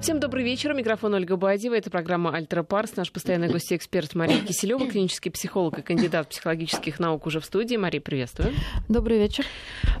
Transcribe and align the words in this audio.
Всем 0.00 0.18
добрый 0.18 0.42
вечер. 0.42 0.72
Микрофон 0.72 1.12
Ольга 1.12 1.36
Бадева. 1.36 1.74
Это 1.74 1.90
программа 1.90 2.34
«Альтра 2.34 2.62
Парс». 2.62 2.96
Наш 2.96 3.12
постоянный 3.12 3.48
гость-эксперт 3.48 4.14
Мария 4.14 4.40
Киселева, 4.40 4.86
клинический 4.90 5.30
психолог 5.30 5.78
и 5.78 5.82
кандидат 5.82 6.30
психологических 6.30 6.98
наук 6.98 7.26
уже 7.26 7.38
в 7.38 7.44
студии. 7.44 7.76
Мария, 7.76 8.00
приветствую. 8.00 8.54
Добрый 8.88 9.18
вечер. 9.18 9.44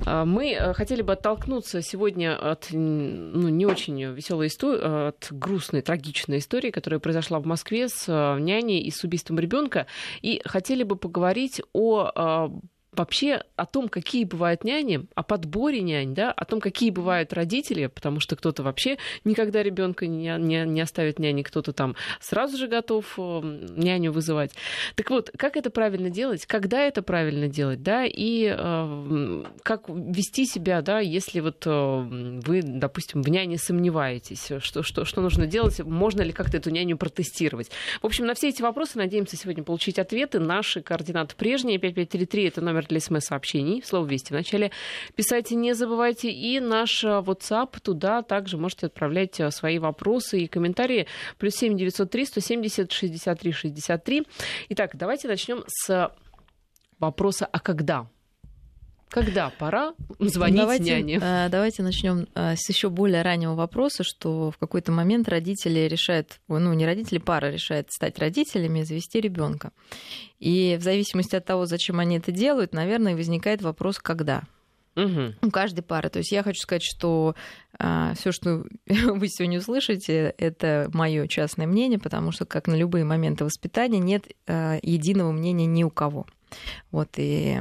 А, 0.06 0.24
мы 0.24 0.52
э, 0.52 0.72
хотели 0.72 1.02
бы 1.02 1.12
оттолкнуться 1.12 1.82
сегодня 1.82 2.34
от 2.34 2.68
ну, 2.72 3.50
не 3.50 3.66
очень 3.66 4.02
веселой 4.02 4.46
истории, 4.46 5.08
от 5.08 5.28
грустной, 5.30 5.82
трагичной 5.82 6.38
истории, 6.38 6.70
которая 6.70 6.98
произошла 6.98 7.38
в 7.38 7.44
Москве 7.44 7.90
с 7.90 8.06
э, 8.08 8.40
няней 8.40 8.80
и 8.80 8.90
с 8.90 9.04
убийством 9.04 9.38
ребенка. 9.38 9.86
И 10.22 10.40
хотели 10.46 10.82
бы 10.82 10.96
поговорить 10.96 11.60
о 11.74 12.50
вообще 12.92 13.44
о 13.56 13.66
том, 13.66 13.88
какие 13.88 14.24
бывают 14.24 14.64
няни, 14.64 15.06
о 15.14 15.22
подборе 15.22 15.80
нянь, 15.80 16.14
да, 16.14 16.32
о 16.32 16.44
том, 16.44 16.60
какие 16.60 16.90
бывают 16.90 17.32
родители, 17.32 17.86
потому 17.86 18.20
что 18.20 18.36
кто-то 18.36 18.62
вообще 18.62 18.98
никогда 19.24 19.62
ребенка 19.62 20.06
не, 20.06 20.34
не, 20.38 20.64
не 20.64 20.80
оставит 20.80 21.18
няни, 21.18 21.42
кто-то 21.42 21.72
там 21.72 21.94
сразу 22.20 22.56
же 22.56 22.66
готов 22.66 23.14
э, 23.16 23.40
няню 23.76 24.12
вызывать. 24.12 24.52
Так 24.96 25.10
вот, 25.10 25.30
как 25.36 25.56
это 25.56 25.70
правильно 25.70 26.10
делать, 26.10 26.46
когда 26.46 26.80
это 26.80 27.02
правильно 27.02 27.48
делать, 27.48 27.82
да, 27.82 28.04
и 28.04 28.52
э, 28.56 29.44
как 29.62 29.88
вести 29.88 30.46
себя, 30.46 30.82
да, 30.82 30.98
если 30.98 31.40
вот 31.40 31.62
э, 31.66 31.70
вы, 31.70 32.62
допустим, 32.62 33.22
в 33.22 33.28
няне 33.28 33.56
сомневаетесь, 33.56 34.50
что, 34.60 34.82
что, 34.82 35.04
что 35.04 35.20
нужно 35.20 35.46
делать, 35.46 35.78
можно 35.80 36.22
ли 36.22 36.32
как-то 36.32 36.56
эту 36.56 36.70
няню 36.70 36.96
протестировать. 36.96 37.70
В 38.02 38.06
общем, 38.06 38.26
на 38.26 38.34
все 38.34 38.48
эти 38.48 38.62
вопросы 38.62 38.98
надеемся 38.98 39.36
сегодня 39.36 39.62
получить 39.62 39.98
ответы. 39.98 40.40
Наши 40.40 40.82
координаты 40.82 41.36
прежние, 41.36 41.78
5533 41.78 42.44
это 42.48 42.60
номер 42.60 42.79
для 42.86 43.00
смс-сообщений, 43.00 43.82
слово 43.84 44.06
«Вести» 44.06 44.32
в 44.32 44.36
начале. 44.36 44.70
Писайте, 45.14 45.54
не 45.54 45.74
забывайте. 45.74 46.30
И 46.30 46.60
наш 46.60 47.04
э, 47.04 47.08
WhatsApp, 47.08 47.80
туда 47.80 48.22
также 48.22 48.56
можете 48.56 48.86
отправлять 48.86 49.40
э, 49.40 49.50
свои 49.50 49.78
вопросы 49.78 50.40
и 50.40 50.46
комментарии. 50.46 51.06
Плюс 51.38 51.54
7 51.54 51.76
903 51.76 52.24
170 52.26 52.92
63 52.92 53.52
63. 53.52 54.26
Итак, 54.70 54.92
давайте 54.94 55.28
начнем 55.28 55.64
с 55.66 56.10
вопроса 56.98 57.46
«А 57.46 57.58
когда?» 57.60 58.06
Когда 59.10 59.50
пора 59.50 59.94
звонить 60.18 60.60
давайте, 60.60 60.84
няне? 60.84 61.18
Э, 61.20 61.48
давайте 61.50 61.82
начнем 61.82 62.26
с 62.34 62.68
еще 62.68 62.90
более 62.90 63.22
раннего 63.22 63.54
вопроса, 63.54 64.04
что 64.04 64.50
в 64.50 64.58
какой-то 64.58 64.92
момент 64.92 65.28
родители 65.28 65.80
решают, 65.80 66.40
ну 66.48 66.72
не 66.72 66.86
родители, 66.86 67.18
пара 67.18 67.50
решает 67.50 67.90
стать 67.90 68.18
родителями 68.18 68.80
и 68.80 68.84
завести 68.84 69.20
ребенка. 69.20 69.72
И 70.38 70.76
в 70.80 70.82
зависимости 70.82 71.36
от 71.36 71.44
того, 71.44 71.66
зачем 71.66 71.98
они 71.98 72.18
это 72.18 72.32
делают, 72.32 72.72
наверное, 72.72 73.16
возникает 73.16 73.62
вопрос, 73.62 73.98
когда. 73.98 74.44
Угу. 74.96 75.34
У 75.42 75.50
каждой 75.50 75.82
пары. 75.82 76.08
То 76.08 76.18
есть 76.18 76.32
я 76.32 76.42
хочу 76.42 76.60
сказать, 76.60 76.82
что 76.82 77.34
а, 77.78 78.14
все, 78.14 78.32
что 78.32 78.64
вы 78.86 79.28
сегодня 79.28 79.58
услышите, 79.58 80.34
это 80.36 80.90
мое 80.92 81.26
частное 81.28 81.66
мнение, 81.66 81.98
потому 81.98 82.32
что, 82.32 82.44
как 82.44 82.66
на 82.66 82.74
любые 82.74 83.04
моменты 83.04 83.44
воспитания, 83.44 83.98
нет 83.98 84.26
а, 84.46 84.78
единого 84.82 85.32
мнения 85.32 85.66
ни 85.66 85.84
у 85.84 85.90
кого. 85.90 86.26
Вот 86.90 87.10
и 87.16 87.60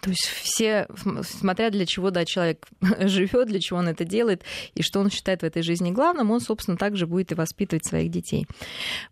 то 0.00 0.10
есть 0.10 0.26
все, 0.26 0.86
смотря 1.22 1.70
для 1.70 1.86
чего 1.86 2.10
да, 2.10 2.24
человек 2.24 2.66
живет, 3.00 3.48
для 3.48 3.60
чего 3.60 3.78
он 3.78 3.88
это 3.88 4.04
делает, 4.04 4.42
и 4.74 4.82
что 4.82 5.00
он 5.00 5.10
считает 5.10 5.42
в 5.42 5.44
этой 5.44 5.62
жизни 5.62 5.90
главным, 5.90 6.30
он, 6.30 6.40
собственно, 6.40 6.76
также 6.76 7.06
будет 7.06 7.32
и 7.32 7.34
воспитывать 7.34 7.86
своих 7.86 8.10
детей. 8.10 8.46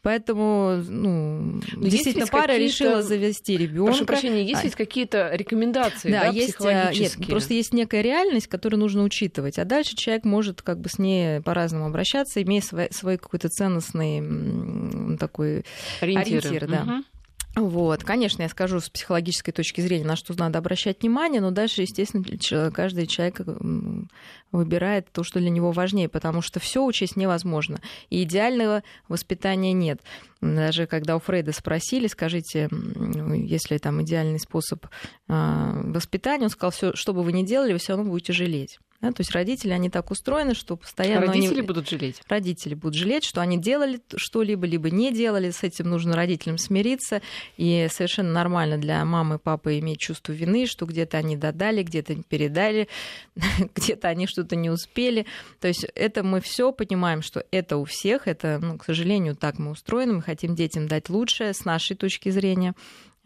Поэтому, 0.02 0.82
ну, 0.88 1.60
Но 1.76 1.88
действительно, 1.88 2.26
пара 2.26 2.56
решила 2.56 3.02
завести 3.02 3.56
ребенка. 3.56 3.92
Прошу 3.92 4.06
прощения, 4.06 4.44
есть 4.44 4.60
а 4.60 4.64
ведь 4.64 4.74
какие-то 4.74 5.30
рекомендации, 5.34 6.10
да, 6.10 6.20
да 6.24 6.28
есть, 6.28 6.56
а, 6.60 6.92
нет, 6.92 7.16
просто 7.26 7.54
есть 7.54 7.72
некая 7.72 8.02
реальность, 8.02 8.46
которую 8.46 8.80
нужно 8.80 9.02
учитывать, 9.02 9.58
а 9.58 9.64
дальше 9.64 9.96
человек 9.96 10.24
может 10.24 10.62
как 10.62 10.80
бы 10.80 10.88
с 10.88 10.98
ней 10.98 11.40
по-разному 11.40 11.86
обращаться, 11.86 12.42
имея 12.42 12.62
свой, 12.62 12.88
свой 12.92 13.18
какой-то 13.18 13.48
ценностный 13.48 15.16
такой 15.18 15.64
ориентир. 16.00 16.38
ориентир 16.38 16.68
да. 16.68 16.82
угу. 16.82 17.04
Вот, 17.56 18.04
конечно, 18.04 18.42
я 18.42 18.50
скажу 18.50 18.80
с 18.80 18.90
психологической 18.90 19.50
точки 19.50 19.80
зрения, 19.80 20.04
на 20.04 20.14
что 20.14 20.34
надо 20.38 20.58
обращать 20.58 21.00
внимание, 21.00 21.40
но 21.40 21.50
дальше, 21.50 21.80
естественно, 21.82 22.22
каждый 22.70 23.06
человек 23.06 23.40
выбирает 24.52 25.10
то, 25.10 25.24
что 25.24 25.38
для 25.40 25.48
него 25.48 25.72
важнее, 25.72 26.10
потому 26.10 26.42
что 26.42 26.60
все 26.60 26.84
учесть 26.84 27.16
невозможно. 27.16 27.80
И 28.10 28.22
идеального 28.24 28.82
воспитания 29.08 29.72
нет. 29.72 30.02
Даже 30.42 30.86
когда 30.86 31.16
у 31.16 31.18
Фрейда 31.18 31.52
спросили, 31.52 32.08
скажите, 32.08 32.68
если 33.34 33.78
там 33.78 34.02
идеальный 34.02 34.38
способ 34.38 34.84
а, 35.26 35.80
воспитания, 35.82 36.44
он 36.44 36.50
сказал, 36.50 36.72
все, 36.72 36.94
что 36.94 37.14
бы 37.14 37.22
вы 37.22 37.32
ни 37.32 37.42
делали, 37.42 37.72
вы 37.72 37.78
все 37.78 37.96
равно 37.96 38.10
будете 38.10 38.34
жалеть. 38.34 38.78
Да, 39.00 39.12
то 39.12 39.20
есть 39.20 39.32
родители, 39.32 39.72
они 39.72 39.90
так 39.90 40.10
устроены, 40.10 40.54
что 40.54 40.76
постоянно... 40.76 41.26
Родители 41.26 41.58
они... 41.58 41.62
будут 41.62 41.88
жалеть? 41.88 42.20
Родители 42.28 42.74
будут 42.74 42.94
жалеть, 42.94 43.24
что 43.24 43.40
они 43.40 43.58
делали 43.58 44.00
что-либо, 44.16 44.66
либо 44.66 44.90
не 44.90 45.12
делали. 45.12 45.50
С 45.50 45.62
этим 45.62 45.90
нужно 45.90 46.16
родителям 46.16 46.56
смириться. 46.56 47.20
И 47.56 47.88
совершенно 47.90 48.32
нормально 48.32 48.78
для 48.78 49.04
мамы 49.04 49.36
и 49.36 49.38
папы 49.38 49.78
иметь 49.78 50.00
чувство 50.00 50.32
вины, 50.32 50.66
что 50.66 50.86
где-то 50.86 51.18
они 51.18 51.36
додали, 51.36 51.82
где-то 51.82 52.22
передали, 52.22 52.88
где-то 53.74 54.08
они 54.08 54.26
что-то 54.26 54.56
не 54.56 54.70
успели. 54.70 55.26
То 55.60 55.68
есть 55.68 55.84
это 55.94 56.22
мы 56.22 56.40
все 56.40 56.72
понимаем, 56.72 57.22
что 57.22 57.44
это 57.50 57.76
у 57.76 57.84
всех. 57.84 58.26
Это, 58.26 58.58
ну, 58.60 58.78
к 58.78 58.84
сожалению, 58.84 59.36
так 59.36 59.58
мы 59.58 59.72
устроены. 59.72 60.14
Мы 60.14 60.22
хотим 60.22 60.54
детям 60.54 60.88
дать 60.88 61.10
лучшее 61.10 61.52
с 61.52 61.64
нашей 61.64 61.96
точки 61.96 62.30
зрения. 62.30 62.74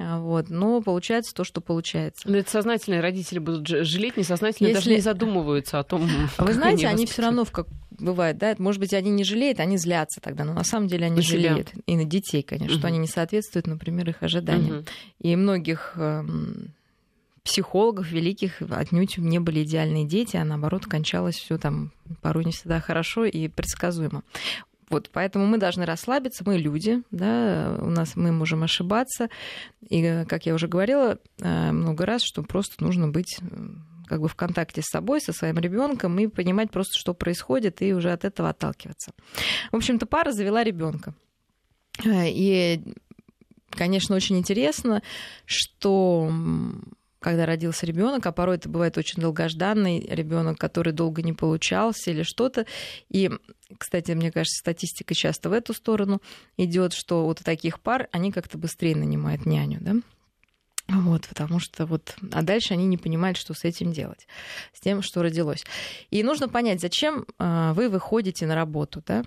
А, 0.03 0.19
вот. 0.19 0.49
Но 0.49 0.81
получается 0.81 1.35
то, 1.35 1.45
что 1.45 1.61
получается. 1.61 2.29
Но 2.29 2.39
это 2.39 2.51
сознательные 2.51 3.01
родители 3.01 3.39
будут 3.39 3.69
жалеть, 3.69 4.17
несознательно 4.17 4.69
Если... 4.69 4.81
даже 4.81 4.91
не 4.91 5.01
задумываются 5.01 5.79
о 5.79 5.85
том, 5.85 6.09
Вы 6.39 6.53
знаете, 6.55 6.87
они, 6.87 6.97
они 6.97 7.07
все 7.07 7.23
равно, 7.23 7.45
как 7.45 7.67
бывает, 7.91 8.39
да, 8.39 8.55
может 8.59 8.81
быть, 8.81 8.95
они 8.95 9.11
не 9.11 9.25
жалеют, 9.25 9.61
они 9.61 9.77
злятся 9.77 10.21
тогда, 10.21 10.45
но 10.45 10.55
на 10.55 10.65
самом 10.65 10.89
деле 10.89 11.07
они 11.07 11.19
Учителя. 11.19 11.51
жалеют. 11.51 11.73
И 11.87 11.97
на 11.97 12.05
детей, 12.05 12.43
конечно, 12.43 12.75
угу. 12.75 12.79
что 12.79 12.89
они 12.89 12.99
не 12.99 13.09
соответствуют, 13.09 13.67
например, 13.67 14.09
их 14.09 14.23
ожиданиям. 14.23 14.79
Угу. 14.79 14.85
И 15.21 15.37
многих 15.37 15.93
эм, 15.97 16.73
психологов 17.45 18.11
великих 18.11 18.63
отнюдь 18.63 19.19
не 19.19 19.39
были 19.39 19.65
идеальные 19.65 20.07
дети, 20.07 20.37
а 20.37 20.45
наоборот 20.45 20.87
кончалось 20.87 21.37
все 21.37 21.59
там 21.59 21.93
порой 22.23 22.47
не 22.47 22.53
всегда 22.53 22.81
хорошо 22.81 23.27
и 23.27 23.49
предсказуемо. 23.49 24.23
Вот, 24.91 25.09
поэтому 25.13 25.47
мы 25.47 25.59
должны 25.59 25.87
расслабиться, 25.87 26.43
мы 26.45 26.59
люди, 26.59 27.03
да, 27.13 27.77
у 27.81 27.91
нас 27.91 28.17
мы 28.17 28.33
можем 28.33 28.65
ошибаться. 28.65 29.31
И, 29.89 30.25
как 30.29 30.47
я 30.47 30.55
уже 30.55 30.67
говорила 30.67 31.19
э, 31.39 31.73
много 31.73 32.05
раз, 32.05 32.23
что 32.25 32.43
просто 32.43 32.83
нужно 32.83 33.09
быть 33.09 33.39
э, 33.41 33.45
как 34.09 34.21
бы 34.21 34.27
в 34.27 34.35
контакте 34.35 34.83
с 34.83 34.87
собой, 34.87 35.21
со 35.21 35.33
своим 35.33 35.59
ребенком 35.59 36.19
и 36.19 36.27
понимать 36.27 36.73
просто, 36.73 36.99
что 36.99 37.15
происходит, 37.15 37.81
и 37.83 37.95
уже 37.95 38.11
от 38.11 38.25
этого 38.25 38.49
отталкиваться. 38.49 39.13
В 39.71 39.77
общем-то, 39.77 40.07
пара 40.07 40.33
завела 40.33 40.65
ребенка. 40.65 41.15
Э, 42.05 42.29
и, 42.29 42.83
конечно, 43.71 44.17
очень 44.17 44.39
интересно, 44.39 45.03
что 45.47 46.33
когда 47.21 47.47
родился 47.47 47.87
ребенок, 47.87 48.27
а 48.27 48.33
порой 48.33 48.57
это 48.57 48.69
бывает 48.69 48.99
очень 48.99 49.21
долгожданный 49.21 50.01
ребенок, 50.01 50.59
который 50.59 50.93
долго 50.93 51.23
не 51.23 51.33
получался 51.33 52.11
или 52.11 52.23
что-то. 52.23 52.67
И, 53.09 53.31
кстати, 53.79 54.13
мне 54.13 54.33
кажется, 54.33 54.59
статистика 54.59 55.15
часто 55.15 55.51
в 55.51 55.53
эту 55.53 55.75
сторону 55.75 56.21
идет, 56.57 56.93
что 56.93 57.25
вот 57.25 57.41
у 57.41 57.45
таких 57.45 57.81
пар 57.81 58.09
они 58.11 58.33
как-то 58.33 58.59
быстрее 58.59 58.97
нанимают 58.97 59.47
няню, 59.47 59.79
да? 59.81 59.97
Вот, 60.89 61.29
потому 61.29 61.61
что 61.61 61.87
вот, 61.87 62.17
а 62.33 62.43
дальше 62.43 62.75
они 62.75 62.87
не 62.87 62.97
понимают, 62.97 63.39
что 63.39 63.55
с 63.55 63.65
этим 63.65 63.93
делать, 63.93 64.27
с 64.73 64.81
тем, 64.81 65.03
что 65.03 65.23
родилось. 65.23 65.65
И 66.11 66.25
нужно 66.25 66.49
понять, 66.49 66.81
зачем 66.81 67.27
а, 67.39 67.75
вы 67.75 67.89
выходите 67.89 68.45
на 68.47 68.57
работу, 68.57 69.03
да? 69.07 69.23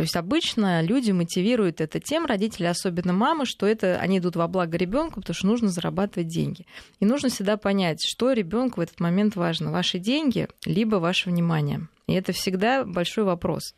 То 0.00 0.04
есть 0.04 0.16
обычно 0.16 0.80
люди 0.80 1.10
мотивируют 1.10 1.82
это 1.82 2.00
тем, 2.00 2.24
родители, 2.24 2.64
особенно 2.64 3.12
мамы, 3.12 3.44
что 3.44 3.66
это 3.66 3.98
они 4.00 4.16
идут 4.16 4.34
во 4.34 4.48
благо 4.48 4.78
ребенку, 4.78 5.20
потому 5.20 5.34
что 5.34 5.46
нужно 5.46 5.68
зарабатывать 5.68 6.26
деньги. 6.26 6.64
И 7.00 7.04
нужно 7.04 7.28
всегда 7.28 7.58
понять, 7.58 7.98
что 8.02 8.32
ребенку 8.32 8.80
в 8.80 8.82
этот 8.82 8.98
момент 8.98 9.36
важно: 9.36 9.70
ваши 9.70 9.98
деньги 9.98 10.48
либо 10.64 10.96
ваше 10.96 11.28
внимание. 11.28 11.86
И 12.06 12.14
это 12.14 12.32
всегда 12.32 12.84
большой 12.84 13.24
вопрос, 13.24 13.74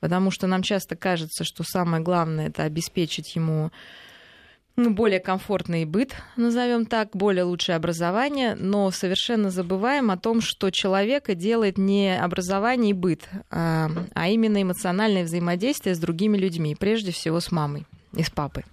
потому 0.00 0.32
что 0.32 0.48
нам 0.48 0.64
часто 0.64 0.96
кажется, 0.96 1.44
что 1.44 1.62
самое 1.62 2.02
главное 2.02 2.48
это 2.48 2.64
обеспечить 2.64 3.36
ему 3.36 3.70
более 4.88 5.20
комфортный 5.20 5.84
быт, 5.84 6.14
назовем 6.36 6.86
так, 6.86 7.10
более 7.12 7.44
лучшее 7.44 7.76
образование, 7.76 8.54
но 8.54 8.90
совершенно 8.90 9.50
забываем 9.50 10.10
о 10.10 10.16
том, 10.16 10.40
что 10.40 10.70
человека 10.70 11.34
делает 11.34 11.78
не 11.78 12.18
образование 12.18 12.90
и 12.90 12.94
быт, 12.94 13.28
а, 13.50 13.90
а 14.14 14.28
именно 14.28 14.62
эмоциональное 14.62 15.24
взаимодействие 15.24 15.94
с 15.94 15.98
другими 15.98 16.38
людьми, 16.38 16.74
прежде 16.74 17.12
всего 17.12 17.40
с 17.40 17.52
мамой 17.52 17.86
и 18.14 18.22
с 18.22 18.30
папой. 18.30 18.64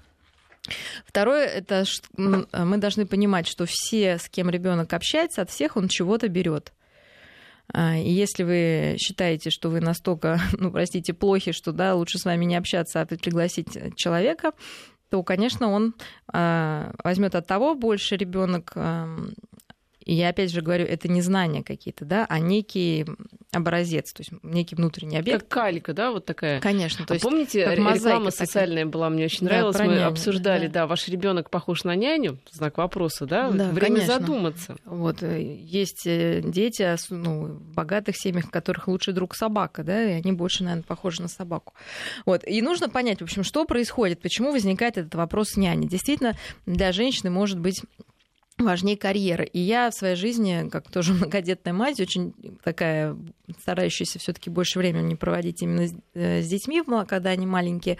Второе, 1.06 1.46
это 1.46 1.86
мы 2.18 2.78
должны 2.78 3.06
понимать, 3.06 3.48
что 3.48 3.66
все, 3.66 4.18
с 4.18 4.30
кем 4.30 4.50
ребенок 4.50 4.94
общается, 4.94 5.42
от 5.42 5.50
всех 5.50 5.78
он 5.78 5.88
чего-то 5.88 6.28
берет. 6.28 6.74
А, 7.74 7.98
и 7.98 8.10
если 8.10 8.44
вы 8.44 8.96
считаете, 8.98 9.50
что 9.50 9.70
вы 9.70 9.82
настолько, 9.82 10.40
ну, 10.54 10.72
простите, 10.72 11.14
плохи, 11.14 11.52
что 11.52 11.72
да, 11.72 11.96
лучше 11.96 12.18
с 12.18 12.26
вами 12.26 12.46
не 12.46 12.56
общаться, 12.56 13.02
а 13.02 13.06
пригласить 13.06 13.78
человека, 13.96 14.52
то, 15.10 15.24
конечно, 15.24 15.70
он 15.70 15.96
а, 16.32 16.92
возьмет 17.04 17.36
от 17.36 17.48
того 17.48 17.76
больше 17.76 18.18
ребенок 18.18 18.74
И 20.08 20.14
я 20.14 20.30
опять 20.30 20.52
же 20.52 20.62
говорю, 20.62 20.86
это 20.86 21.10
не 21.10 21.22
знания 21.22 21.64
какие-то, 21.64 22.06
да, 22.06 22.26
а 22.30 22.40
некий 22.40 23.06
образец, 23.52 24.14
то 24.14 24.22
есть 24.22 24.32
некий 24.42 24.74
внутренний 24.76 25.18
объект. 25.18 25.42
Как 25.42 25.50
калька, 25.50 25.92
да, 25.92 26.12
вот 26.12 26.24
такая. 26.24 26.62
Конечно. 26.62 27.06
То 27.06 27.12
а 27.12 27.16
есть, 27.16 27.26
помните, 27.26 27.68
реклама 27.70 28.32
социальная 28.32 28.86
была, 28.86 29.10
мне 29.10 29.26
очень 29.26 29.46
нравилась, 29.46 29.76
да, 29.76 29.84
мы 29.84 29.96
няню, 29.96 30.08
обсуждали, 30.08 30.68
да. 30.68 30.82
да, 30.82 30.88
ваш 30.88 31.10
ребенок 31.10 31.50
похож 31.50 31.84
на 31.84 31.94
няню, 31.98 32.40
знак 32.54 32.78
вопроса, 32.78 33.26
да, 33.26 33.52
да 33.52 33.68
время 33.68 33.96
конечно. 33.96 34.14
задуматься. 34.14 34.78
Вот 34.86 35.24
э, 35.24 35.42
есть 35.42 36.08
э, 36.08 36.42
дети, 36.42 36.88
ну, 37.10 37.48
в 37.48 37.74
богатых 37.74 38.16
семьях, 38.18 38.46
в 38.46 38.50
которых 38.50 38.88
лучший 38.88 39.14
друг 39.14 39.36
собака, 39.36 39.84
да, 39.84 40.02
и 40.02 40.14
они 40.14 40.32
больше, 40.32 40.64
наверное, 40.64 40.84
похожи 40.84 41.22
на 41.22 41.28
собаку. 41.28 41.74
Вот. 42.26 42.48
И 42.48 42.62
нужно 42.62 42.88
понять, 42.88 43.20
в 43.20 43.24
общем, 43.24 43.44
что 43.44 43.66
происходит, 43.66 44.22
почему 44.22 44.54
возникает 44.54 44.98
этот 44.98 45.16
вопрос 45.16 45.58
няни. 45.58 45.86
Действительно, 45.86 46.38
для 46.66 46.94
женщины 46.94 47.30
может 47.30 47.60
быть 47.60 47.82
важнее 48.58 48.98
карьеры. 48.98 49.46
И 49.46 49.60
я 49.60 49.90
в 49.90 49.94
своей 49.94 50.16
жизни, 50.16 50.70
как 50.70 50.90
тоже 50.92 51.14
многодетная 51.16 51.74
мать, 51.74 52.00
очень 52.00 52.34
такая 52.64 53.18
старающаяся 53.62 54.20
все 54.20 54.34
таки 54.34 54.50
больше 54.50 54.80
времени 54.80 55.16
проводить 55.16 55.62
именно 55.62 55.88
с, 55.88 55.94
э, 56.14 56.42
детьми, 56.42 56.82
когда 57.08 57.32
они 57.32 57.46
маленькие, 57.46 57.98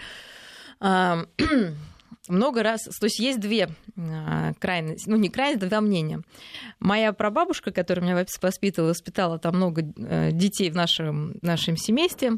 много 2.28 2.62
раз, 2.62 2.84
то 2.84 3.06
есть 3.06 3.18
есть 3.18 3.40
две 3.40 3.68
а, 3.96 4.52
крайности, 4.58 5.08
ну 5.08 5.16
не 5.16 5.28
крайности, 5.28 5.66
два 5.66 5.80
мнения. 5.80 6.20
Моя 6.78 7.12
прабабушка, 7.12 7.72
которая 7.72 8.04
меня 8.04 8.26
воспитывала, 8.40 8.90
воспитала 8.90 9.38
там 9.38 9.56
много 9.56 9.82
э, 9.82 10.30
детей 10.32 10.70
в 10.70 10.76
нашем, 10.76 11.38
нашем 11.42 11.76
семействе, 11.76 12.32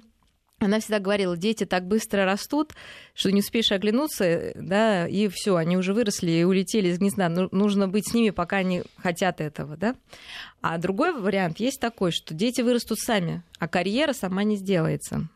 она 0.60 0.78
всегда 0.78 0.98
говорила, 0.98 1.36
дети 1.36 1.64
так 1.64 1.86
быстро 1.86 2.24
растут, 2.26 2.74
что 3.14 3.32
не 3.32 3.40
успеешь 3.40 3.72
оглянуться, 3.72 4.52
да, 4.54 5.08
и 5.08 5.28
все, 5.28 5.56
они 5.56 5.76
уже 5.76 5.94
выросли 5.94 6.30
и 6.30 6.44
улетели 6.44 6.88
из 6.88 6.98
гнезда. 6.98 7.30
Ну, 7.30 7.48
нужно 7.50 7.88
быть 7.88 8.08
с 8.08 8.14
ними, 8.14 8.30
пока 8.30 8.58
они 8.58 8.82
хотят 8.96 9.40
этого, 9.40 9.76
да. 9.76 9.96
А 10.60 10.76
другой 10.76 11.18
вариант 11.18 11.60
есть 11.60 11.80
такой, 11.80 12.12
что 12.12 12.34
дети 12.34 12.60
вырастут 12.60 12.98
сами, 12.98 13.42
а 13.58 13.68
карьера 13.68 14.12
сама 14.12 14.44
не 14.44 14.56
сделается. 14.56 15.28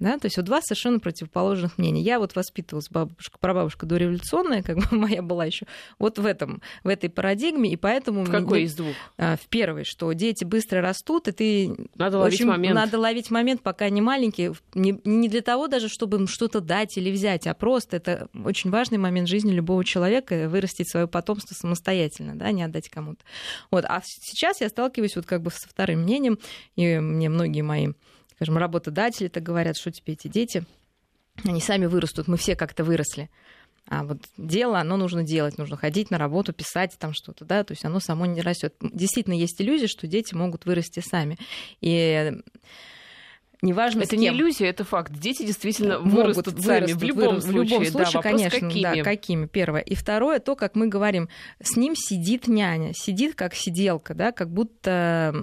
Да? 0.00 0.18
То 0.18 0.26
есть 0.26 0.38
вот 0.38 0.46
два 0.46 0.62
совершенно 0.62 0.98
противоположных 0.98 1.76
мнения. 1.76 2.00
Я 2.00 2.18
вот 2.18 2.34
воспитывалась 2.34 2.88
бабушка, 2.88 3.38
прабабушка 3.38 3.84
дореволюционная, 3.84 4.62
как 4.62 4.78
бы 4.78 4.84
моя 4.96 5.20
была 5.20 5.44
еще 5.44 5.66
вот 5.98 6.18
в 6.18 6.24
этом, 6.24 6.62
в 6.82 6.88
этой 6.88 7.10
парадигме, 7.10 7.70
и 7.70 7.76
поэтому... 7.76 8.24
В 8.24 8.30
какой 8.30 8.62
из 8.62 8.74
двух? 8.74 8.94
А, 9.18 9.36
в 9.36 9.46
первой, 9.48 9.84
что 9.84 10.10
дети 10.12 10.44
быстро 10.44 10.80
растут, 10.80 11.28
и 11.28 11.32
ты... 11.32 11.88
Надо 11.94 12.18
ловить 12.18 12.42
момент. 12.42 12.74
Надо 12.74 12.98
ловить 12.98 13.30
момент, 13.30 13.62
пока 13.62 13.84
они 13.84 14.00
маленькие. 14.00 14.54
Не, 14.74 14.98
не 15.04 15.28
для 15.28 15.42
того 15.42 15.68
даже, 15.68 15.90
чтобы 15.90 16.16
им 16.16 16.26
что-то 16.26 16.60
дать 16.60 16.96
или 16.96 17.10
взять, 17.10 17.46
а 17.46 17.52
просто 17.52 17.98
это 17.98 18.28
очень 18.42 18.70
важный 18.70 18.96
момент 18.96 19.28
жизни 19.28 19.52
любого 19.52 19.84
человека, 19.84 20.48
вырастить 20.48 20.90
свое 20.90 21.08
потомство 21.08 21.54
самостоятельно, 21.54 22.36
да, 22.36 22.50
не 22.52 22.62
отдать 22.62 22.88
кому-то. 22.88 23.22
Вот. 23.70 23.84
А 23.84 24.00
сейчас 24.02 24.62
я 24.62 24.70
сталкиваюсь 24.70 25.14
вот 25.16 25.26
как 25.26 25.42
бы 25.42 25.50
со 25.50 25.68
вторым 25.68 26.00
мнением, 26.00 26.38
и 26.76 26.98
мне 26.98 27.28
многие 27.28 27.60
мои 27.60 27.88
скажем, 28.40 28.56
работодатели-то 28.56 29.42
говорят, 29.42 29.76
что 29.76 29.92
тебе 29.92 30.14
эти 30.14 30.26
дети, 30.26 30.64
они 31.44 31.60
сами 31.60 31.84
вырастут, 31.84 32.26
мы 32.26 32.38
все 32.38 32.56
как-то 32.56 32.84
выросли. 32.84 33.28
А 33.86 34.02
вот 34.02 34.22
дело, 34.38 34.80
оно 34.80 34.96
нужно 34.96 35.22
делать, 35.24 35.58
нужно 35.58 35.76
ходить 35.76 36.10
на 36.10 36.16
работу, 36.16 36.54
писать 36.54 36.96
там 36.98 37.12
что-то, 37.12 37.44
да, 37.44 37.64
то 37.64 37.72
есть 37.72 37.84
оно 37.84 38.00
само 38.00 38.24
не 38.24 38.40
растет. 38.40 38.74
Действительно, 38.80 39.34
есть 39.34 39.60
иллюзия, 39.60 39.88
что 39.88 40.06
дети 40.06 40.34
могут 40.34 40.64
вырасти 40.64 41.00
сами. 41.00 41.36
И 41.82 42.32
неважно 43.62 44.02
Это 44.02 44.16
не 44.16 44.28
иллюзия, 44.28 44.66
это 44.66 44.84
факт. 44.84 45.12
Дети 45.12 45.44
действительно 45.44 45.98
Могут 45.98 46.36
вырастут 46.36 46.62
сами 46.62 46.80
вырастут, 46.80 47.00
в 47.00 47.04
любом 47.04 47.22
вырастут, 47.24 47.50
случае. 47.50 47.78
В 47.78 47.82
любом 47.82 47.86
случае, 47.86 48.22
да, 48.22 48.22
конечно, 48.22 48.60
какими. 48.60 48.82
да, 48.82 49.02
какими, 49.02 49.46
первое. 49.46 49.80
И 49.82 49.94
второе, 49.94 50.38
то, 50.40 50.56
как 50.56 50.74
мы 50.74 50.88
говорим, 50.88 51.28
с 51.62 51.76
ним 51.76 51.94
сидит 51.96 52.48
няня, 52.48 52.92
сидит 52.94 53.34
как 53.34 53.54
сиделка, 53.54 54.14
да, 54.14 54.32
как 54.32 54.50
будто 54.50 55.34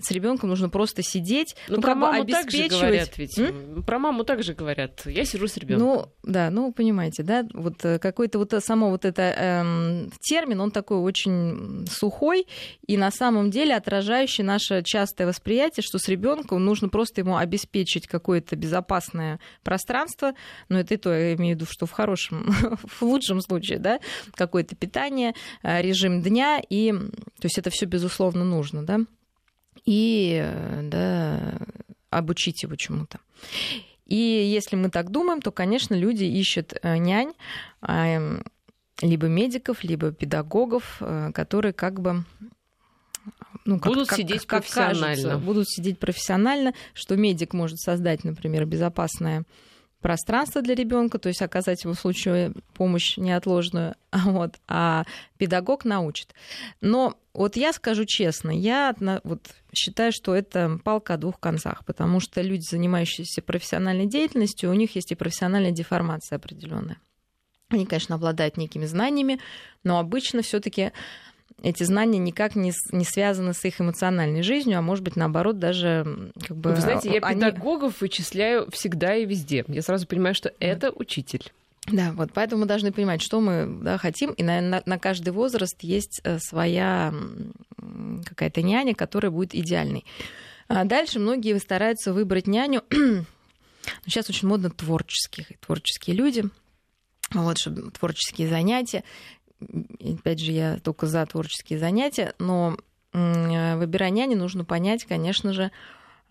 с 0.00 0.10
ребенком 0.10 0.50
нужно 0.50 0.68
просто 0.68 1.02
сидеть, 1.02 1.54
ну, 1.68 1.76
ну 1.76 1.82
про 1.82 1.92
как 1.92 1.98
маму 1.98 2.18
бы 2.18 2.22
обеспечивать. 2.24 2.70
Также 2.70 2.86
говорят 2.86 3.18
ведь. 3.18 3.38
М? 3.38 3.82
Про 3.84 3.98
маму 3.98 4.24
также 4.24 4.54
говорят. 4.54 5.06
Я 5.06 5.24
сижу 5.24 5.46
с 5.46 5.56
ребенком. 5.56 5.86
Ну, 5.86 6.06
да, 6.22 6.50
ну, 6.50 6.72
понимаете, 6.72 7.22
да, 7.22 7.46
вот 7.54 7.84
э, 7.84 7.98
какой-то 7.98 8.38
вот 8.38 8.52
само 8.64 8.90
вот 8.90 9.04
это 9.04 9.22
эм, 9.22 10.10
термин, 10.20 10.60
он 10.60 10.70
такой 10.70 10.98
очень 10.98 11.86
сухой 11.88 12.46
и 12.86 12.96
на 12.96 13.10
самом 13.10 13.50
деле 13.50 13.76
отражающий 13.76 14.44
наше 14.44 14.82
частое 14.82 15.26
восприятие, 15.26 15.82
что 15.82 15.98
с 15.98 16.08
ребенком 16.08 16.64
нужно 16.64 16.88
просто 16.88 17.20
ему 17.20 17.36
обеспечить 17.36 17.59
обеспечить 17.60 18.06
какое-то 18.06 18.56
безопасное 18.56 19.38
пространство, 19.62 20.34
но 20.68 20.80
это 20.80 20.94
и 20.94 20.96
то, 20.96 21.12
я 21.12 21.34
имею 21.34 21.56
в 21.56 21.60
виду, 21.60 21.70
что 21.70 21.86
в 21.86 21.92
хорошем, 21.92 22.50
в 22.82 23.02
лучшем 23.02 23.40
случае, 23.40 23.78
да, 23.78 24.00
какое-то 24.34 24.76
питание, 24.76 25.34
э, 25.62 25.82
режим 25.82 26.22
дня, 26.22 26.60
и, 26.68 26.92
то 26.92 27.44
есть 27.44 27.58
это 27.58 27.70
все 27.70 27.86
безусловно 27.86 28.44
нужно, 28.44 28.84
да, 28.84 29.00
и, 29.84 30.40
э, 30.42 30.80
да, 30.84 31.58
обучить 32.10 32.62
его 32.62 32.76
чему-то. 32.76 33.18
И 34.06 34.16
если 34.16 34.74
мы 34.74 34.90
так 34.90 35.10
думаем, 35.10 35.40
то, 35.40 35.52
конечно, 35.52 35.94
люди 35.94 36.24
ищут 36.24 36.74
э, 36.82 36.96
нянь, 36.96 37.32
эм, 37.86 38.42
либо 39.02 39.28
медиков, 39.28 39.84
либо 39.84 40.12
педагогов, 40.12 41.00
которые 41.32 41.72
как 41.72 42.00
бы 42.00 42.24
ну, 43.64 43.78
как, 43.78 43.92
будут 43.92 44.08
как, 44.08 44.18
сидеть 44.18 44.46
как, 44.46 44.60
профессионально. 44.62 45.06
Кажется, 45.06 45.38
будут 45.38 45.68
сидеть 45.68 45.98
профессионально, 45.98 46.74
что 46.94 47.16
медик 47.16 47.52
может 47.52 47.78
создать, 47.78 48.24
например, 48.24 48.66
безопасное 48.66 49.44
пространство 50.00 50.62
для 50.62 50.74
ребенка, 50.74 51.18
то 51.18 51.28
есть 51.28 51.42
оказать 51.42 51.84
ему 51.84 51.94
в 51.94 52.00
случае 52.00 52.52
помощь 52.74 53.16
неотложную, 53.16 53.94
вот, 54.12 54.56
а 54.66 55.04
педагог 55.36 55.84
научит. 55.84 56.34
Но 56.80 57.16
вот 57.34 57.56
я 57.56 57.72
скажу 57.72 58.04
честно, 58.06 58.50
я 58.50 58.94
вот 59.24 59.50
считаю, 59.72 60.12
что 60.12 60.34
это 60.34 60.80
палка 60.82 61.14
о 61.14 61.18
двух 61.18 61.38
концах, 61.38 61.84
потому 61.84 62.20
что 62.20 62.40
люди, 62.40 62.62
занимающиеся 62.62 63.42
профессиональной 63.42 64.06
деятельностью, 64.06 64.70
у 64.70 64.74
них 64.74 64.94
есть 64.96 65.12
и 65.12 65.16
профессиональная 65.16 65.70
деформация 65.70 66.36
определенная. 66.36 66.98
Они, 67.68 67.86
конечно, 67.86 68.16
обладают 68.16 68.56
некими 68.56 68.84
знаниями, 68.84 69.38
но 69.84 70.00
обычно 70.00 70.42
все-таки 70.42 70.90
эти 71.62 71.82
знания 71.82 72.18
никак 72.18 72.56
не, 72.56 72.72
не 72.92 73.04
связаны 73.04 73.52
с 73.52 73.64
их 73.64 73.80
эмоциональной 73.80 74.42
жизнью, 74.42 74.78
а 74.78 74.82
может 74.82 75.04
быть, 75.04 75.16
наоборот, 75.16 75.58
даже 75.58 76.32
как 76.46 76.56
бы... 76.56 76.72
Вы 76.72 76.80
знаете, 76.80 77.10
я 77.10 77.20
они... 77.20 77.40
педагогов 77.40 78.00
вычисляю 78.00 78.70
всегда 78.70 79.14
и 79.14 79.26
везде. 79.26 79.64
Я 79.68 79.82
сразу 79.82 80.06
понимаю, 80.06 80.34
что 80.34 80.52
это 80.58 80.90
учитель. 80.90 81.52
Да, 81.86 82.12
вот 82.12 82.30
поэтому 82.32 82.62
мы 82.62 82.66
должны 82.66 82.92
понимать, 82.92 83.22
что 83.22 83.40
мы 83.40 83.66
да, 83.82 83.98
хотим, 83.98 84.32
и 84.32 84.42
на, 84.42 84.60
на, 84.60 84.82
на 84.84 84.98
каждый 84.98 85.30
возраст 85.30 85.76
есть 85.82 86.20
э, 86.24 86.38
своя 86.38 87.12
какая-то 88.24 88.62
няня, 88.62 88.94
которая 88.94 89.30
будет 89.30 89.54
идеальной. 89.54 90.04
А 90.68 90.84
дальше 90.84 91.18
многие 91.18 91.58
стараются 91.58 92.12
выбрать 92.12 92.46
няню. 92.46 92.84
Сейчас 94.04 94.28
очень 94.28 94.46
модно 94.46 94.70
творческие, 94.70 95.46
творческие 95.60 96.14
люди, 96.14 96.44
вот, 97.32 97.58
чтобы 97.58 97.90
творческие 97.90 98.48
занятия 98.48 99.02
опять 100.02 100.40
же, 100.40 100.52
я 100.52 100.78
только 100.78 101.06
за 101.06 101.24
творческие 101.26 101.78
занятия, 101.78 102.34
но 102.38 102.76
выбирая 103.12 104.10
няни, 104.10 104.34
нужно 104.34 104.64
понять, 104.64 105.04
конечно 105.04 105.52
же, 105.52 105.70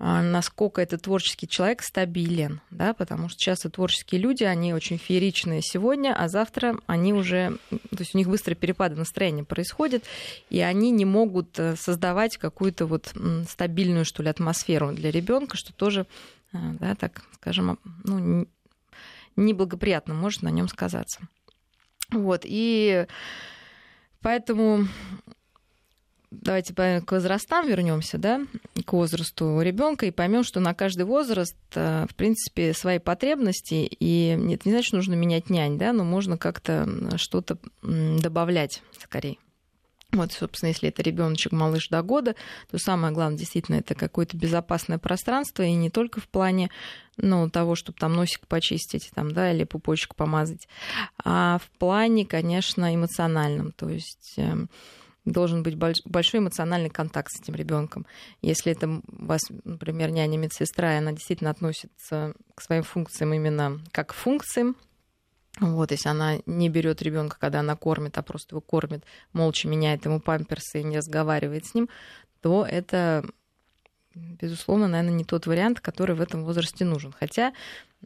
а, 0.01 0.21
насколько 0.21 0.81
этот 0.81 1.01
творческий 1.01 1.45
человек 1.45 1.81
стабилен, 1.83 2.61
да, 2.71 2.93
потому 2.93 3.27
что 3.27 3.37
часто 3.37 3.69
творческие 3.69 4.21
люди, 4.21 4.45
они 4.45 4.73
очень 4.73 4.97
фееричные 4.97 5.61
сегодня, 5.61 6.15
а 6.17 6.29
завтра 6.29 6.77
они 6.87 7.13
уже, 7.13 7.57
то 7.69 7.99
есть 7.99 8.15
у 8.15 8.17
них 8.17 8.29
быстрые 8.29 8.55
перепады 8.55 8.95
настроения 8.95 9.43
происходят, 9.43 10.05
и 10.49 10.61
они 10.61 10.91
не 10.91 11.03
могут 11.03 11.59
э, 11.59 11.75
создавать 11.75 12.37
какую-то 12.37 12.85
вот 12.85 13.13
стабильную, 13.49 14.05
что 14.05 14.23
ли, 14.23 14.29
атмосферу 14.29 14.93
для 14.93 15.11
ребенка, 15.11 15.57
что 15.57 15.73
тоже, 15.73 16.07
э, 16.53 16.57
да, 16.79 16.95
так 16.95 17.23
скажем, 17.33 17.77
ну, 18.05 18.47
неблагоприятно 19.35 20.13
может 20.13 20.43
на 20.43 20.49
нем 20.49 20.69
сказаться. 20.69 21.27
Вот, 22.11 22.41
и 22.43 23.05
поэтому 24.21 24.87
давайте 26.31 26.73
к 26.73 27.11
возрастам 27.11 27.67
вернемся, 27.67 28.17
да, 28.17 28.41
к 28.85 28.93
возрасту 28.93 29.61
ребенка 29.61 30.05
и 30.05 30.11
поймем, 30.11 30.43
что 30.43 30.59
на 30.59 30.73
каждый 30.73 31.03
возраст, 31.03 31.57
э, 31.75 32.05
в 32.09 32.15
принципе, 32.15 32.73
свои 32.73 32.99
потребности, 32.99 33.87
и 33.89 34.29
это 34.53 34.67
не 34.67 34.71
значит, 34.71 34.93
нужно 34.93 35.13
менять 35.15 35.49
нянь, 35.49 35.77
да, 35.77 35.93
но 35.93 36.03
можно 36.03 36.37
как-то 36.37 36.87
что-то 37.17 37.57
добавлять 37.81 38.81
скорее. 38.99 39.37
Вот, 40.11 40.31
собственно, 40.31 40.69
если 40.69 40.89
это 40.89 41.03
ребеночек 41.03 41.51
малыш 41.51 41.89
до 41.89 42.01
года, 42.01 42.35
то 42.71 42.79
самое 42.79 43.13
главное 43.13 43.37
действительно 43.37 43.75
это 43.75 43.93
какое-то 43.93 44.35
безопасное 44.37 44.97
пространство, 44.97 45.61
и 45.61 45.73
не 45.73 45.91
только 45.91 46.19
в 46.19 46.27
плане 46.27 46.71
ну, 47.17 47.47
того, 47.49 47.75
чтобы 47.75 47.99
там 47.99 48.13
носик 48.13 48.47
почистить 48.47 49.11
там, 49.13 49.31
да, 49.31 49.51
или 49.51 49.65
пупочек 49.65 50.15
помазать, 50.15 50.67
а 51.23 51.59
в 51.59 51.69
плане, 51.77 52.25
конечно, 52.25 52.93
эмоциональном. 52.93 53.71
То 53.71 53.87
есть 53.87 54.33
эм, 54.37 54.69
должен 55.25 55.61
быть 55.61 55.75
большой 55.75 56.39
эмоциональный 56.39 56.89
контакт 56.89 57.31
с 57.31 57.41
этим 57.41 57.53
ребенком. 57.53 58.07
Если 58.41 58.71
это 58.71 58.87
у 58.89 59.01
вас, 59.07 59.41
например, 59.63 60.09
няня 60.09 60.37
медсестра, 60.37 60.95
и 60.95 60.97
она 60.97 61.11
действительно 61.11 61.51
относится 61.51 62.33
к 62.55 62.61
своим 62.61 62.83
функциям 62.83 63.33
именно 63.33 63.79
как 63.91 64.09
к 64.09 64.13
функциям, 64.13 64.75
Вот, 65.59 65.91
если 65.91 66.09
она 66.09 66.37
не 66.45 66.69
берет 66.69 67.01
ребенка, 67.01 67.37
когда 67.39 67.59
она 67.59 67.75
кормит, 67.75 68.17
а 68.17 68.21
просто 68.21 68.55
его 68.55 68.61
кормит, 68.61 69.03
молча 69.33 69.67
меняет 69.67 70.05
ему 70.05 70.19
памперсы 70.19 70.81
и 70.81 70.83
не 70.83 70.97
разговаривает 70.97 71.65
с 71.65 71.73
ним, 71.73 71.89
то 72.41 72.65
это, 72.65 73.25
безусловно, 74.15 74.87
наверное, 74.87 75.17
не 75.17 75.25
тот 75.25 75.47
вариант, 75.47 75.81
который 75.81 76.15
в 76.15 76.21
этом 76.21 76.45
возрасте 76.45 76.85
нужен. 76.85 77.11
Хотя 77.11 77.53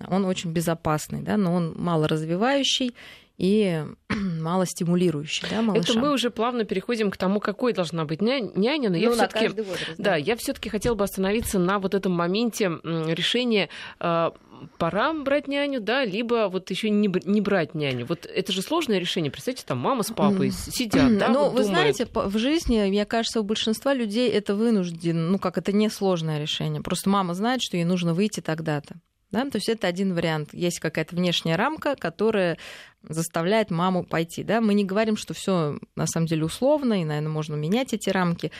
он 0.08 0.26
очень 0.26 0.52
безопасный, 0.52 1.22
да, 1.22 1.38
но 1.38 1.54
он 1.54 1.74
мало 1.78 2.08
развивающий 2.08 2.96
и 3.38 3.84
мало 4.42 4.66
стимулирующий, 4.66 5.48
да, 5.50 5.62
малыша. 5.62 5.92
Это 5.92 6.00
мы 6.00 6.12
уже 6.12 6.30
плавно 6.30 6.66
переходим 6.66 7.12
к 7.12 7.18
тому, 7.18 7.40
какой 7.40 7.74
должна 7.74 8.06
быть 8.06 8.22
няня, 8.22 8.90
но 8.90 8.90
ну, 8.90 8.96
я 8.96 9.12
все-таки, 9.12 9.50
да, 9.50 9.64
да, 9.98 10.16
я 10.16 10.36
все-таки 10.36 10.70
хотела 10.70 10.96
бы 10.96 11.04
остановиться 11.04 11.60
на 11.60 11.80
вот 11.80 11.94
этом 11.94 12.12
моменте 12.12 12.68
решения 12.84 13.70
а, 14.00 14.34
пора 14.78 15.14
брать 15.14 15.48
няню, 15.48 15.82
да, 15.82 16.06
либо 16.06 16.48
вот 16.50 16.70
еще 16.70 16.90
не, 16.90 17.12
не 17.26 17.42
брать 17.42 17.74
няню. 17.74 18.06
Вот 18.06 18.26
это 18.26 18.52
же 18.52 18.62
сложное 18.62 19.00
решение. 19.00 19.32
Представьте, 19.32 19.64
там 19.66 19.78
мама 19.78 20.04
с 20.04 20.12
папой 20.12 20.52
сидят, 20.52 21.18
да, 21.18 21.30
Ну, 21.30 21.44
вот 21.44 21.54
вы 21.54 21.64
думают... 21.64 21.96
знаете, 21.96 22.08
в 22.14 22.38
жизни, 22.38 22.80
мне 22.88 23.06
кажется, 23.06 23.40
у 23.40 23.44
большинства 23.44 23.94
людей 23.94 24.30
это 24.30 24.56
вынужден, 24.56 25.32
ну, 25.32 25.40
как 25.40 25.58
это 25.58 25.72
несложное 25.72 26.40
решение. 26.40 26.82
Просто 26.82 27.10
мама 27.10 27.34
знает, 27.34 27.62
что 27.62 27.78
ей 27.78 27.84
нужно 27.84 28.14
выйти 28.14 28.40
тогда-то. 28.40 28.96
Да? 29.34 29.50
То 29.50 29.58
есть 29.58 29.68
это 29.68 29.88
один 29.88 30.14
вариант. 30.14 30.54
Есть 30.54 30.80
какая-то 30.80 31.16
внешняя 31.16 31.56
рамка, 31.56 31.96
которая 31.96 32.60
заставляет 33.02 33.72
маму 33.72 34.06
пойти. 34.06 34.44
Да? 34.44 34.62
Мы 34.62 34.76
не 34.76 34.86
говорим, 34.86 35.18
что 35.18 35.34
все 35.34 35.80
на 35.96 36.06
самом 36.06 36.28
деле 36.28 36.46
условно, 36.46 37.02
и, 37.02 37.04
наверное, 37.04 37.32
можно 37.32 37.56
менять 37.56 37.94
эти 37.94 38.12
рамки. 38.12 38.52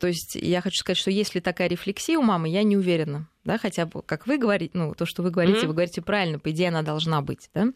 То 0.00 0.06
есть 0.06 0.34
я 0.34 0.62
хочу 0.62 0.78
сказать, 0.78 0.96
что 0.96 1.10
если 1.10 1.40
такая 1.40 1.68
рефлексия 1.68 2.18
у 2.18 2.22
мамы, 2.22 2.48
я 2.48 2.62
не 2.62 2.76
уверена. 2.76 3.28
Да, 3.44 3.58
хотя 3.58 3.84
бы, 3.84 4.00
как 4.00 4.26
вы 4.26 4.38
говорите, 4.38 4.70
ну, 4.72 4.94
то, 4.94 5.04
что 5.04 5.22
вы 5.22 5.30
говорите, 5.30 5.60
mm-hmm. 5.60 5.66
вы 5.66 5.74
говорите 5.74 6.00
правильно, 6.00 6.38
по 6.38 6.50
идее, 6.50 6.68
она 6.68 6.80
должна 6.80 7.20
быть, 7.20 7.50
да? 7.52 7.66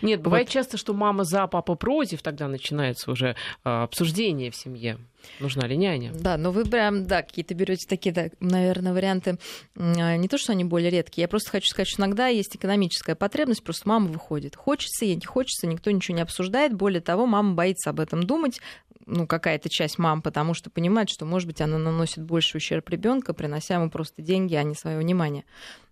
Нет, 0.00 0.22
бывает 0.22 0.46
вот. 0.46 0.52
часто, 0.54 0.78
что 0.78 0.94
мама 0.94 1.24
за, 1.24 1.46
папа 1.46 1.74
против, 1.74 2.22
тогда 2.22 2.48
начинается 2.48 3.10
уже 3.10 3.36
а, 3.62 3.82
обсуждение 3.82 4.50
в 4.50 4.56
семье. 4.56 4.98
Нужна 5.40 5.66
ли 5.66 5.76
няня? 5.76 6.12
Да, 6.12 6.36
но 6.36 6.50
вы 6.50 6.64
прям, 6.64 7.06
да, 7.06 7.22
какие-то 7.22 7.54
берете 7.54 7.86
такие, 7.88 8.12
да, 8.12 8.28
наверное, 8.40 8.92
варианты. 8.92 9.38
Не 9.76 10.28
то, 10.28 10.38
что 10.38 10.52
они 10.52 10.64
более 10.64 10.90
редкие. 10.90 11.22
Я 11.22 11.28
просто 11.28 11.50
хочу 11.50 11.66
сказать, 11.66 11.88
что 11.88 12.02
иногда 12.02 12.26
есть 12.28 12.56
экономическая 12.56 13.14
потребность, 13.14 13.62
просто 13.62 13.88
мама 13.88 14.08
выходит. 14.08 14.56
Хочется 14.56 15.04
ей, 15.04 15.14
не 15.14 15.26
хочется, 15.26 15.66
никто 15.66 15.90
ничего 15.90 16.16
не 16.16 16.22
обсуждает. 16.22 16.74
Более 16.74 17.00
того, 17.00 17.26
мама 17.26 17.54
боится 17.54 17.90
об 17.90 18.00
этом 18.00 18.22
думать, 18.22 18.60
ну, 19.08 19.26
какая-то 19.26 19.68
часть 19.68 19.98
мам, 19.98 20.22
потому 20.22 20.54
что 20.54 20.70
понимает, 20.70 21.08
что, 21.08 21.24
может 21.24 21.46
быть, 21.46 21.60
она 21.60 21.78
наносит 21.78 22.22
больше 22.22 22.58
ущерб 22.58 22.88
ребенка, 22.90 23.32
принося 23.32 23.74
ему 23.74 23.90
просто 23.90 24.22
деньги, 24.22 24.54
а 24.54 24.62
не 24.62 24.74
свое 24.74 24.98
внимание. 24.98 25.44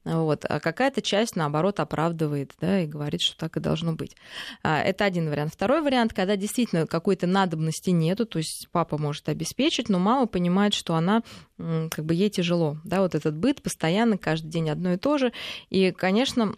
Вот. 0.05 0.45
А 0.49 0.61
какая-то 0.61 1.03
часть, 1.03 1.35
наоборот, 1.35 1.81
оправдывает 1.81 2.53
да, 2.61 2.81
и 2.81 2.87
говорит, 2.87 3.23
что 3.23 3.37
так 3.37 3.57
и 3.57 3.61
должно 3.61 3.95
быть. 3.95 4.15
А, 4.63 4.81
это 4.81 5.05
один 5.05 5.29
вариант. 5.29 5.53
Второй 5.53 5.83
вариант, 5.83 6.13
когда 6.13 6.37
действительно 6.37 6.87
какой-то 6.87 7.27
надобности 7.27 7.91
нету, 7.91 8.27
то 8.27 8.39
есть 8.39 8.69
папа 8.71 8.99
может 8.99 9.29
обеспечить, 9.29 9.89
но 9.89 9.99
мама 9.99 10.27
понимает, 10.27 10.75
что 10.75 10.95
она, 10.95 11.23
как 11.57 12.05
бы 12.05 12.15
ей 12.15 12.31
тяжело. 12.31 12.77
Да, 12.85 13.01
вот 13.01 13.15
этот 13.17 13.37
быт 13.37 13.63
постоянно, 13.63 14.17
каждый 14.19 14.49
день 14.49 14.71
одно 14.71 14.93
и 14.93 14.97
то 14.97 15.19
же. 15.19 15.33
И, 15.71 15.91
конечно, 15.91 16.55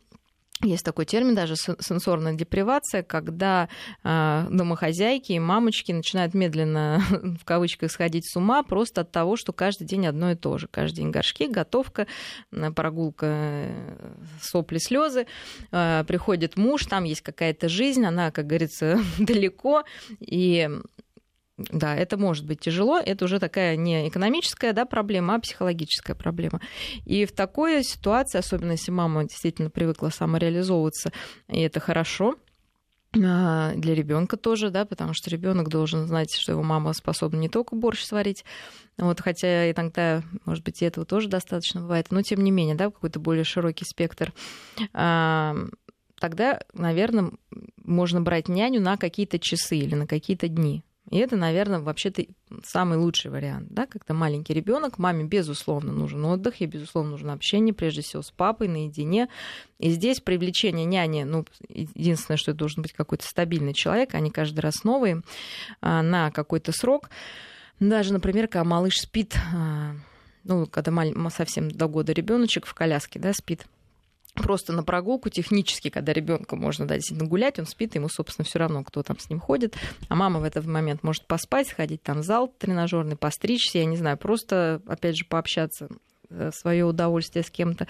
есть 0.62 0.84
такой 0.84 1.04
термин 1.04 1.34
даже 1.34 1.54
сенсорная 1.56 2.34
депривация, 2.34 3.02
когда 3.02 3.68
э, 4.02 4.46
домохозяйки 4.50 5.32
и 5.32 5.38
мамочки 5.38 5.92
начинают 5.92 6.34
медленно, 6.34 7.00
в 7.40 7.44
кавычках, 7.44 7.92
сходить 7.92 8.28
с 8.28 8.36
ума 8.36 8.62
просто 8.62 9.02
от 9.02 9.12
того, 9.12 9.36
что 9.36 9.52
каждый 9.52 9.86
день 9.86 10.06
одно 10.06 10.32
и 10.32 10.34
то 10.34 10.58
же. 10.58 10.66
Каждый 10.68 10.96
день 10.96 11.10
горшки, 11.10 11.46
готовка, 11.46 12.06
прогулка, 12.74 13.26
э, 13.28 14.12
сопли, 14.42 14.78
слезы. 14.78 15.26
Э, 15.70 16.04
приходит 16.06 16.56
муж, 16.56 16.86
там 16.86 17.04
есть 17.04 17.22
какая-то 17.22 17.68
жизнь, 17.68 18.04
она, 18.04 18.30
как 18.30 18.46
говорится, 18.46 18.98
далеко. 19.18 19.84
И 20.18 20.68
да, 21.58 21.94
это 21.96 22.16
может 22.16 22.46
быть 22.46 22.60
тяжело. 22.60 22.98
Это 22.98 23.24
уже 23.24 23.40
такая 23.40 23.76
не 23.76 24.08
экономическая 24.08 24.72
да, 24.72 24.84
проблема, 24.86 25.34
а 25.34 25.40
психологическая 25.40 26.14
проблема. 26.14 26.60
И 27.04 27.26
в 27.26 27.32
такой 27.32 27.82
ситуации, 27.82 28.38
особенно 28.38 28.72
если 28.72 28.92
мама 28.92 29.24
действительно 29.24 29.68
привыкла 29.68 30.10
самореализовываться, 30.10 31.12
и 31.48 31.60
это 31.60 31.80
хорошо, 31.80 32.36
а, 33.16 33.72
для 33.74 33.94
ребенка 33.94 34.36
тоже, 34.36 34.70
да, 34.70 34.84
потому 34.84 35.14
что 35.14 35.30
ребенок 35.30 35.68
должен 35.68 36.06
знать, 36.06 36.32
что 36.34 36.52
его 36.52 36.62
мама 36.62 36.92
способна 36.92 37.38
не 37.38 37.48
только 37.48 37.74
борщ 37.74 38.04
сварить, 38.04 38.44
вот, 38.98 39.20
хотя 39.20 39.70
иногда, 39.70 40.22
может 40.44 40.62
быть, 40.62 40.82
и 40.82 40.84
этого 40.84 41.06
тоже 41.06 41.28
достаточно 41.28 41.80
бывает, 41.80 42.08
но 42.10 42.22
тем 42.22 42.44
не 42.44 42.50
менее, 42.50 42.74
да, 42.74 42.86
какой-то 42.86 43.18
более 43.18 43.44
широкий 43.44 43.86
спектр 43.86 44.32
а, 44.92 45.56
тогда, 46.20 46.60
наверное, 46.74 47.32
можно 47.82 48.20
брать 48.20 48.48
няню 48.48 48.80
на 48.80 48.96
какие-то 48.96 49.38
часы 49.38 49.76
или 49.78 49.94
на 49.94 50.06
какие-то 50.06 50.48
дни. 50.48 50.82
И 51.10 51.18
это, 51.18 51.36
наверное, 51.36 51.80
вообще-то 51.80 52.26
самый 52.64 52.98
лучший 52.98 53.30
вариант, 53.30 53.68
да, 53.70 53.86
когда 53.86 54.12
маленький 54.12 54.52
ребенок, 54.52 54.98
маме, 54.98 55.24
безусловно, 55.24 55.92
нужен 55.92 56.24
отдых, 56.24 56.60
ей, 56.60 56.66
безусловно, 56.66 57.12
нужно 57.12 57.32
общение, 57.32 57.72
прежде 57.72 58.02
всего, 58.02 58.22
с 58.22 58.30
папой 58.30 58.68
наедине. 58.68 59.28
И 59.78 59.90
здесь 59.90 60.20
привлечение 60.20 60.84
няни, 60.84 61.22
ну, 61.22 61.46
единственное, 61.68 62.36
что 62.36 62.50
это 62.50 62.58
должен 62.58 62.82
быть 62.82 62.92
какой-то 62.92 63.24
стабильный 63.26 63.72
человек, 63.72 64.14
а 64.14 64.20
не 64.20 64.30
каждый 64.30 64.60
раз 64.60 64.84
новый, 64.84 65.22
а, 65.80 66.02
на 66.02 66.30
какой-то 66.30 66.72
срок. 66.72 67.08
Даже, 67.80 68.12
например, 68.12 68.48
когда 68.48 68.64
малыш 68.64 68.96
спит, 68.96 69.36
а, 69.54 69.94
ну, 70.44 70.66
когда 70.66 70.92
совсем 71.30 71.70
до 71.70 71.88
года 71.88 72.12
ребеночек 72.12 72.66
в 72.66 72.74
коляске, 72.74 73.18
да, 73.18 73.32
спит, 73.32 73.66
просто 74.38 74.72
на 74.72 74.82
прогулку 74.82 75.28
технически, 75.28 75.90
когда 75.90 76.12
ребенка 76.12 76.56
можно 76.56 76.86
да, 76.86 76.94
действительно 76.94 77.28
гулять, 77.28 77.58
он 77.58 77.66
спит, 77.66 77.94
ему, 77.94 78.08
собственно, 78.08 78.44
все 78.44 78.58
равно, 78.58 78.84
кто 78.84 79.02
там 79.02 79.18
с 79.18 79.28
ним 79.28 79.40
ходит. 79.40 79.76
А 80.08 80.14
мама 80.14 80.40
в 80.40 80.44
этот 80.44 80.66
момент 80.66 81.02
может 81.02 81.26
поспать, 81.26 81.68
сходить 81.68 82.02
там 82.02 82.20
в 82.20 82.24
зал 82.24 82.52
тренажерный, 82.58 83.16
постричься, 83.16 83.78
я 83.78 83.84
не 83.84 83.96
знаю, 83.96 84.16
просто, 84.16 84.82
опять 84.86 85.16
же, 85.16 85.24
пообщаться 85.24 85.88
э, 86.30 86.50
свое 86.54 86.84
удовольствие 86.84 87.44
с 87.44 87.50
кем-то 87.50 87.86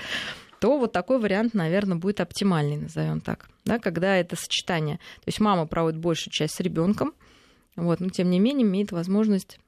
то 0.61 0.77
вот 0.77 0.93
такой 0.93 1.21
вариант, 1.21 1.55
наверное, 1.55 1.97
будет 1.97 2.21
оптимальный, 2.21 2.77
назовем 2.77 3.21
так, 3.21 3.49
да, 3.65 3.79
когда 3.79 4.17
это 4.17 4.35
сочетание. 4.35 4.97
То 4.97 5.27
есть 5.27 5.39
мама 5.39 5.67
проводит 5.67 6.01
большую 6.01 6.33
часть 6.33 6.57
с 6.57 6.61
ребенком, 6.61 7.15
вот, 7.77 8.01
но 8.01 8.09
тем 8.09 8.29
не 8.29 8.41
менее 8.41 8.67
имеет 8.67 8.91
возможность 8.91 9.61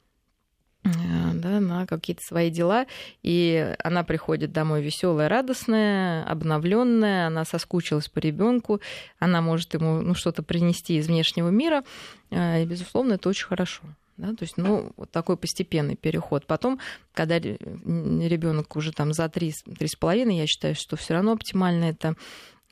да, 0.83 1.61
на 1.61 1.87
какие-то 1.87 2.23
свои 2.23 2.51
дела, 2.51 2.87
и 3.23 3.75
она 3.83 4.03
приходит 4.03 4.53
домой 4.53 4.83
веселая, 4.83 5.29
радостная, 5.29 6.25
обновленная, 6.25 7.27
она 7.27 7.45
соскучилась 7.45 8.09
по 8.09 8.19
ребенку, 8.19 8.81
она 9.19 9.43
может 9.43 9.75
ему 9.75 10.01
ну, 10.01 10.15
что-то 10.15 10.43
принести 10.43 10.97
из 10.97 11.09
внешнего 11.09 11.51
мира, 11.51 11.85
э, 12.31 12.63
и, 12.63 12.67
безусловно, 12.67 13.15
это 13.15 13.29
очень 13.29 13.47
хорошо. 13.47 13.83
Да, 14.17 14.29
то 14.35 14.43
есть, 14.43 14.59
ну, 14.59 14.93
вот 14.99 15.11
такой 15.11 15.39
постепенный 15.39 15.97
переход. 15.97 16.45
Потом, 16.45 16.79
когда 17.15 17.39
ребенок 17.39 18.77
уже 18.77 18.93
там 18.93 19.15
за 19.15 19.31
три, 19.31 19.55
три 19.79 19.89
с 19.89 19.97
половиной, 19.97 20.37
я 20.37 20.47
считаю, 20.47 20.75
что 20.75 20.97
все 20.97 21.15
равно 21.15 21.33
оптимально 21.33 21.85
это 21.85 22.17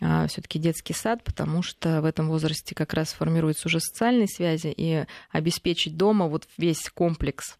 а, 0.00 0.26
все-таки 0.26 0.58
детский 0.58 0.92
сад, 0.92 1.24
потому 1.24 1.62
что 1.62 2.02
в 2.02 2.04
этом 2.04 2.28
возрасте 2.28 2.74
как 2.74 2.92
раз 2.92 3.14
формируются 3.14 3.68
уже 3.68 3.80
социальные 3.80 4.28
связи, 4.28 4.72
и 4.76 5.06
обеспечить 5.30 5.96
дома 5.96 6.26
вот 6.26 6.46
весь 6.58 6.90
комплекс 6.90 7.56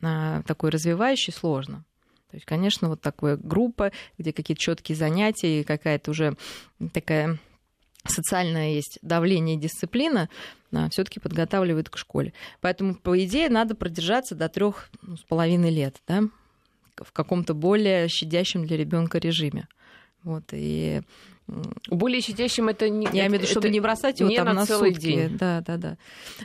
такой 0.00 0.70
развивающий 0.70 1.32
сложно. 1.32 1.84
То 2.30 2.36
есть, 2.36 2.46
конечно, 2.46 2.88
вот 2.88 3.00
такая 3.00 3.36
группа, 3.36 3.90
где 4.16 4.32
какие-то 4.32 4.62
четкие 4.62 4.96
занятия 4.96 5.60
и 5.60 5.64
какая-то 5.64 6.12
уже 6.12 6.36
такая 6.92 7.38
социальное 8.06 8.70
есть 8.74 8.98
давление 9.02 9.56
и 9.56 9.60
дисциплина, 9.60 10.28
все-таки 10.90 11.18
подготавливает 11.18 11.90
к 11.90 11.98
школе. 11.98 12.32
Поэтому, 12.60 12.94
по 12.94 13.22
идее, 13.22 13.48
надо 13.48 13.74
продержаться 13.74 14.34
до 14.34 14.48
трех 14.48 14.90
ну, 15.02 15.16
с 15.16 15.22
половиной 15.22 15.70
лет, 15.70 15.96
да, 16.06 16.22
в 16.96 17.12
каком-то 17.12 17.54
более 17.54 18.08
щадящем 18.08 18.64
для 18.64 18.76
ребенка 18.76 19.18
режиме. 19.18 19.66
Вот, 20.24 20.44
и 20.52 21.02
более 21.88 22.20
щадящим 22.20 22.68
это 22.68 22.88
не... 22.88 23.06
Я 23.06 23.26
имею 23.26 23.30
в 23.30 23.42
виду, 23.42 23.46
чтобы 23.46 23.70
не 23.70 23.80
бросать 23.80 24.20
его 24.20 24.30
не 24.30 24.36
там 24.36 24.46
на, 24.46 24.52
на 24.54 24.66
целый 24.66 24.94
сутки. 24.94 25.06
день. 25.06 25.36
Да, 25.36 25.62
да, 25.66 25.76
да. 25.76 25.96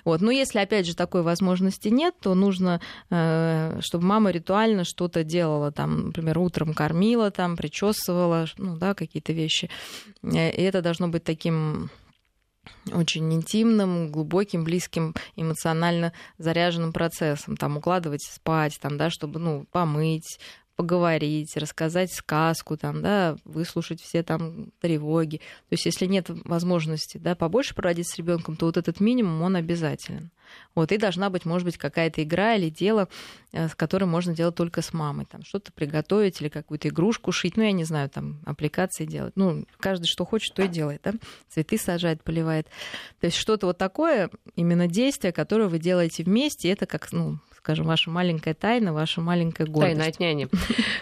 Вот. 0.04 0.22
Но 0.22 0.32
если, 0.32 0.60
опять 0.60 0.86
же, 0.86 0.96
такой 0.96 1.22
возможности 1.22 1.90
нет, 1.90 2.16
то 2.20 2.34
нужно, 2.34 2.82
э, 3.10 3.80
чтобы 3.82 4.06
мама 4.06 4.32
ритуально 4.32 4.84
что-то 4.84 5.24
делала, 5.24 5.72
там, 5.72 6.08
например, 6.08 6.40
утром 6.40 6.74
кормила, 6.74 7.32
там, 7.32 7.56
причесывала, 7.56 8.48
ну, 8.58 8.78
да, 8.78 8.94
какие-то 8.94 9.34
вещи. 9.34 9.70
Э, 10.24 10.50
и 10.50 10.62
это 10.62 10.82
должно 10.82 11.08
быть 11.08 11.24
таким 11.24 11.90
очень 12.92 13.32
интимным, 13.32 14.12
глубоким, 14.12 14.64
близким, 14.64 15.14
эмоционально 15.36 16.14
заряженным 16.40 16.94
процессом. 16.94 17.58
Там 17.58 17.78
укладывать 17.78 18.24
спать, 18.24 18.80
там, 18.82 18.98
да, 18.98 19.10
чтобы 19.10 19.40
ну, 19.40 19.66
помыть, 19.72 20.40
поговорить, 20.76 21.56
рассказать 21.58 22.12
сказку, 22.12 22.78
там, 22.78 23.02
да, 23.02 23.38
выслушать 23.46 24.02
все 24.02 24.24
там 24.24 24.72
тревоги. 24.80 25.38
То 25.38 25.74
есть, 25.74 25.86
если 25.86 26.06
нет 26.06 26.30
возможности 26.30 27.18
да, 27.18 27.36
побольше 27.36 27.76
проводить 27.76 28.10
с 28.10 28.18
ребенком, 28.18 28.56
то 28.56 28.66
вот 28.66 28.78
этот 28.78 29.00
минимум, 29.00 29.42
он 29.42 29.56
обязателен. 29.56 30.32
Вот, 30.76 30.92
и 30.92 30.98
должна 30.98 31.30
быть, 31.30 31.46
может 31.46 31.66
быть, 31.66 31.78
какая-то 31.78 32.22
игра 32.24 32.56
или 32.56 32.70
дело, 32.70 33.08
э, 33.52 33.68
с 33.68 33.76
которым 33.76 34.10
можно 34.10 34.36
делать 34.36 34.56
только 34.56 34.82
с 34.82 34.94
мамой. 34.94 35.26
Там 35.26 35.44
что-то 35.44 35.72
приготовить 35.72 36.42
или 36.42 36.50
какую-то 36.50 36.90
игрушку 36.90 37.32
шить. 37.32 37.58
Ну, 37.58 37.64
я 37.64 37.72
не 37.72 37.84
знаю, 37.84 38.10
там 38.10 38.42
аппликации 38.46 39.06
делать. 39.06 39.34
Ну, 39.36 39.66
каждый 39.80 40.06
что 40.06 40.26
хочет, 40.26 40.54
то 40.54 40.64
и 40.64 40.68
делает. 40.68 41.02
Да? 41.04 41.14
Цветы 41.50 41.78
сажает, 41.78 42.24
поливает. 42.24 42.68
То 43.20 43.28
есть 43.28 43.38
что-то 43.38 43.68
вот 43.68 43.78
такое, 43.78 44.30
именно 44.56 44.88
действие, 44.88 45.32
которое 45.32 45.68
вы 45.68 45.80
делаете 45.80 46.24
вместе, 46.24 46.70
это 46.70 46.86
как, 46.86 47.12
ну, 47.12 47.40
скажем, 47.66 47.88
ваша 47.88 48.12
маленькая 48.12 48.54
тайна, 48.54 48.94
ваша 48.94 49.22
маленькая 49.22 49.66
гордость. 49.66 49.98
Тайна 49.98 50.06
от 50.12 50.20
няни. 50.20 50.48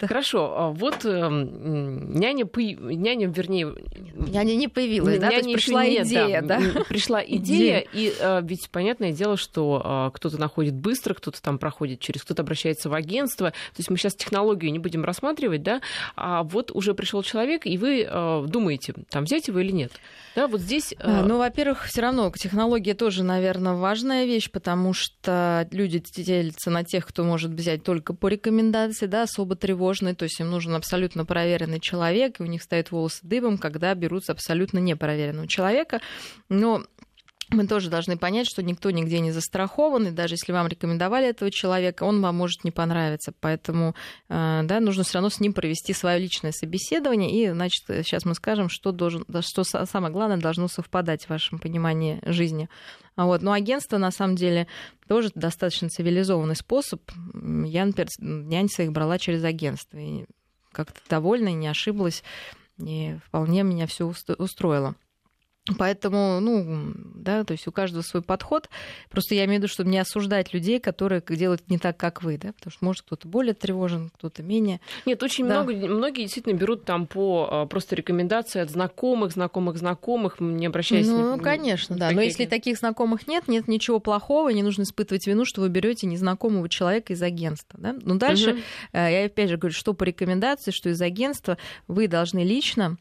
Хорошо, 0.00 0.54
а 0.56 0.70
вот 0.70 1.04
эм, 1.04 2.14
няня, 2.14 2.48
няня, 2.56 3.26
вернее... 3.28 3.74
Няня 4.14 4.54
не 4.54 4.68
появилась, 4.68 5.18
да? 5.18 5.28
Няня 5.28 5.52
пришла 5.52 5.86
идея, 5.86 6.40
да? 6.40 6.62
Пришла 6.88 7.22
идея, 7.22 7.84
и 7.92 8.14
э, 8.18 8.40
ведь 8.42 8.70
понятное 8.70 9.12
дело, 9.12 9.36
что 9.36 10.08
э, 10.08 10.16
кто-то 10.16 10.38
находит 10.38 10.74
быстро, 10.74 11.12
кто-то 11.12 11.42
там 11.42 11.58
проходит 11.58 12.00
через, 12.00 12.22
кто-то 12.22 12.40
обращается 12.40 12.88
в 12.88 12.94
агентство. 12.94 13.50
То 13.50 13.76
есть 13.76 13.90
мы 13.90 13.98
сейчас 13.98 14.14
технологию 14.14 14.72
не 14.72 14.78
будем 14.78 15.04
рассматривать, 15.04 15.62
да? 15.62 15.82
А 16.16 16.44
вот 16.44 16.70
уже 16.70 16.94
пришел 16.94 17.22
человек, 17.22 17.66
и 17.66 17.76
вы 17.76 18.06
э, 18.08 18.44
думаете, 18.48 18.94
там 19.10 19.24
взять 19.24 19.48
его 19.48 19.58
или 19.58 19.70
нет? 19.70 19.92
Да, 20.34 20.48
вот 20.48 20.62
здесь... 20.62 20.94
Ну, 21.04 21.36
во-первых, 21.38 21.84
все 21.84 22.00
равно 22.00 22.32
технология 22.34 22.94
тоже, 22.94 23.22
наверное, 23.22 23.74
важная 23.74 24.24
вещь, 24.24 24.50
потому 24.50 24.92
что 24.94 25.68
люди 25.70 26.00
делятся 26.54 26.70
на 26.70 26.84
тех, 26.84 27.06
кто 27.06 27.24
может 27.24 27.50
взять 27.52 27.82
только 27.82 28.14
по 28.14 28.28
рекомендации, 28.28 29.06
да, 29.06 29.22
особо 29.22 29.56
тревожный, 29.56 30.14
то 30.14 30.24
есть 30.24 30.40
им 30.40 30.50
нужен 30.50 30.74
абсолютно 30.74 31.24
проверенный 31.24 31.80
человек, 31.80 32.40
и 32.40 32.42
у 32.42 32.46
них 32.46 32.62
стоят 32.62 32.90
волосы 32.90 33.20
дыбом, 33.22 33.58
когда 33.58 33.94
берутся 33.94 34.32
абсолютно 34.32 34.78
непроверенного 34.78 35.48
человека. 35.48 36.00
Но 36.48 36.84
мы 37.54 37.66
тоже 37.66 37.90
должны 37.90 38.16
понять, 38.16 38.46
что 38.46 38.62
никто 38.62 38.90
нигде 38.90 39.20
не 39.20 39.32
застрахован, 39.32 40.08
и 40.08 40.10
даже 40.10 40.34
если 40.34 40.52
вам 40.52 40.66
рекомендовали 40.66 41.28
этого 41.28 41.50
человека, 41.50 42.04
он 42.04 42.20
вам 42.20 42.36
может 42.36 42.64
не 42.64 42.70
понравиться. 42.70 43.32
Поэтому 43.40 43.94
э, 44.28 44.60
да, 44.64 44.80
нужно 44.80 45.04
все 45.04 45.14
равно 45.14 45.30
с 45.30 45.40
ним 45.40 45.52
провести 45.52 45.92
свое 45.92 46.18
личное 46.18 46.52
собеседование, 46.52 47.30
и, 47.30 47.50
значит, 47.50 47.84
сейчас 47.86 48.24
мы 48.24 48.34
скажем, 48.34 48.68
что, 48.68 48.92
должен, 48.92 49.24
что 49.40 49.64
самое 49.64 50.12
главное 50.12 50.38
должно 50.38 50.68
совпадать 50.68 51.24
в 51.24 51.30
вашем 51.30 51.58
понимании 51.58 52.20
жизни. 52.26 52.68
А 53.16 53.26
вот. 53.26 53.42
Но 53.42 53.52
агентство, 53.52 53.98
на 53.98 54.10
самом 54.10 54.36
деле, 54.36 54.66
тоже 55.06 55.30
достаточно 55.34 55.88
цивилизованный 55.88 56.56
способ. 56.56 57.00
Я, 57.32 57.86
например, 57.86 58.08
нянь 58.18 58.68
своих 58.68 58.92
брала 58.92 59.18
через 59.18 59.44
агентство, 59.44 59.98
и 59.98 60.24
как-то 60.72 61.00
довольна, 61.08 61.48
не 61.52 61.68
ошиблась, 61.68 62.24
и 62.78 63.16
вполне 63.26 63.62
меня 63.62 63.86
все 63.86 64.12
устроило. 64.38 64.96
Поэтому, 65.78 66.40
ну, 66.40 66.92
да, 67.14 67.42
то 67.42 67.52
есть 67.52 67.66
у 67.66 67.72
каждого 67.72 68.02
свой 68.02 68.22
подход. 68.22 68.68
Просто 69.08 69.34
я 69.34 69.46
имею 69.46 69.60
в 69.60 69.62
виду, 69.62 69.72
чтобы 69.72 69.88
не 69.88 69.98
осуждать 69.98 70.52
людей, 70.52 70.78
которые 70.78 71.22
делают 71.26 71.70
не 71.70 71.78
так, 71.78 71.96
как 71.96 72.22
вы, 72.22 72.36
да, 72.36 72.52
потому 72.52 72.70
что, 72.70 72.84
может, 72.84 73.02
кто-то 73.06 73.26
более 73.26 73.54
тревожен, 73.54 74.10
кто-то 74.10 74.42
менее. 74.42 74.80
Нет, 75.06 75.22
очень 75.22 75.48
да. 75.48 75.62
много, 75.62 75.74
многие 75.88 76.22
действительно 76.22 76.52
берут 76.52 76.84
там 76.84 77.06
по 77.06 77.48
а, 77.50 77.66
просто 77.66 77.96
рекомендации 77.96 78.60
от 78.60 78.68
знакомых, 78.68 79.32
знакомых, 79.32 79.78
знакомых, 79.78 80.38
не 80.38 80.66
обращаясь... 80.66 81.06
Ну, 81.06 81.36
ни, 81.36 81.40
конечно, 81.40 81.96
да. 81.96 82.10
Но 82.10 82.20
если 82.20 82.44
таких 82.44 82.76
знакомых 82.76 83.26
нет, 83.26 83.48
нет 83.48 83.66
ничего 83.66 84.00
плохого, 84.00 84.50
не 84.50 84.62
нужно 84.62 84.82
испытывать 84.82 85.26
вину, 85.26 85.46
что 85.46 85.62
вы 85.62 85.70
берете 85.70 86.06
незнакомого 86.06 86.68
человека 86.68 87.14
из 87.14 87.22
агентства, 87.22 87.80
да. 87.80 87.96
Но 88.02 88.16
дальше, 88.16 88.50
угу. 88.50 88.58
я 88.92 89.24
опять 89.24 89.48
же 89.48 89.56
говорю, 89.56 89.74
что 89.74 89.94
по 89.94 90.04
рекомендации, 90.04 90.72
что 90.72 90.90
из 90.90 91.00
агентства, 91.00 91.56
вы 91.88 92.06
должны 92.06 92.44
лично 92.44 92.98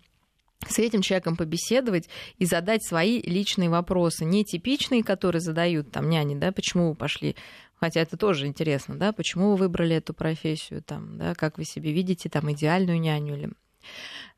с 0.69 0.79
этим 0.79 1.01
человеком 1.01 1.35
побеседовать 1.35 2.09
и 2.37 2.45
задать 2.45 2.85
свои 2.85 3.21
личные 3.21 3.69
вопросы, 3.69 4.25
не 4.25 4.43
типичные, 4.43 5.03
которые 5.03 5.41
задают 5.41 5.91
там 5.91 6.09
няни, 6.09 6.35
да, 6.35 6.51
почему 6.51 6.89
вы 6.89 6.95
пошли, 6.95 7.35
хотя 7.75 8.01
это 8.01 8.17
тоже 8.17 8.47
интересно, 8.47 8.95
да, 8.95 9.11
почему 9.13 9.51
вы 9.51 9.57
выбрали 9.57 9.95
эту 9.95 10.13
профессию, 10.13 10.81
там, 10.81 11.17
да, 11.17 11.35
как 11.35 11.57
вы 11.57 11.65
себе 11.65 11.91
видите, 11.91 12.29
там, 12.29 12.51
идеальную 12.51 12.99
няню 12.99 13.35
или 13.35 13.49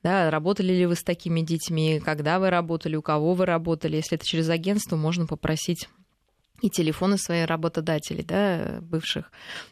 да, 0.04 0.30
работали 0.30 0.74
ли 0.74 0.86
вы 0.86 0.96
с 0.96 1.04
такими 1.04 1.42
детьми, 1.42 2.00
когда 2.04 2.40
вы 2.40 2.50
работали, 2.50 2.96
у 2.96 3.02
кого 3.02 3.34
вы 3.34 3.46
работали. 3.46 3.96
Если 3.96 4.18
это 4.18 4.26
через 4.26 4.50
агентство, 4.50 4.96
можно 4.96 5.26
попросить 5.26 5.88
и 6.62 6.70
телефоны 6.70 7.18
своих 7.18 7.48
работодателей, 7.48 8.24
да, 8.24 8.80
бывших. 8.82 9.32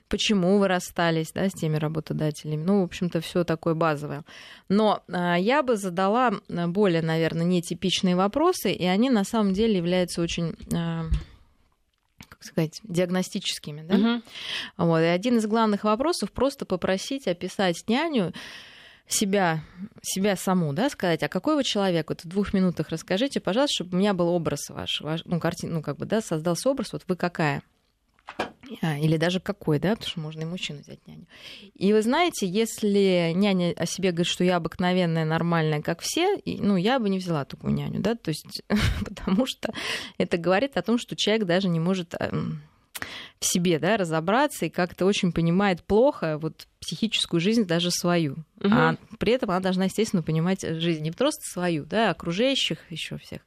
Почему 0.09 0.57
вы 0.57 0.67
расстались, 0.67 1.31
да, 1.31 1.47
с 1.49 1.53
теми 1.53 1.77
работодателями? 1.77 2.63
Ну, 2.63 2.81
в 2.81 2.83
общем-то, 2.83 3.21
все 3.21 3.43
такое 3.43 3.73
базовое. 3.73 4.23
Но 4.69 5.01
а, 5.07 5.35
я 5.35 5.63
бы 5.63 5.77
задала 5.77 6.33
а, 6.49 6.67
более, 6.67 7.01
наверное, 7.01 7.45
нетипичные 7.45 8.15
вопросы, 8.15 8.71
и 8.71 8.85
они 8.85 9.09
на 9.09 9.23
самом 9.23 9.53
деле 9.53 9.77
являются 9.77 10.21
очень 10.21 10.55
а, 10.73 11.05
как 12.27 12.43
сказать, 12.43 12.81
диагностическими. 12.83 13.81
Да? 13.81 13.95
Угу. 13.95 14.21
Вот. 14.77 14.99
И 14.99 15.05
один 15.05 15.37
из 15.37 15.47
главных 15.47 15.83
вопросов 15.83 16.31
просто 16.31 16.65
попросить 16.65 17.27
описать 17.27 17.83
няню 17.87 18.33
себя, 19.13 19.63
себя 20.01 20.35
саму, 20.35 20.73
да, 20.73 20.89
сказать, 20.89 21.23
а 21.23 21.29
какой 21.29 21.55
вы 21.55 21.63
человек? 21.63 22.09
Вот 22.09 22.23
в 22.23 22.27
двух 22.27 22.53
минутах 22.53 22.89
расскажите, 22.89 23.39
пожалуйста, 23.39 23.75
чтобы 23.75 23.95
у 23.95 23.99
меня 23.99 24.13
был 24.13 24.27
образ 24.27 24.69
ваш, 24.69 25.01
ваш 25.01 25.23
ну, 25.25 25.39
картин, 25.39 25.73
ну, 25.73 25.81
как 25.81 25.97
бы, 25.97 26.05
да, 26.05 26.21
создался 26.21 26.69
образ, 26.69 26.93
вот 26.93 27.03
вы 27.07 27.15
какая? 27.15 27.63
А, 28.81 28.97
или 28.97 29.17
даже 29.17 29.39
какой, 29.39 29.79
да, 29.79 29.91
потому 29.91 30.09
что 30.09 30.19
можно 30.19 30.41
и 30.41 30.45
мужчину 30.45 30.79
взять 30.79 31.05
няню. 31.05 31.25
И 31.75 31.93
вы 31.93 32.01
знаете, 32.01 32.47
если 32.47 33.31
няня 33.35 33.73
о 33.77 33.85
себе 33.85 34.11
говорит, 34.11 34.31
что 34.31 34.43
я 34.43 34.55
обыкновенная, 34.55 35.25
нормальная, 35.25 35.81
как 35.81 36.01
все, 36.01 36.37
ну, 36.45 36.77
я 36.77 36.99
бы 36.99 37.09
не 37.09 37.19
взяла 37.19 37.45
такую 37.45 37.73
няню, 37.73 37.99
да, 37.99 38.15
то 38.15 38.29
есть, 38.29 38.63
потому 39.05 39.45
что 39.45 39.73
это 40.17 40.37
говорит 40.37 40.77
о 40.77 40.81
том, 40.81 40.97
что 40.97 41.15
человек 41.15 41.45
даже 41.45 41.67
не 41.69 41.79
может 41.79 42.15
в 43.43 43.47
себе, 43.47 43.79
да, 43.79 43.97
разобраться 43.97 44.65
и 44.65 44.69
как-то 44.69 45.05
очень 45.05 45.31
понимает 45.31 45.83
плохо 45.83 46.37
вот 46.37 46.67
психическую 46.81 47.39
жизнь 47.39 47.65
даже 47.65 47.91
свою. 47.91 48.33
Угу. 48.59 48.71
А 48.71 48.95
при 49.19 49.33
этом 49.33 49.51
она 49.51 49.59
должна, 49.59 49.85
естественно, 49.85 50.23
понимать 50.23 50.61
жизнь 50.61 51.03
не 51.03 51.11
просто 51.11 51.41
свою, 51.51 51.85
да, 51.85 52.09
а 52.09 52.11
окружающих 52.11 52.79
еще 52.89 53.17
всех. 53.17 53.41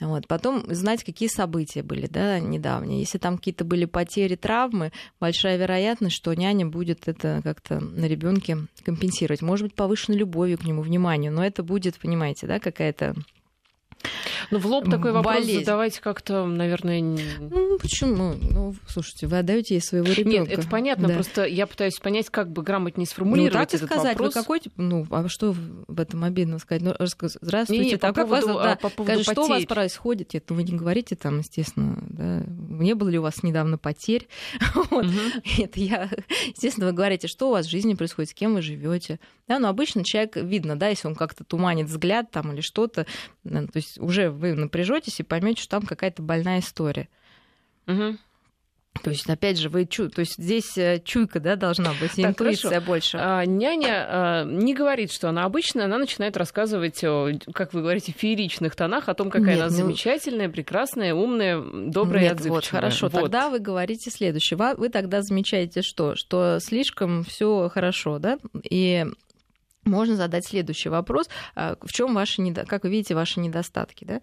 Вот. 0.00 0.26
Потом 0.26 0.64
знать, 0.74 1.04
какие 1.04 1.28
события 1.28 1.82
были 1.82 2.06
да, 2.06 2.40
недавние. 2.40 3.00
Если 3.00 3.18
там 3.18 3.38
какие-то 3.38 3.64
были 3.64 3.84
потери, 3.84 4.34
травмы, 4.34 4.92
большая 5.20 5.56
вероятность, 5.56 6.16
что 6.16 6.34
няня 6.34 6.66
будет 6.66 7.06
это 7.06 7.40
как-то 7.44 7.80
на 7.80 8.06
ребенке 8.06 8.58
компенсировать. 8.84 9.40
Может 9.42 9.68
быть, 9.68 9.74
повышенной 9.74 10.18
любовью 10.18 10.58
к 10.58 10.64
нему, 10.64 10.82
вниманию, 10.82 11.32
но 11.32 11.44
это 11.44 11.62
будет, 11.62 11.98
понимаете, 11.98 12.46
да, 12.46 12.58
какая-то 12.58 13.14
ну, 14.54 14.60
в 14.60 14.66
лоб 14.66 14.88
такой 14.88 15.10
вопрос 15.10 15.34
болезнь. 15.34 15.60
задавать 15.60 15.98
как-то, 15.98 16.46
наверное... 16.46 17.00
Ну, 17.00 17.78
почему? 17.80 18.34
Ну, 18.40 18.74
слушайте, 18.86 19.26
вы 19.26 19.38
отдаете 19.38 19.74
ей 19.74 19.80
своего 19.80 20.12
ребенка. 20.12 20.50
Нет, 20.50 20.58
это 20.60 20.68
понятно, 20.68 21.08
да. 21.08 21.14
просто 21.14 21.44
я 21.44 21.66
пытаюсь 21.66 21.98
понять, 21.98 22.30
как 22.30 22.52
бы 22.52 22.62
грамотнее 22.62 23.06
сформулировать 23.06 23.52
ну, 23.54 23.60
так 23.60 23.74
этот 23.74 23.88
сказать, 23.88 24.12
вопрос. 24.12 24.34
Вы 24.34 24.40
какой, 24.40 24.60
ну, 24.76 25.06
а 25.10 25.28
что 25.28 25.56
в 25.88 26.00
этом 26.00 26.22
обидно 26.22 26.60
сказать? 26.60 26.82
Ну, 26.82 26.94
здравствуйте, 27.00 27.84
не, 27.84 27.96
так, 27.96 28.14
по 28.14 28.22
поводу, 28.22 28.54
вас, 28.54 28.64
да, 28.64 28.76
по 28.76 28.90
поводу 28.90 29.22
скажи, 29.22 29.32
что 29.32 29.44
у 29.44 29.48
вас 29.48 29.64
происходит? 29.64 30.34
Это 30.36 30.54
вы 30.54 30.62
не 30.62 30.76
говорите 30.76 31.16
там, 31.16 31.38
естественно, 31.38 31.98
да, 32.08 32.44
не 32.46 32.94
было 32.94 33.08
ли 33.08 33.18
у 33.18 33.22
вас 33.22 33.42
недавно 33.42 33.76
потерь? 33.76 34.28
вот. 34.74 35.04
угу. 35.04 35.12
Это 35.58 35.80
я, 35.80 36.10
естественно, 36.46 36.86
вы 36.86 36.92
говорите, 36.92 37.26
что 37.26 37.48
у 37.48 37.52
вас 37.52 37.66
в 37.66 37.70
жизни 37.70 37.94
происходит, 37.94 38.30
с 38.30 38.34
кем 38.34 38.54
вы 38.54 38.62
живете. 38.62 39.18
Да, 39.48 39.58
но 39.58 39.68
обычно 39.68 40.04
человек 40.04 40.36
видно, 40.36 40.76
да, 40.76 40.88
если 40.88 41.08
он 41.08 41.14
как-то 41.14 41.44
туманит 41.44 41.88
взгляд 41.88 42.30
там 42.30 42.52
или 42.52 42.60
что-то, 42.60 43.06
то 43.44 43.68
есть 43.74 43.98
уже 43.98 44.30
вы 44.52 44.60
напряжетесь 44.60 45.20
и 45.20 45.22
поймете, 45.24 45.62
что 45.62 45.70
там 45.78 45.86
какая-то 45.86 46.22
больная 46.22 46.60
история. 46.60 47.08
Угу. 47.86 48.16
То 49.02 49.10
есть, 49.10 49.28
опять 49.28 49.58
же, 49.58 49.68
вы 49.68 49.86
чу... 49.86 50.08
то 50.08 50.20
есть 50.20 50.36
здесь 50.38 50.78
э, 50.78 51.00
чуйка, 51.04 51.40
да, 51.40 51.56
должна 51.56 51.92
быть, 52.00 52.12
так, 52.12 52.26
интуиция 52.26 52.68
хорошо. 52.68 52.86
больше. 52.86 53.18
А, 53.20 53.44
няня 53.44 54.06
а, 54.08 54.44
не 54.44 54.72
говорит, 54.72 55.12
что 55.12 55.28
она 55.28 55.44
обычная, 55.44 55.86
она 55.86 55.98
начинает 55.98 56.36
рассказывать, 56.36 57.00
как 57.00 57.74
вы 57.74 57.82
говорите, 57.82 58.12
в 58.12 58.20
фееричных 58.20 58.76
тонах 58.76 59.08
о 59.08 59.14
том, 59.14 59.30
какая 59.30 59.56
Нет, 59.56 59.62
она 59.62 59.70
ну... 59.70 59.76
замечательная, 59.76 60.48
прекрасная, 60.48 61.12
умная, 61.12 61.60
добрая 61.60 62.22
Нет, 62.22 62.32
и 62.32 62.34
отзывчивая. 62.34 62.54
Вот, 62.54 62.66
хорошо, 62.66 63.08
вот. 63.08 63.20
тогда 63.20 63.50
вы 63.50 63.58
говорите 63.58 64.10
следующее. 64.10 64.56
Вы 64.76 64.88
тогда 64.88 65.22
замечаете 65.22 65.82
что? 65.82 66.14
Что 66.14 66.58
слишком 66.60 67.24
все 67.24 67.68
хорошо, 67.68 68.18
да, 68.18 68.38
и 68.62 69.06
можно 69.84 70.16
задать 70.16 70.46
следующий 70.46 70.88
вопрос. 70.88 71.28
А, 71.54 71.76
в 71.80 71.92
чем 71.92 72.14
ваши, 72.14 72.42
как 72.66 72.84
вы 72.84 72.90
видите, 72.90 73.14
ваши 73.14 73.40
недостатки, 73.40 74.04
да? 74.04 74.20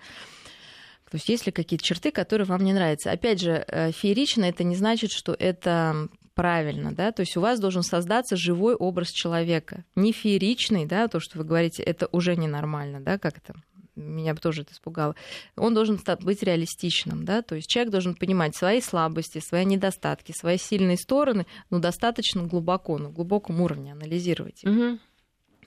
То 1.09 1.17
есть 1.17 1.27
есть 1.27 1.45
ли 1.45 1.51
какие-то 1.51 1.83
черты, 1.83 2.11
которые 2.11 2.47
вам 2.47 2.63
не 2.63 2.71
нравятся? 2.71 3.11
Опять 3.11 3.41
же, 3.41 3.65
э, 3.67 3.91
феерично 3.91 4.45
это 4.45 4.63
не 4.63 4.77
значит, 4.77 5.11
что 5.11 5.35
это 5.37 6.07
правильно, 6.33 6.93
да, 6.93 7.11
то 7.11 7.19
есть 7.19 7.35
у 7.35 7.41
вас 7.41 7.59
должен 7.59 7.83
создаться 7.83 8.37
живой 8.37 8.75
образ 8.75 9.09
человека, 9.11 9.83
не 9.95 10.13
фееричный, 10.13 10.85
да, 10.85 11.09
то, 11.09 11.19
что 11.19 11.37
вы 11.37 11.43
говорите, 11.43 11.83
это 11.83 12.07
уже 12.13 12.37
ненормально, 12.37 13.01
да, 13.01 13.17
как 13.17 13.37
это 13.37 13.53
меня 13.95 14.33
тоже 14.35 14.61
это 14.61 14.73
испугало, 14.73 15.15
он 15.57 15.73
должен 15.73 15.99
быть 16.21 16.43
реалистичным, 16.43 17.25
да, 17.25 17.41
то 17.41 17.55
есть 17.55 17.69
человек 17.69 17.91
должен 17.91 18.15
понимать 18.15 18.55
свои 18.55 18.81
слабости, 18.81 19.39
свои 19.39 19.65
недостатки, 19.65 20.31
свои 20.31 20.57
сильные 20.57 20.97
стороны, 20.97 21.45
но 21.69 21.79
достаточно 21.79 22.43
глубоко, 22.43 22.97
на 22.97 23.09
глубоком 23.09 23.61
уровне 23.61 23.91
анализировать. 23.91 24.63
Угу. 24.63 24.99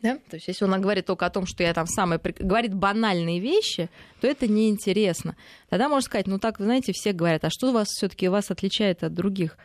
Да? 0.05 0.19
То 0.29 0.37
есть, 0.37 0.49
если 0.49 0.67
он 0.67 0.81
говорит 0.83 1.07
только 1.07 1.25
о 1.25 1.31
том, 1.31 1.47
что 1.47 1.62
я 1.62 1.73
там 1.73 1.87
самый... 1.87 2.19
говорит 2.19 2.75
банальные 2.75 3.40
вещи, 3.40 3.88
то 4.21 4.27
это 4.27 4.47
неинтересно. 4.47 5.35
Тогда 5.71 5.88
можно 5.88 6.05
сказать, 6.05 6.27
ну 6.27 6.38
так, 6.38 6.59
вы 6.59 6.67
знаете, 6.67 6.93
все 6.93 7.12
говорят, 7.12 7.43
а 7.47 7.51
что 7.51 7.73
вас 7.73 7.88
все 7.88 8.11
таки 8.11 8.29
вас 8.29 8.51
отличает 8.51 9.03
от 9.03 9.14
других? 9.14 9.57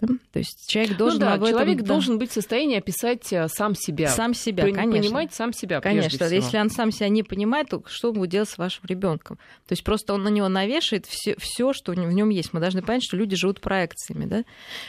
То 0.00 0.38
есть 0.38 0.68
человек 0.68 0.92
ну 0.92 0.98
должен 0.98 1.20
ну, 1.20 1.26
да, 1.26 1.36
этом, 1.36 1.48
человек 1.48 1.78
да. 1.78 1.86
должен 1.86 2.18
быть 2.18 2.30
в 2.30 2.34
состоянии 2.34 2.78
описать 2.78 3.32
э, 3.32 3.48
сам 3.48 3.74
себя. 3.74 4.08
Сам 4.08 4.34
себя, 4.34 4.64
Пон- 4.64 4.74
конечно. 4.74 5.02
Понимать 5.02 5.34
сам 5.34 5.52
себя. 5.52 5.80
Конечно. 5.80 6.24
Если 6.24 6.58
он 6.58 6.70
сам 6.70 6.90
себя 6.90 7.08
не 7.08 7.22
понимает, 7.22 7.68
то 7.68 7.82
что 7.86 8.12
будет 8.12 8.30
делать 8.30 8.48
с 8.48 8.58
вашим 8.58 8.84
ребенком? 8.86 9.36
То 9.66 9.72
есть 9.72 9.84
просто 9.84 10.12
он 10.14 10.24
на 10.24 10.28
него 10.28 10.48
навешивает 10.48 11.06
все, 11.06 11.36
все, 11.38 11.72
что 11.72 11.92
в 11.92 11.96
нем 11.96 12.28
есть. 12.30 12.52
Мы 12.52 12.60
должны 12.60 12.82
понять, 12.82 13.04
что 13.04 13.16
люди 13.16 13.36
живут 13.36 13.60
проекциями, 13.60 14.26
да. 14.26 14.44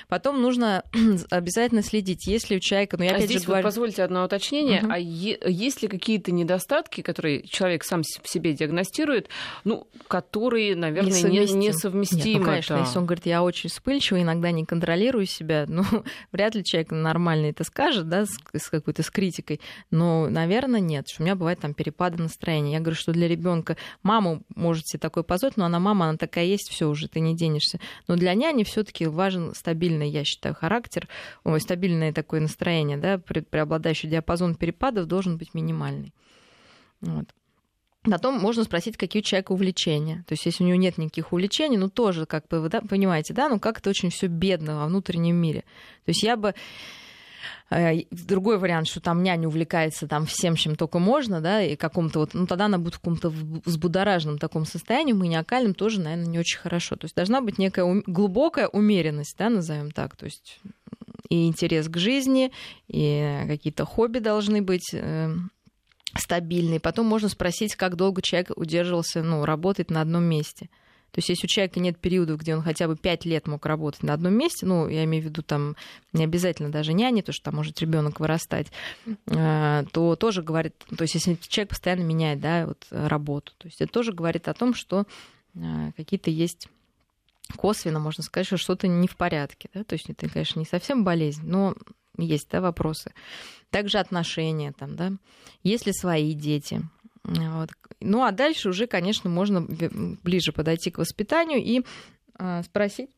Потом 0.07 0.41
нужно 0.41 0.83
обязательно 1.29 1.83
следить, 1.83 2.25
если 2.25 2.57
у 2.57 2.59
человека, 2.59 2.97
ну 2.97 3.03
я 3.03 3.11
а 3.11 3.15
опять 3.15 3.27
здесь 3.27 3.41
же 3.41 3.47
говорю... 3.47 3.63
вот 3.63 3.69
позвольте 3.69 4.03
одно 4.03 4.23
уточнение, 4.25 4.81
угу. 4.81 4.91
а 4.91 4.97
е- 4.97 5.39
есть 5.45 5.83
ли 5.83 5.87
какие-то 5.87 6.31
недостатки, 6.31 7.01
которые 7.01 7.43
человек 7.47 7.83
сам 7.83 8.01
в 8.01 8.27
себе 8.27 8.53
диагностирует, 8.53 9.29
ну, 9.63 9.87
которые, 10.07 10.75
наверное, 10.75 11.11
несовместимы? 11.11 11.59
Не, 11.59 11.67
несовместимы 11.67 12.25
Нет, 12.25 12.39
ну, 12.39 12.45
конечно, 12.45 12.73
это... 12.73 12.83
если 12.83 12.97
он 12.97 13.05
говорит, 13.05 13.25
я 13.27 13.43
очень 13.43 13.69
вспыльчивый, 13.69 14.23
иногда 14.23 14.51
не 14.51 14.65
контролирую 14.65 14.94
контролирую 14.95 15.25
себя, 15.25 15.65
ну, 15.67 15.83
вряд 16.31 16.55
ли 16.55 16.63
человек 16.63 16.91
нормальный 16.91 17.49
это 17.49 17.63
скажет, 17.63 18.07
да, 18.07 18.25
с, 18.25 18.37
с 18.53 18.69
какой-то 18.69 19.03
с 19.03 19.09
критикой, 19.09 19.59
но, 19.91 20.29
наверное, 20.29 20.79
нет, 20.79 21.09
что 21.09 21.21
у 21.21 21.25
меня 21.25 21.35
бывает 21.35 21.59
там 21.59 21.73
перепады 21.73 22.21
настроения. 22.21 22.73
Я 22.73 22.79
говорю, 22.79 22.95
что 22.95 23.11
для 23.11 23.27
ребенка 23.27 23.75
маму 24.03 24.43
можете 24.55 24.97
такой 24.97 25.23
позволить, 25.23 25.57
но 25.57 25.65
она 25.65 25.79
мама, 25.79 26.07
она 26.07 26.17
такая 26.17 26.45
есть, 26.45 26.69
все 26.69 26.87
уже, 26.87 27.07
ты 27.09 27.19
не 27.19 27.35
денешься. 27.35 27.79
Но 28.07 28.15
для 28.15 28.33
няни 28.33 28.63
все-таки 28.63 29.05
важен 29.05 29.53
стабильный, 29.53 30.09
я 30.09 30.23
считаю, 30.23 30.55
характер, 30.55 31.07
ой, 31.43 31.59
стабильное 31.59 32.13
такое 32.13 32.39
настроение, 32.39 32.97
да, 32.97 33.17
преобладающий 33.17 34.09
диапазон 34.09 34.55
перепадов 34.55 35.07
должен 35.07 35.37
быть 35.37 35.53
минимальный. 35.53 36.13
Вот. 37.01 37.27
Потом 38.09 38.39
можно 38.39 38.63
спросить, 38.63 38.97
какие 38.97 39.21
у 39.21 39.23
человека 39.23 39.51
увлечения. 39.51 40.23
То 40.27 40.33
есть, 40.33 40.45
если 40.45 40.63
у 40.63 40.67
него 40.67 40.77
нет 40.77 40.97
никаких 40.97 41.33
увлечений, 41.33 41.77
ну 41.77 41.89
тоже, 41.89 42.25
как 42.25 42.47
бы, 42.47 42.59
вы 42.59 42.69
да, 42.69 42.81
понимаете, 42.81 43.33
да, 43.33 43.49
ну 43.49 43.59
как 43.59 43.79
это 43.79 43.89
очень 43.89 44.09
все 44.09 44.27
бедно 44.27 44.77
во 44.77 44.87
внутреннем 44.87 45.35
мире. 45.35 45.61
То 46.05 46.09
есть 46.09 46.23
я 46.23 46.37
бы 46.37 46.53
э, 47.69 48.03
другой 48.11 48.57
вариант, 48.57 48.87
что 48.87 48.99
там 48.99 49.23
няня 49.23 49.47
увлекается 49.47 50.07
там 50.07 50.25
всем, 50.25 50.55
чем 50.55 50.75
только 50.75 50.99
можно, 50.99 51.41
да, 51.41 51.61
и 51.61 51.75
каком-то 51.75 52.19
вот, 52.19 52.33
ну 52.33 52.47
тогда 52.47 52.65
она 52.65 52.77
будет 52.77 52.95
в 52.95 52.99
каком-то 52.99 53.29
взбудораженном 53.29 54.37
таком 54.37 54.65
состоянии, 54.65 55.13
маниакальном 55.13 55.73
тоже, 55.73 55.99
наверное, 55.99 56.27
не 56.27 56.39
очень 56.39 56.59
хорошо. 56.59 56.95
То 56.95 57.05
есть 57.05 57.15
должна 57.15 57.41
быть 57.41 57.57
некая 57.57 58.03
глубокая 58.05 58.67
умеренность, 58.67 59.35
да, 59.37 59.49
назовем 59.49 59.91
так, 59.91 60.15
то 60.15 60.25
есть 60.25 60.59
и 61.29 61.47
интерес 61.47 61.89
к 61.89 61.97
жизни, 61.97 62.51
и 62.87 63.43
какие-то 63.47 63.85
хобби 63.85 64.19
должны 64.19 64.61
быть 64.61 64.93
эм, 64.93 65.51
стабильный. 66.17 66.79
Потом 66.79 67.05
можно 67.05 67.29
спросить, 67.29 67.75
как 67.75 67.95
долго 67.95 68.21
человек 68.21 68.51
удерживался, 68.55 69.21
ну, 69.21 69.45
работать 69.45 69.89
на 69.89 70.01
одном 70.01 70.23
месте. 70.23 70.69
То 71.11 71.19
есть, 71.19 71.29
если 71.29 71.45
у 71.45 71.49
человека 71.49 71.79
нет 71.79 71.97
периодов, 71.97 72.41
где 72.41 72.53
он 72.55 72.61
хотя 72.61 72.89
бы 72.89 72.97
пять 72.97 73.23
лет 73.23 73.47
мог 73.47 73.65
работать 73.65 74.03
на 74.03 74.13
одном 74.13 74.33
месте, 74.33 74.65
ну, 74.65 74.89
я 74.89 75.05
имею 75.05 75.23
в 75.23 75.27
виду 75.27 75.43
там 75.43 75.77
не 76.11 76.25
обязательно 76.25 76.69
даже 76.69 76.91
няни, 76.91 77.21
то 77.21 77.31
что 77.31 77.45
там 77.45 77.55
может 77.55 77.79
ребенок 77.79 78.19
вырастать, 78.19 78.67
а, 79.31 79.85
то 79.93 80.17
тоже 80.17 80.43
говорит, 80.43 80.75
то 80.89 81.03
есть, 81.03 81.13
если 81.15 81.35
человек 81.47 81.69
постоянно 81.69 82.01
меняет, 82.01 82.41
да, 82.41 82.67
вот 82.67 82.85
работу, 82.89 83.53
то 83.57 83.67
есть, 83.67 83.79
это 83.79 83.93
тоже 83.93 84.11
говорит 84.11 84.49
о 84.49 84.53
том, 84.53 84.73
что 84.73 85.05
а, 85.57 85.91
какие-то 85.95 86.31
есть 86.31 86.67
косвенно 87.55 87.99
можно 87.99 88.21
сказать, 88.21 88.47
что 88.47 88.57
что-то 88.57 88.89
не 88.89 89.07
в 89.07 89.15
порядке, 89.15 89.69
да, 89.73 89.85
то 89.85 89.93
есть 89.93 90.09
это, 90.09 90.27
конечно, 90.27 90.59
не 90.59 90.65
совсем 90.65 91.05
болезнь, 91.05 91.43
но 91.45 91.75
есть, 92.17 92.49
да, 92.49 92.61
вопросы. 92.61 93.13
Также 93.69 93.97
отношения 93.97 94.71
там, 94.71 94.95
да, 94.95 95.11
есть 95.63 95.85
ли 95.85 95.93
свои 95.93 96.33
дети. 96.33 96.81
Вот. 97.23 97.69
Ну, 97.99 98.23
а 98.23 98.31
дальше 98.31 98.69
уже, 98.69 98.87
конечно, 98.87 99.29
можно 99.29 99.61
ближе 99.61 100.51
подойти 100.51 100.91
к 100.91 100.99
воспитанию 100.99 101.59
и 101.59 101.83
э, 102.37 102.63
спросить, 102.63 103.09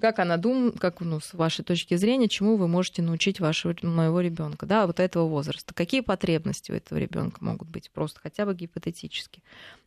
как 0.00 0.18
она 0.18 0.36
думает, 0.36 0.78
как, 0.78 1.00
ну, 1.00 1.20
с 1.20 1.34
вашей 1.34 1.64
точки 1.64 1.96
зрения, 1.96 2.28
чему 2.28 2.56
вы 2.56 2.68
можете 2.68 3.00
научить 3.00 3.40
вашего 3.40 3.74
моего 3.82 4.20
ребенка, 4.20 4.66
да, 4.66 4.86
вот 4.86 5.00
этого 5.00 5.28
возраста. 5.28 5.72
Какие 5.72 6.00
потребности 6.00 6.72
у 6.72 6.74
этого 6.74 6.98
ребенка 6.98 7.42
могут 7.42 7.68
быть, 7.68 7.90
просто 7.90 8.20
хотя 8.20 8.44
бы 8.44 8.54
гипотетически. 8.54 9.42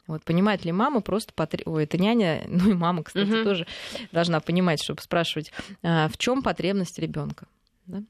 Вот 0.08 0.24
понимает 0.24 0.64
ли 0.64 0.72
мама 0.72 1.02
просто 1.02 1.34
потреб... 1.34 1.68
Ой, 1.68 1.84
это 1.84 1.98
няня, 1.98 2.46
ну 2.48 2.72
и 2.72 2.74
мама, 2.74 3.04
кстати, 3.04 3.30
угу. 3.30 3.44
тоже 3.44 3.68
должна 4.12 4.40
понимать, 4.40 4.82
чтобы 4.82 5.02
спрашивать, 5.02 5.52
а, 5.84 6.08
в 6.08 6.18
чем 6.18 6.42
потребность 6.42 6.98
ребенка. 6.98 7.48
Да? 7.86 8.04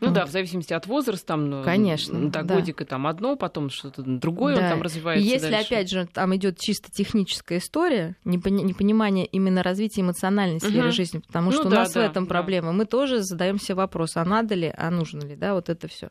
Ну 0.00 0.10
да, 0.10 0.26
в 0.26 0.30
зависимости 0.30 0.74
от 0.74 0.86
возраста, 0.86 1.26
там, 1.28 1.48
ну, 1.48 1.64
Конечно, 1.64 2.28
до 2.30 2.42
да. 2.42 2.54
годика 2.54 2.84
там 2.84 3.06
одно, 3.06 3.36
потом 3.36 3.70
что-то 3.70 4.02
другое, 4.02 4.54
да. 4.54 4.62
он 4.62 4.68
там 4.68 4.82
развивается. 4.82 5.26
И 5.26 5.30
если, 5.30 5.50
дальше. 5.50 5.66
опять 5.66 5.90
же, 5.90 6.06
там 6.12 6.36
идет 6.36 6.58
чисто 6.58 6.90
техническая 6.92 7.58
история, 7.58 8.14
непонимание 8.24 9.24
именно 9.24 9.62
развития 9.62 10.02
эмоциональной 10.02 10.60
сферы 10.60 10.88
угу. 10.88 10.94
жизни, 10.94 11.20
потому 11.26 11.50
ну, 11.50 11.52
что 11.52 11.62
да, 11.64 11.68
у 11.68 11.78
нас 11.80 11.92
да, 11.92 12.02
в 12.02 12.10
этом 12.10 12.24
да. 12.24 12.28
проблема. 12.28 12.72
Мы 12.72 12.84
тоже 12.84 13.22
задаемся 13.22 13.74
вопрос, 13.74 14.16
а 14.16 14.24
надо 14.24 14.54
ли, 14.54 14.72
а 14.76 14.90
нужно 14.90 15.22
ли, 15.22 15.34
да, 15.34 15.54
вот 15.54 15.70
это 15.70 15.88
все. 15.88 16.10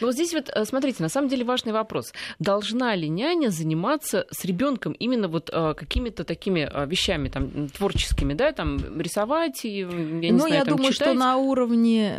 Ну 0.00 0.06
вот 0.08 0.14
здесь 0.14 0.32
вот, 0.32 0.50
э, 0.54 0.64
смотрите, 0.64 1.02
на 1.02 1.08
самом 1.08 1.28
деле 1.28 1.44
важный 1.44 1.72
вопрос. 1.72 2.12
Должна 2.38 2.94
ли 2.94 3.08
няня 3.08 3.48
заниматься 3.50 4.26
с 4.30 4.44
ребенком 4.44 4.92
именно 4.92 5.26
вот 5.26 5.50
э, 5.52 5.74
какими-то 5.74 6.22
такими 6.22 6.68
э, 6.72 6.86
вещами, 6.86 7.28
там, 7.28 7.68
творческими, 7.68 8.34
да, 8.34 8.52
там, 8.52 9.00
рисовать, 9.00 9.64
и, 9.64 9.78
я 9.78 9.86
не 9.86 10.32
ну, 10.32 10.38
знаю, 10.38 10.54
я 10.54 10.64
там, 10.64 10.76
думаю, 10.76 10.92
читать? 10.92 11.08
что 11.08 11.18
на 11.18 11.36
уровне, 11.36 12.14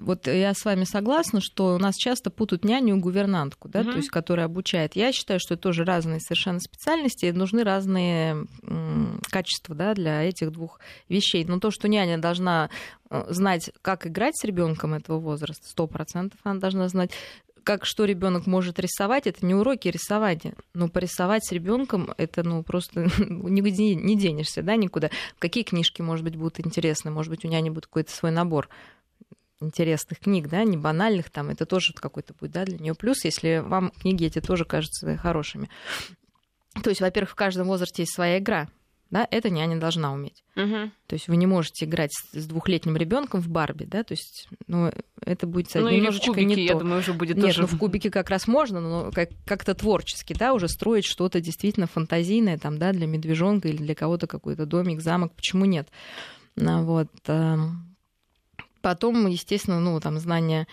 вот 0.00 0.25
я 0.26 0.54
с 0.54 0.64
вами 0.64 0.84
согласна, 0.84 1.40
что 1.40 1.74
у 1.74 1.78
нас 1.78 1.96
часто 1.96 2.30
путают 2.30 2.64
няню 2.64 2.96
и 2.96 3.00
гувернантку, 3.00 3.68
да, 3.68 3.80
угу. 3.80 3.92
то 3.92 3.96
есть, 3.96 4.10
которая 4.10 4.46
обучает. 4.46 4.96
Я 4.96 5.12
считаю, 5.12 5.40
что 5.40 5.54
это 5.54 5.62
тоже 5.62 5.84
разные 5.84 6.20
совершенно 6.20 6.60
специальности, 6.60 7.26
и 7.26 7.32
нужны 7.32 7.64
разные 7.64 8.46
качества 9.30 9.74
да, 9.74 9.94
для 9.94 10.22
этих 10.22 10.52
двух 10.52 10.80
вещей. 11.08 11.44
Но 11.44 11.60
то, 11.60 11.70
что 11.70 11.88
няня 11.88 12.18
должна 12.18 12.70
э, 13.10 13.26
знать, 13.30 13.70
как 13.82 14.06
играть 14.06 14.36
с 14.36 14.44
ребенком 14.44 14.94
этого 14.94 15.18
возраста, 15.18 15.66
сто 15.68 15.86
процентов 15.86 16.38
она 16.44 16.60
должна 16.60 16.88
знать, 16.88 17.10
как 17.66 17.84
что 17.84 18.04
ребенок 18.04 18.46
может 18.46 18.78
рисовать, 18.78 19.26
это 19.26 19.44
не 19.44 19.52
уроки 19.52 19.88
рисования. 19.88 20.54
Но 20.72 20.88
порисовать 20.88 21.44
с 21.44 21.50
ребенком 21.50 22.14
это 22.16 22.44
ну 22.44 22.62
просто 22.62 23.08
нигде 23.18 23.96
не 23.96 24.16
денешься, 24.16 24.62
да, 24.62 24.76
никуда. 24.76 25.10
Какие 25.40 25.64
книжки, 25.64 26.00
может 26.00 26.24
быть, 26.24 26.36
будут 26.36 26.60
интересны, 26.60 27.10
может 27.10 27.30
быть, 27.30 27.44
у 27.44 27.48
няни 27.48 27.70
будет 27.70 27.86
какой-то 27.86 28.12
свой 28.12 28.30
набор 28.30 28.68
интересных 29.60 30.20
книг, 30.20 30.48
да, 30.48 30.64
не 30.64 30.76
банальных 30.76 31.30
там, 31.30 31.50
это 31.50 31.66
тоже 31.66 31.92
какой-то 31.94 32.34
будет, 32.34 32.52
да, 32.52 32.64
для 32.64 32.78
нее 32.78 32.94
плюс, 32.94 33.24
если 33.24 33.62
вам 33.64 33.90
книги 33.90 34.26
эти 34.26 34.40
тоже 34.40 34.64
кажутся 34.64 35.16
хорошими. 35.16 35.68
То 36.82 36.90
есть, 36.90 37.00
во-первых, 37.00 37.30
в 37.30 37.34
каждом 37.34 37.66
возрасте 37.66 38.02
есть 38.02 38.14
своя 38.14 38.38
игра, 38.38 38.68
да, 39.10 39.26
это 39.30 39.50
няня 39.50 39.78
должна 39.78 40.12
уметь. 40.12 40.42
Угу. 40.56 40.90
То 41.06 41.14
есть 41.14 41.28
вы 41.28 41.36
не 41.36 41.46
можете 41.46 41.84
играть 41.84 42.10
с 42.32 42.46
двухлетним 42.46 42.96
ребенком 42.96 43.40
в 43.40 43.48
Барби, 43.48 43.84
да, 43.84 44.02
то 44.02 44.12
есть, 44.12 44.48
ну, 44.66 44.92
это 45.20 45.46
будет 45.46 45.72
ну, 45.74 45.88
немножечко 45.88 46.32
кубике, 46.32 46.46
не 46.46 46.64
я 46.64 46.72
то. 46.72 46.80
думаю, 46.80 47.00
уже 47.00 47.12
будет 47.12 47.36
Нет, 47.36 47.46
тоже... 47.46 47.62
ну 47.62 47.66
в 47.68 47.78
кубике 47.78 48.10
как 48.10 48.30
раз 48.30 48.48
можно, 48.48 48.80
но 48.80 49.12
как- 49.12 49.30
как-то 49.46 49.74
творчески, 49.74 50.34
да, 50.34 50.52
уже 50.52 50.68
строить 50.68 51.04
что-то 51.04 51.40
действительно 51.40 51.86
фантазийное, 51.86 52.58
там, 52.58 52.78
да, 52.78 52.92
для 52.92 53.06
медвежонка 53.06 53.68
или 53.68 53.76
для 53.76 53.94
кого-то 53.94 54.26
какой-то 54.26 54.66
домик, 54.66 55.00
замок, 55.00 55.32
почему 55.34 55.64
нет? 55.64 55.88
Ну, 56.56 56.84
вот. 56.84 57.08
Эм, 58.86 58.90
Потом, 58.90 59.26
естественно, 59.26 59.80
ну, 59.80 59.98
там 60.00 60.18
знания 60.18 60.68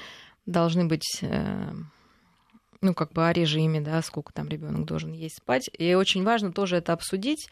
должны 0.45 0.85
быть 0.85 1.19
э, 1.21 1.71
ну, 2.81 2.93
как 2.93 3.11
бы 3.11 3.27
о 3.27 3.33
режиме, 3.33 3.81
да, 3.81 4.01
сколько 4.03 4.31
там 4.31 4.49
ребенок 4.49 4.85
должен 4.85 5.13
есть 5.13 5.37
спать. 5.37 5.69
И 5.77 5.95
очень 5.95 6.23
важно 6.23 6.51
тоже 6.51 6.75
это 6.75 6.93
обсудить, 6.93 7.49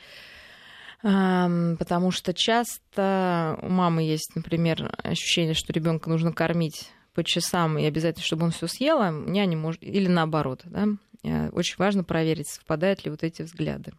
потому 1.01 2.11
что 2.11 2.33
часто 2.35 3.57
у 3.63 3.69
мамы 3.69 4.03
есть, 4.03 4.35
например, 4.35 4.93
ощущение, 5.01 5.55
что 5.55 5.73
ребенка 5.73 6.09
нужно 6.09 6.31
кормить 6.31 6.91
по 7.15 7.23
часам 7.23 7.79
и 7.79 7.85
обязательно, 7.85 8.23
чтобы 8.23 8.43
он 8.43 8.51
все 8.51 8.67
съел, 8.67 9.01
а 9.01 9.09
няня 9.09 9.57
может... 9.57 9.81
Или 9.83 10.07
наоборот, 10.07 10.61
да. 10.65 10.87
Э, 11.23 11.49
очень 11.49 11.75
важно 11.77 12.03
проверить, 12.03 12.49
совпадают 12.49 13.03
ли 13.03 13.09
вот 13.09 13.23
эти 13.23 13.41
взгляды. 13.41 13.93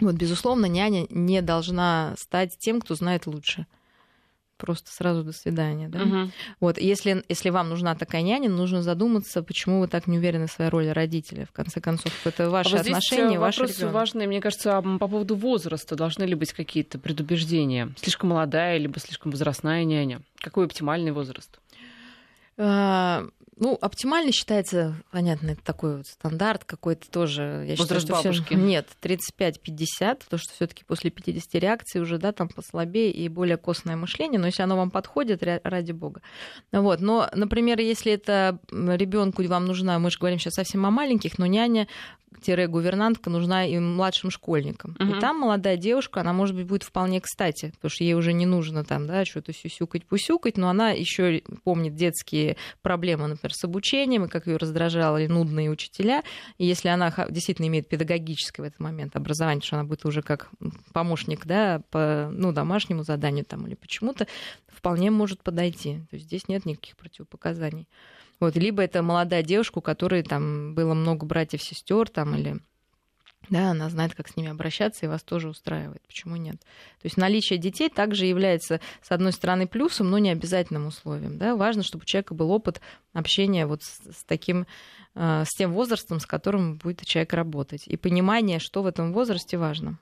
Вот, 0.00 0.16
безусловно, 0.16 0.66
няня 0.66 1.06
не 1.10 1.42
должна 1.42 2.14
стать 2.18 2.58
тем, 2.58 2.80
кто 2.80 2.96
знает 2.96 3.26
лучше 3.26 3.66
просто 4.56 4.90
сразу 4.90 5.22
до 5.22 5.32
свидания. 5.32 5.88
Да? 5.88 6.02
Угу. 6.02 6.30
Вот, 6.60 6.78
если, 6.78 7.24
если 7.28 7.50
вам 7.50 7.68
нужна 7.68 7.94
такая 7.94 8.22
няня, 8.22 8.48
нужно 8.48 8.82
задуматься, 8.82 9.42
почему 9.42 9.80
вы 9.80 9.88
так 9.88 10.06
не 10.06 10.18
уверены 10.18 10.46
в 10.46 10.52
своей 10.52 10.70
роли 10.70 10.88
родителя. 10.88 11.46
В 11.46 11.52
конце 11.52 11.80
концов, 11.80 12.12
это 12.26 12.50
ваши 12.50 12.74
а 12.74 12.78
вот 12.78 12.86
отношения, 12.86 13.38
ваш 13.38 13.58
вопрос 13.58 13.76
ребенок. 13.76 13.94
важный, 13.94 14.26
мне 14.26 14.40
кажется, 14.40 14.82
по 14.82 15.08
поводу 15.08 15.36
возраста. 15.36 15.96
Должны 15.96 16.24
ли 16.24 16.34
быть 16.34 16.52
какие-то 16.52 16.98
предубеждения? 16.98 17.92
Слишком 17.96 18.30
молодая, 18.30 18.78
либо 18.78 18.98
слишком 18.98 19.30
возрастная 19.30 19.84
няня? 19.84 20.20
Какой 20.38 20.66
оптимальный 20.66 21.12
возраст? 21.12 21.58
Ну, 23.58 23.78
оптимально 23.80 24.32
считается, 24.32 24.96
понятно, 25.10 25.52
это 25.52 25.62
такой 25.62 25.96
вот 25.96 26.06
стандарт 26.06 26.64
какой-то 26.64 27.10
тоже. 27.10 27.64
Я 27.66 27.76
Возраст 27.76 27.78
считаю, 27.78 28.00
что 28.00 28.12
бабушки. 28.12 28.54
Всё... 28.54 28.56
Нет, 28.66 28.86
35-50, 29.00 30.24
потому 30.24 30.38
что 30.38 30.52
все 30.52 30.66
таки 30.66 30.84
после 30.84 31.10
50 31.10 31.54
реакций 31.54 32.02
уже, 32.02 32.18
да, 32.18 32.32
там 32.32 32.48
послабее 32.48 33.10
и 33.10 33.28
более 33.30 33.56
костное 33.56 33.96
мышление, 33.96 34.38
но 34.38 34.46
если 34.46 34.62
оно 34.62 34.76
вам 34.76 34.90
подходит, 34.90 35.42
ради 35.42 35.92
бога. 35.92 36.20
Вот. 36.70 37.00
Но, 37.00 37.30
например, 37.34 37.80
если 37.80 38.12
это 38.12 38.58
ребенку 38.70 39.42
вам 39.44 39.64
нужна, 39.64 39.98
мы 39.98 40.10
же 40.10 40.18
говорим 40.18 40.38
сейчас 40.38 40.54
совсем 40.54 40.84
о 40.84 40.90
маленьких, 40.90 41.38
но 41.38 41.46
няня 41.46 41.88
гувернантка 42.68 43.30
нужна 43.30 43.64
и 43.66 43.78
младшим 43.78 44.30
школьникам. 44.30 44.96
Угу. 44.98 45.16
И 45.16 45.20
там 45.20 45.40
молодая 45.40 45.76
девушка, 45.76 46.20
она, 46.20 46.32
может 46.32 46.54
быть, 46.54 46.66
будет 46.66 46.82
вполне 46.82 47.20
кстати, 47.20 47.72
потому 47.74 47.90
что 47.90 48.04
ей 48.04 48.14
уже 48.14 48.32
не 48.32 48.46
нужно 48.46 48.84
там, 48.84 49.06
да, 49.06 49.24
что-то 49.24 49.52
сюсюкать-пусюкать, 49.52 50.56
но 50.56 50.68
она 50.68 50.90
еще 50.90 51.42
помнит 51.64 51.94
детские 51.94 52.56
проблемы, 52.82 53.26
например, 53.26 53.54
с 53.54 53.64
обучением, 53.64 54.24
и 54.24 54.28
как 54.28 54.46
ее 54.46 54.56
раздражали 54.56 55.26
нудные 55.26 55.70
учителя. 55.70 56.22
И 56.58 56.66
если 56.66 56.88
она 56.88 57.12
действительно 57.30 57.66
имеет 57.66 57.88
педагогическое 57.88 58.64
в 58.64 58.68
этот 58.68 58.80
момент 58.80 59.16
образование, 59.16 59.62
что 59.62 59.76
она 59.76 59.84
будет 59.84 60.04
уже 60.04 60.22
как 60.22 60.50
помощник, 60.92 61.46
да, 61.46 61.82
по 61.90 62.28
ну, 62.32 62.52
домашнему 62.52 63.02
заданию 63.02 63.44
там 63.44 63.66
или 63.66 63.74
почему-то, 63.74 64.26
вполне 64.68 65.10
может 65.10 65.42
подойти. 65.42 66.00
То 66.10 66.16
есть 66.16 66.26
здесь 66.26 66.48
нет 66.48 66.64
никаких 66.66 66.96
противопоказаний. 66.96 67.88
Вот, 68.40 68.56
либо 68.56 68.82
это 68.82 69.02
молодая 69.02 69.42
девушка, 69.42 69.78
у 69.78 69.82
которой 69.82 70.22
там 70.22 70.74
было 70.74 70.94
много 70.94 71.24
братьев, 71.26 71.62
сестер 71.62 72.08
там 72.08 72.34
или 72.34 72.60
да, 73.48 73.70
она 73.70 73.88
знает, 73.90 74.14
как 74.14 74.28
с 74.28 74.36
ними 74.36 74.50
обращаться, 74.50 75.04
и 75.06 75.08
вас 75.08 75.22
тоже 75.22 75.48
устраивает. 75.48 76.02
Почему 76.06 76.36
нет? 76.36 76.56
То 76.56 77.04
есть 77.04 77.16
наличие 77.16 77.58
детей 77.58 77.88
также 77.88 78.26
является, 78.26 78.80
с 79.02 79.12
одной 79.12 79.32
стороны, 79.32 79.68
плюсом, 79.68 80.10
но 80.10 80.18
не 80.18 80.30
обязательным 80.30 80.86
условием. 80.86 81.38
Да? 81.38 81.54
Важно, 81.54 81.82
чтобы 81.82 82.02
у 82.02 82.06
человека 82.06 82.34
был 82.34 82.50
опыт 82.50 82.80
общения 83.12 83.66
вот 83.66 83.82
с, 83.84 84.00
с 84.10 84.24
таким, 84.24 84.66
э, 85.14 85.44
с 85.46 85.50
тем 85.56 85.72
возрастом, 85.72 86.18
с 86.18 86.26
которым 86.26 86.76
будет 86.76 87.04
человек 87.04 87.32
работать. 87.34 87.86
И 87.86 87.96
понимание, 87.96 88.58
что 88.58 88.82
в 88.82 88.86
этом 88.86 89.12
возрасте 89.12 89.56
важно. 89.58 89.98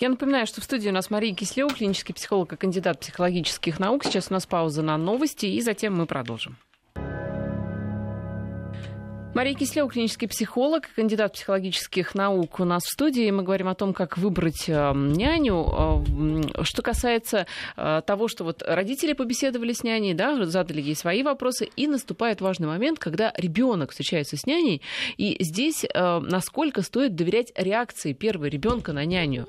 Я 0.00 0.08
напоминаю, 0.08 0.46
что 0.46 0.60
в 0.60 0.64
студии 0.64 0.88
у 0.88 0.92
нас 0.92 1.10
Мария 1.10 1.34
Кислева, 1.34 1.70
клинический 1.70 2.14
психолог 2.14 2.52
и 2.52 2.56
кандидат 2.56 2.98
психологических 2.98 3.78
наук. 3.78 4.04
Сейчас 4.04 4.30
у 4.30 4.34
нас 4.34 4.46
пауза 4.46 4.82
на 4.82 4.96
новости, 4.98 5.46
и 5.46 5.60
затем 5.60 5.96
мы 5.96 6.06
продолжим. 6.06 6.56
Мария 9.32 9.54
Кислева, 9.54 9.88
клинический 9.88 10.26
психолог, 10.26 10.88
кандидат 10.96 11.34
психологических 11.34 12.16
наук 12.16 12.58
у 12.58 12.64
нас 12.64 12.82
в 12.82 12.92
студии. 12.92 13.30
Мы 13.30 13.44
говорим 13.44 13.68
о 13.68 13.76
том, 13.76 13.94
как 13.94 14.18
выбрать 14.18 14.68
э, 14.68 14.92
няню. 14.92 16.02
Э, 16.58 16.64
что 16.64 16.82
касается 16.82 17.46
э, 17.76 18.02
того, 18.04 18.26
что 18.26 18.42
вот 18.42 18.64
родители 18.66 19.12
побеседовали 19.12 19.72
с 19.72 19.84
няней, 19.84 20.14
да, 20.14 20.44
задали 20.46 20.80
ей 20.80 20.96
свои 20.96 21.22
вопросы, 21.22 21.70
и 21.76 21.86
наступает 21.86 22.40
важный 22.40 22.66
момент, 22.66 22.98
когда 22.98 23.32
ребенок 23.36 23.92
встречается 23.92 24.36
с 24.36 24.46
няней, 24.46 24.82
и 25.16 25.36
здесь 25.40 25.84
насколько 25.94 26.82
стоит 26.82 27.14
доверять 27.14 27.52
реакции 27.56 28.12
первого 28.12 28.46
ребенка 28.46 28.92
на 28.92 29.04
няню? 29.04 29.46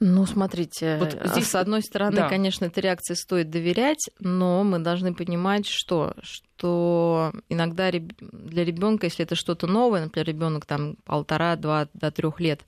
Ну, 0.00 0.26
смотрите, 0.26 0.96
вот 0.98 1.18
здесь, 1.24 1.48
с 1.48 1.56
одной 1.56 1.82
стороны, 1.82 2.16
да. 2.16 2.28
конечно, 2.28 2.66
этой 2.66 2.80
реакции 2.80 3.14
стоит 3.14 3.50
доверять, 3.50 4.10
но 4.20 4.62
мы 4.62 4.78
должны 4.78 5.12
понимать, 5.12 5.66
что, 5.66 6.14
что 6.22 7.32
иногда 7.48 7.90
для 7.90 8.64
ребенка, 8.64 9.06
если 9.06 9.24
это 9.24 9.34
что-то 9.34 9.66
новое, 9.66 10.04
например, 10.04 10.28
ребенок 10.28 10.66
там 10.66 10.96
полтора-два 11.04 11.88
до 11.94 12.12
трех 12.12 12.38
лет, 12.38 12.60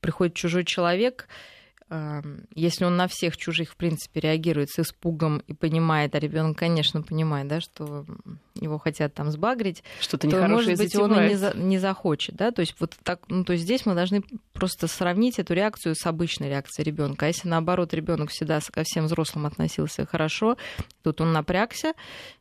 приходит 0.00 0.34
чужой 0.34 0.64
человек, 0.64 1.28
если 2.54 2.84
он 2.84 2.96
на 2.96 3.06
всех 3.06 3.36
чужих, 3.36 3.72
в 3.72 3.76
принципе, 3.76 4.20
реагирует 4.20 4.70
с 4.70 4.78
испугом 4.80 5.42
и 5.46 5.52
понимает, 5.52 6.14
а 6.14 6.18
ребенок, 6.18 6.58
конечно, 6.58 7.02
понимает, 7.02 7.48
да, 7.48 7.60
что 7.60 8.06
его 8.54 8.78
хотят 8.78 9.14
там 9.14 9.30
сбагрить, 9.30 9.82
Что-то 10.00 10.28
то, 10.28 10.48
может 10.48 10.76
быть, 10.76 10.94
он 10.96 11.18
и 11.18 11.28
не, 11.28 11.34
за, 11.36 11.56
не 11.56 11.78
захочет, 11.78 12.36
да, 12.36 12.50
то 12.50 12.60
есть 12.60 12.74
вот 12.78 12.96
так, 13.02 13.20
ну, 13.28 13.44
то 13.44 13.52
есть 13.52 13.64
здесь 13.64 13.86
мы 13.86 13.94
должны 13.94 14.22
просто 14.52 14.86
сравнить 14.86 15.38
эту 15.38 15.54
реакцию 15.54 15.94
с 15.94 16.06
обычной 16.06 16.48
реакцией 16.48 16.86
ребенка. 16.86 17.26
А 17.26 17.28
если 17.28 17.48
наоборот 17.48 17.94
ребенок 17.94 18.30
всегда 18.30 18.60
ко 18.70 18.82
всем 18.84 19.06
взрослым 19.06 19.46
относился 19.46 20.06
хорошо, 20.06 20.56
тут 21.02 21.20
он 21.20 21.32
напрягся 21.32 21.94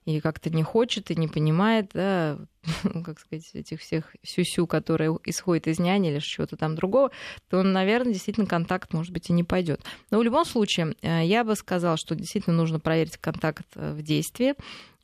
и 0.05 0.19
как-то 0.19 0.49
не 0.49 0.63
хочет 0.63 1.11
и 1.11 1.15
не 1.15 1.27
понимает, 1.27 1.91
да, 1.93 2.37
ну, 2.83 3.03
как 3.03 3.19
сказать, 3.19 3.49
этих 3.53 3.79
всех 3.81 4.15
сюсю, 4.23 4.67
которые 4.67 5.17
исходят 5.25 5.67
из 5.67 5.79
няни 5.79 6.11
или 6.11 6.19
чего-то 6.19 6.57
там 6.57 6.75
другого, 6.75 7.11
то, 7.49 7.59
он, 7.59 7.71
наверное, 7.71 8.13
действительно 8.13 8.47
контакт, 8.47 8.93
может 8.93 9.11
быть, 9.11 9.29
и 9.29 9.33
не 9.33 9.43
пойдет. 9.43 9.81
Но 10.09 10.19
в 10.19 10.23
любом 10.23 10.45
случае, 10.45 10.95
э, 11.01 11.25
я 11.25 11.43
бы 11.43 11.55
сказала, 11.55 11.97
что 11.97 12.15
действительно 12.15 12.55
нужно 12.55 12.79
проверить 12.79 13.17
контакт 13.17 13.65
э, 13.75 13.93
в 13.93 14.01
действии. 14.01 14.55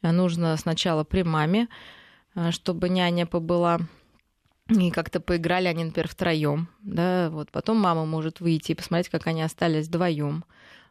Э, 0.02 0.12
нужно 0.12 0.56
сначала 0.58 1.04
при 1.04 1.24
маме, 1.24 1.68
чтобы 2.52 2.90
няня 2.90 3.26
побыла 3.26 3.80
и 4.70 4.92
как-то 4.92 5.20
поиграли 5.20 5.68
они, 5.68 5.86
например, 5.86 6.08
втроем, 6.08 6.68
да, 6.82 7.30
вот 7.30 7.52
потом 7.52 7.78
мама 7.78 8.06
может 8.06 8.42
выйти 8.42 8.74
и 8.74 8.76
посмотреть, 8.76 9.10
как 9.10 9.28
они 9.28 9.42
остались 9.42 9.88
вдвоем. 9.88 10.44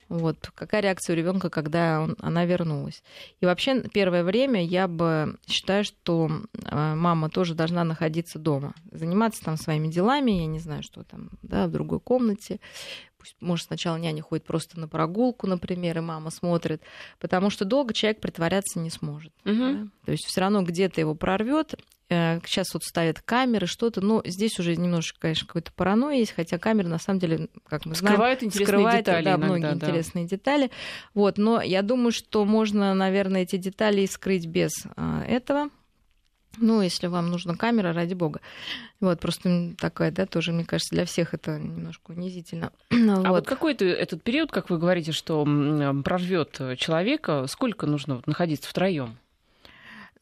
Вот. 0.09 0.51
Какая 0.55 0.83
реакция 0.83 1.15
у 1.15 1.17
ребенка, 1.17 1.51
когда 1.51 2.01
он, 2.01 2.17
она 2.21 2.45
вернулась? 2.45 3.03
И 3.41 3.47
вообще 3.47 3.83
первое 3.93 4.23
время 4.23 4.65
я 4.65 4.87
бы 4.87 5.37
считаю, 5.49 5.85
что 5.85 6.31
э, 6.53 6.95
мама 6.95 7.29
тоже 7.29 7.55
должна 7.55 7.83
находиться 7.83 8.39
дома, 8.39 8.75
заниматься 8.93 9.45
там 9.45 9.57
своими 9.57 9.89
делами, 9.89 10.31
я 10.31 10.47
не 10.47 10.61
знаю, 10.61 10.85
что 10.85 11.03
там, 11.03 11.31
да, 11.43 11.67
в 11.67 11.73
другой 11.73 11.99
комнате. 11.99 12.61
Пусть, 13.27 13.37
может, 13.41 13.67
сначала 13.67 13.97
няня 13.97 14.23
ходит 14.23 14.45
просто 14.45 14.79
на 14.79 14.87
прогулку, 14.87 15.49
например, 15.49 15.99
и 15.99 16.01
мама 16.01 16.31
смотрит, 16.31 16.83
потому 17.19 17.51
что 17.51 17.65
долго 17.65 17.93
человек 17.93 18.21
притворяться 18.21 18.79
не 18.79 18.91
сможет. 18.91 19.33
Угу. 19.45 19.55
Да? 19.55 19.87
То 20.05 20.13
есть 20.13 20.25
все 20.27 20.41
равно 20.41 20.63
где-то 20.63 21.01
его 21.01 21.15
прорвет, 21.15 21.75
Сейчас 22.09 22.69
э, 22.69 22.71
вот 22.75 22.85
ставят 22.85 23.21
камеры, 23.21 23.67
что-то, 23.67 24.01
но 24.01 24.23
здесь 24.25 24.61
уже 24.61 24.77
немножко, 24.77 25.19
конечно, 25.19 25.45
какой-то 25.45 25.73
паранойя 25.73 26.19
есть, 26.21 26.31
хотя 26.37 26.57
камеры 26.57 26.87
на 26.87 27.01
самом 27.01 27.19
деле, 27.19 27.49
как 27.67 27.85
мы 27.85 27.97
скрывают 27.97 28.39
знаем, 28.39 28.49
интересные 28.49 28.67
скрывают 28.67 29.05
детали 29.05 29.25
да, 29.25 29.31
иногда, 29.31 29.47
многие 29.47 29.75
да. 29.75 29.87
интересные 29.87 30.27
детали. 30.27 30.71
Вот, 31.15 31.37
но 31.37 31.61
я 31.61 31.83
думаю, 31.83 32.13
что 32.13 32.45
можно, 32.45 32.95
наверное, 32.95 33.43
эти 33.43 33.57
детали 33.57 34.07
скрыть 34.07 34.47
без 34.47 34.71
а, 34.95 35.25
этого. 35.25 35.71
Ну, 36.59 36.83
если 36.83 37.07
вам 37.07 37.31
нужна 37.31 37.55
камера, 37.55 37.93
ради 37.93 38.15
бога. 38.15 38.41
Вот, 39.01 39.21
просто 39.21 39.75
такая, 39.79 40.11
да, 40.11 40.27
тоже, 40.27 40.53
мне 40.53 40.65
кажется, 40.65 40.95
для 40.95 41.05
всех 41.05 41.35
это 41.35 41.59
немножко 41.59 42.11
унизительно. 42.13 42.73
А 43.07 43.31
вот, 43.31 43.41
вот 43.41 43.47
какой-то 43.47 43.85
этот 43.85 44.23
период, 44.23 44.51
как 44.51 44.71
вы 44.71 44.79
говорите, 44.79 45.13
что 45.13 45.45
прорвет 46.05 46.61
человека, 46.79 47.47
сколько 47.49 47.87
нужно 47.87 48.23
находиться 48.27 48.69
втроем? 48.69 49.17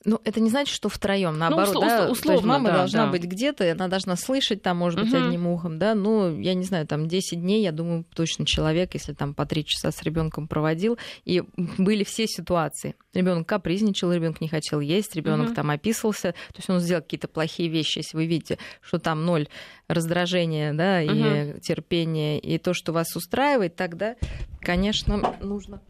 Ну, 0.04 0.20
это 0.24 0.40
не 0.40 0.50
значит, 0.50 0.74
что 0.74 0.90
втроем, 0.90 1.38
наоборот, 1.38 1.74
ну, 1.74 1.80
услов, 1.80 1.88
да, 1.88 2.10
условно, 2.10 2.26
то 2.26 2.32
есть 2.32 2.44
мама 2.44 2.68
да, 2.68 2.76
должна 2.76 3.06
да. 3.06 3.10
быть 3.10 3.24
где-то, 3.24 3.72
она 3.72 3.88
должна 3.88 4.16
слышать, 4.16 4.60
там, 4.60 4.76
может 4.76 5.00
быть, 5.00 5.14
угу. 5.14 5.24
одним 5.24 5.46
ухом, 5.46 5.78
да, 5.78 5.94
ну, 5.94 6.38
я 6.38 6.52
не 6.52 6.64
знаю, 6.64 6.86
там 6.86 7.08
10 7.08 7.40
дней, 7.40 7.62
я 7.62 7.72
думаю, 7.72 8.04
точно 8.14 8.44
человек, 8.44 8.92
если 8.92 9.14
там 9.14 9.32
по 9.32 9.46
3 9.46 9.64
часа 9.64 9.90
с 9.90 10.02
ребенком 10.02 10.46
проводил, 10.46 10.98
и 11.24 11.42
были 11.78 12.04
все 12.04 12.26
ситуации. 12.26 12.96
Ребенок 13.14 13.48
капризничал, 13.48 14.12
ребенок 14.12 14.42
не 14.42 14.48
хотел 14.48 14.80
есть, 14.80 15.16
ребенок 15.16 15.48
угу. 15.48 15.54
там 15.54 15.70
описывался, 15.70 16.32
то 16.32 16.58
есть 16.58 16.68
он 16.68 16.80
сделал 16.80 17.02
какие-то 17.02 17.28
плохие 17.28 17.70
вещи, 17.70 17.98
если 17.98 18.16
вы 18.16 18.26
видите, 18.26 18.58
что 18.82 18.98
там 18.98 19.24
ноль 19.24 19.48
раздражения, 19.88 20.74
да, 20.74 21.00
угу. 21.02 21.14
и 21.14 21.60
терпения, 21.60 22.38
и 22.38 22.58
то, 22.58 22.74
что 22.74 22.92
вас 22.92 23.16
устраивает, 23.16 23.74
тогда, 23.74 24.16
конечно, 24.60 25.34
нужно 25.40 25.80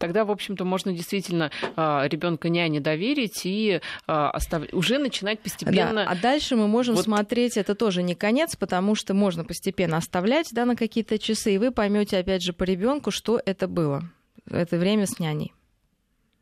тогда, 0.00 0.24
в 0.24 0.30
общем-то, 0.32 0.64
можно 0.64 0.92
действительно 0.92 1.52
а, 1.76 2.06
ребенка 2.08 2.48
няне 2.48 2.80
доверить 2.80 3.42
и 3.44 3.80
а, 4.08 4.30
остав... 4.30 4.64
уже 4.72 4.98
начинать 4.98 5.38
постепенно. 5.40 6.04
Да. 6.04 6.10
А 6.10 6.16
дальше 6.16 6.56
мы 6.56 6.66
можем 6.66 6.96
вот... 6.96 7.04
смотреть, 7.04 7.56
это 7.56 7.76
тоже 7.76 8.02
не 8.02 8.16
конец, 8.16 8.56
потому 8.56 8.96
что 8.96 9.14
можно 9.14 9.44
постепенно 9.44 9.98
оставлять 9.98 10.48
да, 10.52 10.64
на 10.64 10.74
какие-то 10.74 11.18
часы, 11.18 11.54
и 11.54 11.58
вы 11.58 11.70
поймете 11.70 12.18
опять 12.18 12.42
же 12.42 12.52
по 12.52 12.64
ребенку, 12.64 13.12
что 13.12 13.40
это 13.44 13.68
было. 13.68 14.02
Это 14.50 14.78
время 14.78 15.06
с 15.06 15.20
няней. 15.20 15.52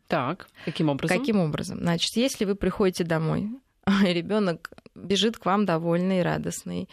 Так, 0.06 0.48
каким 0.64 0.88
образом? 0.88 1.18
Каким 1.18 1.38
образом? 1.38 1.78
Значит, 1.80 2.16
если 2.16 2.46
вы 2.46 2.54
приходите 2.54 3.04
домой, 3.04 3.50
ребенок 4.02 4.70
бежит 4.94 5.36
к 5.36 5.44
вам 5.44 5.66
довольный, 5.66 6.22
радостный, 6.22 6.88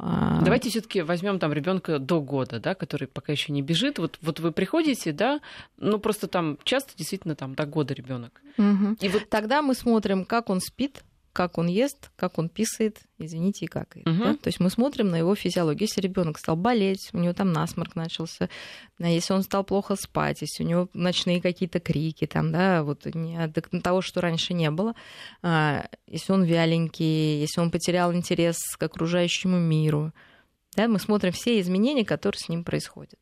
Давайте 0.00 0.70
все-таки 0.70 1.02
возьмем 1.02 1.38
там 1.38 1.52
ребенка 1.52 1.98
до 1.98 2.20
года, 2.20 2.58
да, 2.58 2.74
который 2.74 3.08
пока 3.08 3.32
еще 3.32 3.52
не 3.52 3.62
бежит. 3.62 3.98
Вот, 3.98 4.18
вот 4.22 4.40
вы 4.40 4.52
приходите, 4.52 5.12
да, 5.12 5.40
ну 5.76 5.98
просто 5.98 6.26
там 6.26 6.58
часто 6.64 6.96
действительно 6.96 7.34
там 7.34 7.54
до 7.54 7.66
года 7.66 7.92
ребенок. 7.94 8.40
Угу. 8.56 8.96
И 9.00 9.08
вот 9.08 9.28
тогда 9.28 9.62
мы 9.62 9.74
смотрим, 9.74 10.24
как 10.24 10.48
он 10.50 10.60
спит, 10.60 11.02
как 11.40 11.56
он 11.56 11.68
ест, 11.68 12.10
как 12.16 12.36
он 12.36 12.50
писает, 12.50 12.98
извините, 13.18 13.64
и 13.64 13.68
какает. 13.68 14.06
Угу. 14.06 14.18
Да? 14.18 14.34
То 14.34 14.48
есть 14.48 14.60
мы 14.60 14.68
смотрим 14.68 15.08
на 15.08 15.16
его 15.16 15.34
физиологию. 15.34 15.88
Если 15.88 16.02
ребенок 16.02 16.38
стал 16.38 16.54
болеть, 16.54 17.08
у 17.14 17.18
него 17.18 17.32
там 17.32 17.50
насморк 17.50 17.96
начался, 17.96 18.50
если 18.98 19.32
он 19.32 19.42
стал 19.42 19.64
плохо 19.64 19.96
спать, 19.96 20.42
если 20.42 20.64
у 20.64 20.66
него 20.66 20.88
ночные 20.92 21.40
какие-то 21.40 21.80
крики, 21.80 22.26
там, 22.26 22.52
да, 22.52 22.82
вот 22.82 23.06
не, 23.06 23.48
того, 23.80 24.02
что 24.02 24.20
раньше 24.20 24.52
не 24.52 24.70
было, 24.70 24.94
а, 25.40 25.86
если 26.06 26.30
он 26.34 26.44
вяленький, 26.44 27.40
если 27.40 27.62
он 27.62 27.70
потерял 27.70 28.12
интерес 28.12 28.58
к 28.76 28.82
окружающему 28.82 29.58
миру, 29.58 30.12
да, 30.76 30.88
мы 30.88 30.98
смотрим 30.98 31.32
все 31.32 31.58
изменения, 31.58 32.04
которые 32.04 32.38
с 32.38 32.50
ним 32.50 32.64
происходят. 32.64 33.18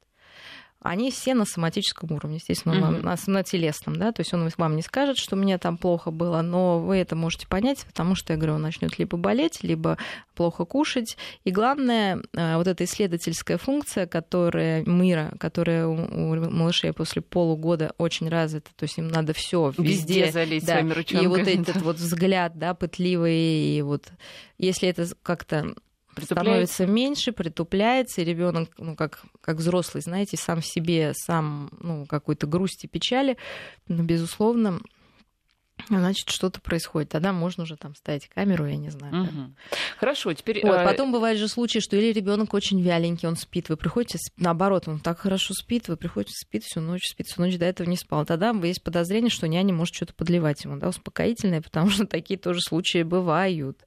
Они 0.80 1.10
все 1.10 1.34
на 1.34 1.44
соматическом 1.44 2.12
уровне, 2.12 2.36
естественно, 2.36 2.74
mm-hmm. 2.74 3.02
на, 3.02 3.16
на 3.26 3.42
телесном, 3.42 3.96
да, 3.96 4.12
то 4.12 4.20
есть 4.20 4.32
он 4.32 4.48
вам 4.56 4.76
не 4.76 4.82
скажет, 4.82 5.16
что 5.18 5.34
мне 5.34 5.58
там 5.58 5.76
плохо 5.76 6.12
было, 6.12 6.40
но 6.40 6.78
вы 6.78 6.98
это 6.98 7.16
можете 7.16 7.48
понять, 7.48 7.84
потому 7.84 8.14
что, 8.14 8.32
я 8.32 8.36
говорю, 8.36 8.54
он 8.54 8.62
начнет 8.62 8.98
либо 8.98 9.16
болеть, 9.16 9.62
либо 9.62 9.98
плохо 10.34 10.64
кушать. 10.64 11.16
И 11.42 11.50
главное, 11.50 12.22
э, 12.32 12.56
вот 12.56 12.68
эта 12.68 12.84
исследовательская 12.84 13.58
функция, 13.58 14.06
которая 14.06 14.84
мира, 14.84 15.32
которая 15.40 15.86
у, 15.88 15.94
у 15.94 16.50
малышей 16.50 16.92
после 16.92 17.22
полугода 17.22 17.92
очень 17.98 18.28
развита, 18.28 18.70
то 18.76 18.84
есть 18.84 18.98
им 18.98 19.08
надо 19.08 19.32
все 19.32 19.72
везде, 19.76 20.20
везде 20.20 20.32
залить 20.32 20.64
да, 20.64 20.74
своими 20.74 20.92
ручонками. 20.92 21.24
И 21.24 21.26
вот 21.26 21.38
этот 21.48 21.82
вот 21.82 21.96
взгляд, 21.96 22.56
да, 22.56 22.74
пытливый, 22.74 23.36
и 23.36 23.82
вот 23.82 24.04
если 24.58 24.88
это 24.88 25.08
как-то 25.24 25.74
становится 26.24 26.87
меньше, 26.87 27.33
притупляется, 27.33 28.20
и 28.20 28.24
ребенок, 28.24 28.70
ну, 28.78 28.96
как, 28.96 29.22
как 29.40 29.57
взрослый, 29.57 30.02
знаете, 30.02 30.37
сам 30.37 30.61
в 30.61 30.66
себе, 30.66 31.12
сам, 31.14 31.70
ну, 31.81 32.07
какой-то 32.07 32.46
грусти, 32.46 32.87
печали, 32.87 33.37
ну, 33.88 34.02
безусловно, 34.02 34.81
значит, 35.88 36.28
что-то 36.31 36.61
происходит. 36.61 37.11
Тогда 37.11 37.33
можно 37.33 37.62
уже 37.62 37.76
там 37.76 37.94
ставить 37.94 38.28
камеру, 38.28 38.66
я 38.66 38.76
не 38.76 38.90
знаю. 38.90 39.22
Угу. 39.22 39.31
Да. 39.33 39.76
Хорошо, 39.98 40.33
теперь... 40.35 40.61
Вот, 40.62 40.76
а, 40.76 40.85
потом 40.85 41.12
бывают 41.12 41.38
же 41.38 41.48
случаи, 41.48 41.78
что 41.78 41.96
или 41.96 42.12
ребенок 42.12 42.54
очень 42.54 42.81
вяленький, 42.81 43.28
он 43.28 43.37
спит, 43.37 43.68
вы 43.68 43.76
приходите, 43.76 44.18
наоборот, 44.37 44.88
он 44.88 45.00
так 45.00 45.20
хорошо 45.20 45.54
спит, 45.54 45.88
вы 45.88 45.96
приходите, 45.96 46.35
спит 46.35 46.64
всю 46.64 46.81
ночь, 46.81 47.09
спит 47.09 47.26
всю 47.26 47.40
ночь, 47.40 47.57
до 47.57 47.66
этого 47.66 47.88
не 47.88 47.96
спал. 47.96 48.26
Тогда 48.26 48.50
есть 48.62 48.83
подозрение, 48.83 49.31
что 49.31 49.48
няня 49.48 49.72
может 49.72 49.94
что-то 49.94 50.14
подливать 50.14 50.64
ему, 50.64 50.78
да, 50.78 50.88
успокоительное, 50.88 51.62
потому 51.62 51.90
что 51.90 52.07
такие 52.07 52.38
тоже 52.38 52.61
случаи 52.61 53.02
бывают. 53.02 53.78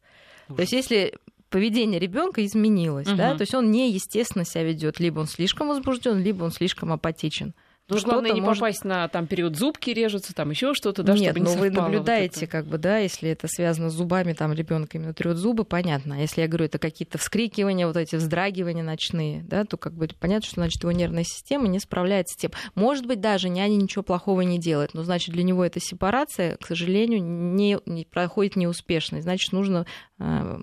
Ужас. 0.47 0.55
То 0.55 0.61
есть, 0.61 0.73
если 0.73 1.13
поведение 1.51 1.99
ребенка 1.99 2.43
изменилось, 2.43 3.07
угу. 3.07 3.17
да, 3.17 3.35
то 3.35 3.41
есть 3.41 3.53
он 3.53 3.69
неестественно 3.69 4.45
себя 4.45 4.63
ведет, 4.63 4.99
либо 4.99 5.19
он 5.19 5.27
слишком 5.27 5.67
возбужден, 5.67 6.17
либо 6.23 6.43
он 6.43 6.51
слишком 6.51 6.91
апатичен. 6.91 7.53
Ну, 7.91 8.01
главное 8.01 8.31
не 8.31 8.41
может... 8.41 8.59
попасть 8.59 8.85
на 8.85 9.07
там 9.07 9.27
период 9.27 9.55
зубки 9.57 9.89
режутся, 9.89 10.33
там 10.33 10.49
еще 10.49 10.73
что-то, 10.73 11.03
да, 11.03 11.13
Нет, 11.13 11.31
чтобы 11.31 11.39
не 11.39 11.55
но 11.55 11.59
вы 11.59 11.69
наблюдаете, 11.69 12.41
вот 12.41 12.49
как 12.49 12.65
бы, 12.65 12.77
да, 12.77 12.97
если 12.97 13.29
это 13.29 13.47
связано 13.47 13.89
с 13.89 13.93
зубами, 13.93 14.33
там 14.33 14.53
ребенок 14.53 14.95
именно 14.95 15.13
трет 15.13 15.37
зубы, 15.37 15.65
понятно. 15.65 16.15
А 16.15 16.19
если 16.19 16.41
я 16.41 16.47
говорю, 16.47 16.65
это 16.65 16.79
какие-то 16.79 17.17
вскрикивания, 17.17 17.87
вот 17.87 17.97
эти 17.97 18.15
вздрагивания 18.15 18.83
ночные, 18.83 19.43
да, 19.43 19.65
то 19.65 19.77
как 19.77 19.93
бы 19.93 20.07
понятно, 20.19 20.45
что 20.45 20.55
значит 20.55 20.81
его 20.81 20.91
нервная 20.91 21.23
система 21.23 21.67
не 21.67 21.79
справляется 21.79 22.35
с 22.35 22.37
тем. 22.37 22.51
Может 22.75 23.05
быть, 23.05 23.19
даже 23.19 23.49
няня 23.49 23.75
ничего 23.75 24.03
плохого 24.03 24.41
не 24.41 24.59
делает, 24.59 24.93
но 24.93 25.03
значит 25.03 25.33
для 25.33 25.43
него 25.43 25.63
эта 25.63 25.79
сепарация, 25.79 26.57
к 26.57 26.67
сожалению, 26.67 27.21
не, 27.21 27.79
не 27.85 28.05
проходит 28.05 28.55
неуспешно. 28.55 29.21
Значит, 29.21 29.51
нужно 29.51 29.85
э, 30.19 30.61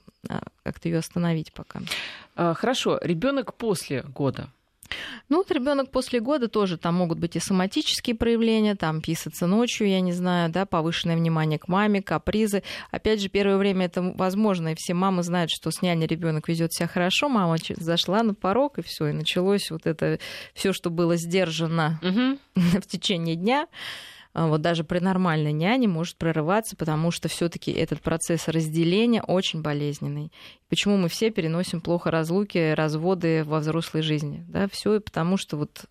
как-то 0.63 0.89
ее 0.89 0.99
остановить 0.99 1.53
пока. 1.53 1.81
А, 2.37 2.55
хорошо, 2.55 2.99
ребенок 3.03 3.55
после 3.55 4.03
года 4.03 4.49
ну, 5.29 5.39
вот 5.39 5.51
ребенок 5.51 5.91
после 5.91 6.21
года 6.21 6.49
тоже 6.49 6.79
там 6.79 6.95
могут 6.95 7.19
быть 7.19 7.37
и 7.37 7.41
соматические 7.41 8.17
проявления, 8.17 8.75
там 8.75 9.01
писаться 9.01 9.47
ночью, 9.47 9.89
я 9.89 10.01
не 10.01 10.13
знаю, 10.13 10.51
да, 10.51 10.67
повышенное 10.67 11.17
внимание 11.17 11.59
к 11.59 11.69
маме, 11.69 12.03
капризы. 12.03 12.63
Опять 12.91 13.21
же, 13.21 13.29
первое 13.29 13.57
время 13.57 13.87
это 13.87 14.03
возможно, 14.03 14.73
и 14.73 14.75
все 14.75 14.95
мамы 14.95 15.23
знают, 15.23 15.51
что 15.51 15.71
с 15.71 15.83
няней 15.83 16.07
ребенок 16.07 16.49
ведет 16.49 16.73
себя 16.73 16.89
хорошо, 16.89 17.29
мама 17.29 17.57
зашла 17.77 18.23
на 18.23 18.35
порог, 18.35 18.79
и 18.79 18.83
все, 18.83 19.09
и 19.09 19.13
началось 19.13 19.71
вот 19.71 19.87
это 19.87 20.19
все, 20.55 20.73
что 20.73 20.91
было 20.91 21.17
сдержано 21.17 22.01
угу. 22.03 22.39
в 22.81 22.87
течение 22.87 23.37
дня. 23.37 23.67
А, 24.35 24.47
вот 24.47 24.61
даже 24.61 24.85
при 24.85 24.99
нормальной 24.99 25.53
няне 25.53 25.89
может 25.89 26.17
прорываться, 26.17 26.77
потому 26.77 27.11
что 27.11 27.29
все-таки 27.29 27.73
этот 27.73 28.01
процесс 28.01 28.49
разделения 28.49 29.23
очень 29.23 29.63
болезненный. 29.63 30.33
Почему 30.69 30.97
мы 30.97 31.09
все 31.09 31.31
переносим 31.31 31.81
плохо 31.81 32.11
разлуки, 32.11 32.73
разводы 32.73 33.45
во 33.45 33.61
взрослой 33.61 34.03
жизни? 34.03 34.45
Да, 34.49 34.69
все 34.71 35.01
потому 35.01 35.37
что 35.37 35.57
вот 35.57 35.87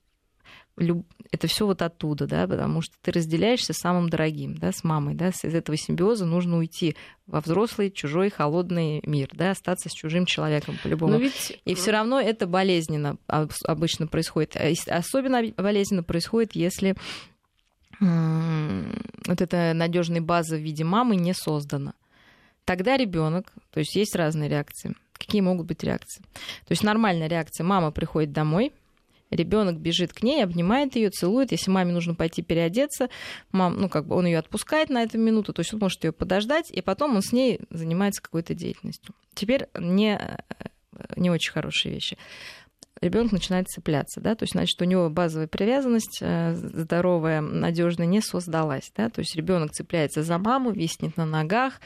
это 1.31 1.47
все 1.47 1.65
вот 1.65 1.81
оттуда, 1.81 2.27
да, 2.27 2.47
потому 2.47 2.81
что 2.81 2.93
ты 3.01 3.11
разделяешься 3.11 3.73
с 3.73 3.77
самым 3.77 4.09
дорогим, 4.09 4.55
да, 4.55 4.71
с 4.71 4.83
мамой, 4.83 5.15
да, 5.15 5.29
из 5.29 5.43
этого 5.43 5.75
симбиоза 5.75 6.25
нужно 6.25 6.57
уйти 6.57 6.95
во 7.25 7.41
взрослый, 7.41 7.89
чужой, 7.89 8.29
холодный 8.29 9.01
мир, 9.05 9.29
да, 9.33 9.51
остаться 9.51 9.89
с 9.89 9.91
чужим 9.91 10.25
человеком 10.25 10.77
по-любому. 10.83 11.17
Ведь... 11.17 11.59
И 11.65 11.73
все 11.73 11.91
равно 11.91 12.21
это 12.21 12.45
болезненно 12.45 13.17
обычно 13.25 14.05
происходит. 14.07 14.55
А 14.55 14.71
особенно 14.95 15.41
болезненно 15.57 16.03
происходит, 16.03 16.55
если 16.55 16.95
вот 17.99 19.41
эта 19.41 19.73
надежной 19.73 20.19
базы 20.19 20.57
в 20.57 20.61
виде 20.61 20.83
мамы 20.83 21.15
не 21.15 21.33
создана. 21.33 21.93
Тогда 22.65 22.97
ребенок, 22.97 23.53
то 23.71 23.79
есть 23.79 23.95
есть 23.95 24.15
разные 24.15 24.49
реакции. 24.49 24.95
Какие 25.13 25.41
могут 25.41 25.67
быть 25.67 25.83
реакции? 25.83 26.21
То 26.21 26.71
есть 26.71 26.83
нормальная 26.83 27.27
реакция: 27.27 27.63
мама 27.63 27.91
приходит 27.91 28.33
домой, 28.33 28.71
ребенок 29.31 29.79
бежит 29.79 30.13
к 30.13 30.21
ней, 30.21 30.43
обнимает 30.43 30.95
ее, 30.95 31.09
целует. 31.09 31.51
Если 31.51 31.71
маме 31.71 31.93
нужно 31.93 32.13
пойти 32.13 32.41
переодеться, 32.41 33.09
мам, 33.51 33.79
ну 33.79 33.89
как 33.89 34.05
бы 34.05 34.15
он 34.15 34.25
ее 34.25 34.37
отпускает 34.37 34.89
на 34.89 35.03
эту 35.03 35.17
минуту, 35.17 35.53
то 35.53 35.61
есть 35.61 35.73
он 35.73 35.79
может 35.79 36.03
ее 36.03 36.11
подождать, 36.11 36.69
и 36.69 36.81
потом 36.81 37.15
он 37.15 37.21
с 37.21 37.31
ней 37.31 37.61
занимается 37.69 38.21
какой-то 38.21 38.53
деятельностью. 38.53 39.15
Теперь 39.33 39.67
не 39.77 40.19
не 41.15 41.29
очень 41.29 41.51
хорошие 41.51 41.93
вещи 41.93 42.17
ребенок 43.01 43.31
начинает 43.31 43.67
цепляться, 43.67 44.21
да, 44.21 44.35
то 44.35 44.43
есть, 44.43 44.53
значит, 44.53 44.81
у 44.81 44.85
него 44.85 45.09
базовая 45.09 45.47
привязанность 45.47 46.19
э, 46.21 46.53
здоровая, 46.53 47.41
надежная 47.41 48.05
не 48.05 48.21
создалась, 48.21 48.91
да, 48.95 49.09
то 49.09 49.19
есть 49.19 49.35
ребенок 49.35 49.71
цепляется 49.71 50.23
за 50.23 50.37
маму, 50.37 50.71
виснет 50.71 51.17
на 51.17 51.25
ногах, 51.25 51.81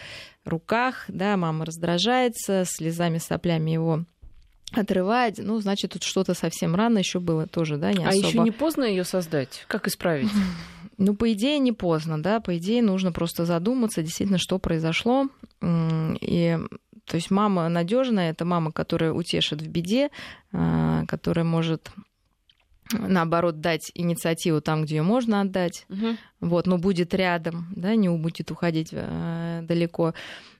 руках, 0.45 1.05
да, 1.07 1.37
мама 1.37 1.65
раздражается, 1.65 2.63
слезами, 2.65 3.17
соплями 3.17 3.71
его 3.71 4.05
отрывает, 4.73 5.37
ну, 5.37 5.59
значит, 5.59 5.91
тут 5.91 6.03
что-то 6.03 6.33
совсем 6.33 6.75
рано 6.75 6.99
еще 6.99 7.19
было 7.19 7.45
тоже, 7.45 7.77
да, 7.77 7.91
не 7.91 8.05
а 8.05 8.09
особо. 8.09 8.25
А 8.25 8.29
еще 8.29 8.39
не 8.39 8.51
поздно 8.51 8.83
ее 8.83 9.03
создать? 9.03 9.65
Как 9.67 9.87
исправить? 9.87 10.29
Ну, 10.97 11.15
по 11.15 11.33
идее, 11.33 11.57
не 11.57 11.71
поздно, 11.71 12.21
да, 12.21 12.39
по 12.41 12.55
идее, 12.59 12.83
нужно 12.83 13.11
просто 13.11 13.43
задуматься, 13.45 14.03
действительно, 14.03 14.37
что 14.37 14.59
произошло, 14.59 15.29
и 15.59 16.59
то 17.11 17.15
есть 17.15 17.29
мама 17.29 17.67
надежная, 17.67 18.31
это 18.31 18.45
мама, 18.45 18.71
которая 18.71 19.11
утешит 19.11 19.61
в 19.61 19.67
беде, 19.67 20.11
а, 20.53 21.05
которая 21.07 21.43
может 21.43 21.91
наоборот, 22.93 23.59
дать 23.59 23.91
инициативу 23.95 24.61
там, 24.61 24.83
где 24.83 24.97
ее 24.97 25.01
можно 25.01 25.41
отдать, 25.41 25.85
угу. 25.89 26.15
вот, 26.39 26.67
но 26.67 26.77
будет 26.77 27.13
рядом, 27.13 27.67
да, 27.75 27.95
не 27.95 28.09
будет 28.09 28.51
уходить 28.51 28.89
э, 28.91 29.61
далеко. 29.63 30.13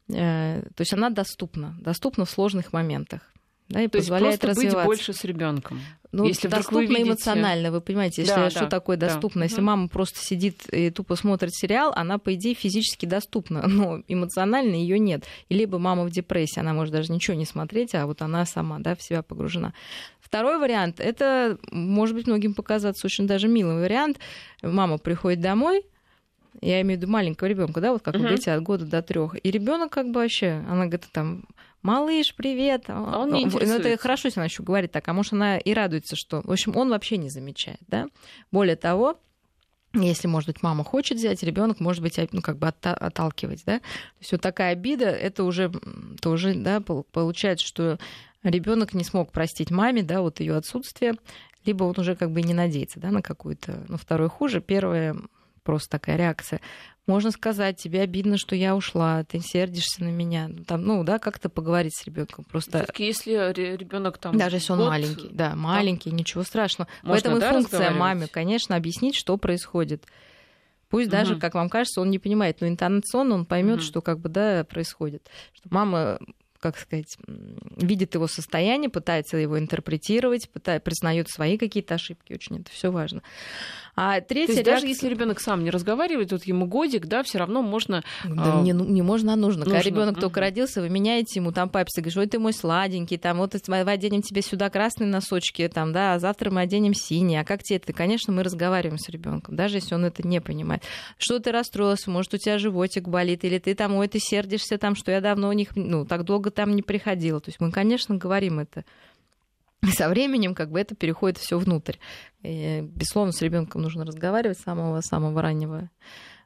Э, 0.10 0.62
то 0.76 0.82
есть 0.82 0.94
она 0.94 1.10
доступна, 1.10 1.76
доступна 1.82 2.24
в 2.24 2.30
сложных 2.30 2.72
моментах. 2.72 3.31
Да, 3.72 3.82
и 3.82 3.88
То 3.88 3.98
позволяет 4.00 4.34
есть 4.34 4.44
развиваться. 4.44 4.78
быть 4.78 4.86
больше 4.86 5.14
с 5.14 5.24
ребенком. 5.24 5.80
Ну, 6.12 6.26
если 6.26 6.50
доступно 6.50 6.80
вы 6.80 6.86
видите... 6.88 7.04
эмоционально, 7.04 7.72
вы 7.72 7.80
понимаете, 7.80 8.24
если 8.24 8.36
да, 8.36 8.50
что 8.50 8.62
да, 8.62 8.68
такое 8.68 8.98
доступно. 8.98 9.40
Да. 9.40 9.46
Если 9.46 9.62
мама 9.62 9.88
просто 9.88 10.20
сидит 10.20 10.68
и 10.72 10.90
тупо 10.90 11.16
смотрит 11.16 11.54
сериал, 11.54 11.94
она, 11.96 12.18
по 12.18 12.34
идее, 12.36 12.54
физически 12.54 13.06
доступна, 13.06 13.62
но 13.68 14.02
эмоционально 14.08 14.76
ее 14.76 15.00
нет. 15.00 15.24
И 15.48 15.56
либо 15.56 15.80
мама 15.80 16.04
в 16.04 16.12
депрессии, 16.12 16.60
она 16.60 16.74
может 16.74 16.94
даже 16.94 17.14
ничего 17.14 17.38
не 17.38 17.46
смотреть, 17.46 17.96
а 17.96 18.06
вот 18.06 18.22
она 18.22 18.46
сама 18.46 18.80
да, 18.80 18.96
в 18.96 19.02
себя 19.02 19.22
погружена. 19.22 19.74
Второй 20.20 20.60
вариант, 20.60 21.00
это 21.00 21.58
может 21.72 22.16
быть 22.16 22.28
многим 22.28 22.54
показаться 22.54 23.08
очень 23.08 23.26
даже 23.26 23.48
милый 23.48 23.82
вариант. 23.82 24.18
Мама 24.62 24.98
приходит 24.98 25.40
домой, 25.40 25.84
я 26.60 26.82
имею 26.82 27.00
в 27.00 27.02
виду 27.02 27.12
маленького 27.12 27.48
ребенка, 27.48 27.80
да, 27.80 27.94
вот 27.94 28.02
как 28.02 28.16
uh-huh. 28.16 28.18
вы 28.18 28.24
говорите, 28.26 28.52
от 28.52 28.62
года 28.64 28.86
до 28.86 29.02
трех. 29.02 29.36
И 29.42 29.52
ребенок 29.52 29.92
как 29.92 30.08
бы 30.08 30.22
вообще, 30.22 30.64
она 30.68 30.86
говорит, 30.86 31.08
там, 31.12 31.46
малыш, 31.82 32.36
привет. 32.36 32.86
А 32.88 33.20
он 33.20 33.32
не 33.32 33.44
интересуется. 33.44 33.80
Ну, 33.80 33.94
это 33.94 34.02
хорошо, 34.02 34.28
если 34.28 34.40
она 34.40 34.46
еще 34.46 34.64
говорит 34.64 34.92
так, 34.92 35.08
а 35.08 35.14
может, 35.14 35.34
она 35.34 35.58
и 35.58 35.74
радуется, 35.74 36.16
что... 36.16 36.42
В 36.42 36.52
общем, 36.52 36.76
он 36.76 36.90
вообще 36.90 37.18
не 37.18 37.30
замечает, 37.30 37.80
да. 37.88 38.08
Более 38.52 38.76
того, 38.76 39.20
если, 39.94 40.28
может 40.28 40.48
быть, 40.48 40.64
мама 40.64 40.84
хочет 40.84 41.18
взять, 41.18 41.44
ребенок 41.44 41.80
может 41.80 42.02
быть, 42.02 42.18
ну, 42.32 42.42
как 42.42 42.58
бы 42.58 42.68
отталкивать, 42.68 43.64
да. 43.66 43.80
То 43.80 43.86
есть 44.20 44.32
вот 44.32 44.42
такая 44.42 44.72
обида, 44.72 45.08
это 45.08 45.44
уже 45.44 45.72
тоже, 46.22 46.54
да, 46.54 46.80
получается, 46.80 47.66
что 47.66 48.00
ребенок 48.42 48.94
не 48.94 49.04
смог 49.04 49.32
простить 49.32 49.70
маме, 49.70 50.02
да, 50.02 50.22
вот 50.22 50.40
ее 50.40 50.56
отсутствие, 50.56 51.16
либо 51.66 51.84
он 51.84 51.96
уже 51.98 52.16
как 52.16 52.32
бы 52.32 52.42
не 52.42 52.54
надеется, 52.54 53.00
да, 53.00 53.12
на 53.12 53.22
какую-то, 53.22 53.84
ну, 53.90 53.98
второе 53.98 54.30
хуже, 54.30 54.62
первое 54.62 55.16
просто 55.64 55.90
такая 55.90 56.16
реакция. 56.16 56.60
Можно 57.08 57.32
сказать, 57.32 57.78
тебе 57.78 58.02
обидно, 58.02 58.38
что 58.38 58.56
я 58.56 58.76
ушла, 58.76 59.24
ты 59.24 59.40
сердишься 59.40 60.04
на 60.04 60.10
меня. 60.10 60.50
Там, 60.68 60.84
ну, 60.84 61.04
да, 61.04 61.18
как-то 61.18 61.50
поговорить 61.50 61.96
с 61.96 62.06
ребенком. 62.06 62.46
Просто 62.46 62.86
если 62.98 63.52
ребенок 63.54 64.20
там. 64.20 64.38
Даже 64.38 64.58
если 64.58 64.72
он 64.74 64.80
год, 64.80 64.90
маленький, 64.90 65.30
да, 65.32 65.56
маленький, 65.56 66.12
да. 66.12 66.16
ничего 66.16 66.44
страшного. 66.44 66.88
Можно, 67.02 67.14
Поэтому 67.14 67.40
да, 67.40 67.54
функция 67.54 67.92
маме, 67.92 68.28
конечно, 68.28 68.76
объяснить, 68.76 69.16
что 69.16 69.36
происходит. 69.38 70.06
Пусть 70.90 71.08
угу. 71.08 71.14
даже, 71.14 71.36
как 71.38 71.56
вам 71.56 71.70
кажется, 71.70 72.02
он 72.02 72.12
не 72.12 72.20
понимает, 72.20 72.62
но 72.62 72.68
интонационно 72.68 73.34
он 73.34 73.46
поймет, 73.46 73.78
угу. 73.78 73.84
что 73.84 74.02
как 74.02 74.20
бы 74.20 74.30
да 74.30 74.64
происходит. 74.64 75.28
Что 75.54 75.70
мама 75.72 76.20
как 76.62 76.78
сказать, 76.78 77.18
видит 77.78 78.14
его 78.14 78.28
состояние, 78.28 78.90
пытается 78.90 79.36
его 79.38 79.60
интерпретировать, 79.60 80.50
пытается, 80.50 80.84
признает 80.84 81.30
свои 81.30 81.58
какие-то 81.58 81.96
ошибки. 81.96 82.34
Очень 82.34 82.62
это 82.62 82.72
все 82.72 82.92
важно. 82.92 83.24
А 83.96 84.22
третья 84.22 84.32
То 84.32 84.40
есть 84.54 84.68
реакция... 84.68 84.74
даже 84.74 84.88
если 84.88 85.10
ребенок 85.10 85.40
сам 85.42 85.64
не 85.64 85.70
разговаривает, 85.70 86.32
вот 86.32 86.46
ему 86.46 86.66
годик, 86.66 87.08
да, 87.08 87.24
все 87.24 87.40
равно 87.40 87.62
можно. 87.62 88.04
Да, 88.24 88.60
а... 88.60 88.62
не, 88.62 88.74
ну, 88.74 88.86
не 88.86 89.02
можно, 89.02 89.34
а 89.34 89.36
нужно. 89.36 89.66
нужно. 89.66 89.76
Когда 89.76 89.90
ребенок 89.90 90.18
uh-huh. 90.18 90.22
только 90.22 90.40
родился, 90.40 90.82
вы 90.82 90.90
меняете 90.90 91.40
ему 91.40 91.52
там 91.52 91.70
папе, 91.70 91.90
говоришь, 91.98 92.18
ой, 92.18 92.28
ты 92.28 92.40
мой 92.40 92.54
сладенький, 92.54 93.18
там 93.18 93.38
вот 93.38 93.56
мы 93.68 93.80
оденем 93.82 94.22
тебе 94.22 94.42
сюда 94.42 94.70
красные 94.70 95.08
носочки, 95.08 95.68
там, 95.68 95.92
да, 95.92 96.14
а 96.14 96.20
завтра 96.20 96.52
мы 96.52 96.62
оденем 96.62 96.94
синие. 96.94 97.42
А 97.42 97.44
как 97.44 97.64
тебе 97.64 97.78
это? 97.78 97.92
Конечно, 97.92 98.32
мы 98.32 98.44
разговариваем 98.44 98.98
с 99.00 99.10
ребенком, 99.10 99.56
даже 99.56 99.78
если 99.78 99.96
он 99.96 100.06
это 100.06 100.26
не 100.26 100.40
понимает. 100.40 100.84
Что 101.18 101.40
ты 101.40 101.52
расстроился? 101.52 102.10
Может, 102.12 102.34
у 102.36 102.38
тебя 102.38 102.60
животик 102.60 103.08
болит, 103.08 103.44
или 103.44 103.58
ты 103.58 103.76
там, 103.76 103.96
ой, 103.96 104.08
ты 104.08 104.20
сердишься 104.20 104.78
там, 104.78 104.96
что 104.96 105.12
я 105.12 105.22
давно 105.22 105.50
у 105.50 105.54
них, 105.54 105.76
ну, 105.76 106.06
так 106.06 106.24
долго 106.24 106.51
там 106.52 106.76
не 106.76 106.82
приходила. 106.82 107.40
То 107.40 107.50
есть 107.50 107.60
мы, 107.60 107.72
конечно, 107.72 108.16
говорим 108.16 108.60
это 108.60 108.86
со 109.96 110.10
временем 110.10 110.54
как 110.56 110.72
бы 110.72 110.80
это 110.80 110.96
переходит 110.96 111.38
все 111.38 111.58
внутрь. 111.58 111.96
И, 112.44 112.82
безусловно, 112.82 113.32
с 113.32 113.42
ребенком 113.42 113.82
нужно 113.82 114.06
разговаривать 114.06 114.60
с 114.60 114.64
самого-самого 114.64 115.42
раннего 115.42 115.90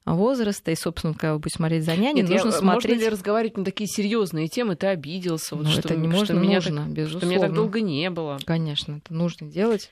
возраста, 0.05 0.69
и, 0.69 0.75
собственно, 0.75 1.15
как 1.15 1.39
бы 1.39 1.49
смотреть 1.49 1.83
за 1.83 1.95
няней, 1.95 2.21
Нет, 2.21 2.29
нужно 2.29 2.49
я, 2.49 2.53
смотреть... 2.53 2.91
Можно 2.91 3.03
ли 3.05 3.09
разговаривать 3.09 3.57
на 3.57 3.65
такие 3.65 3.87
серьезные 3.87 4.47
темы? 4.47 4.75
Ты 4.75 4.87
обиделся, 4.87 5.55
вот, 5.55 5.65
ну, 5.65 5.71
что, 5.71 5.79
это 5.79 5.95
не 5.95 6.07
можно, 6.07 6.25
что 6.25 6.33
меня 6.35 6.55
нужно, 6.55 6.83
так, 6.83 6.91
безусловно. 6.91 7.19
Что 7.19 7.27
меня 7.27 7.39
так 7.39 7.53
долго 7.53 7.81
не 7.81 8.09
было. 8.11 8.37
Конечно, 8.45 9.01
это 9.03 9.13
нужно 9.13 9.47
делать. 9.47 9.91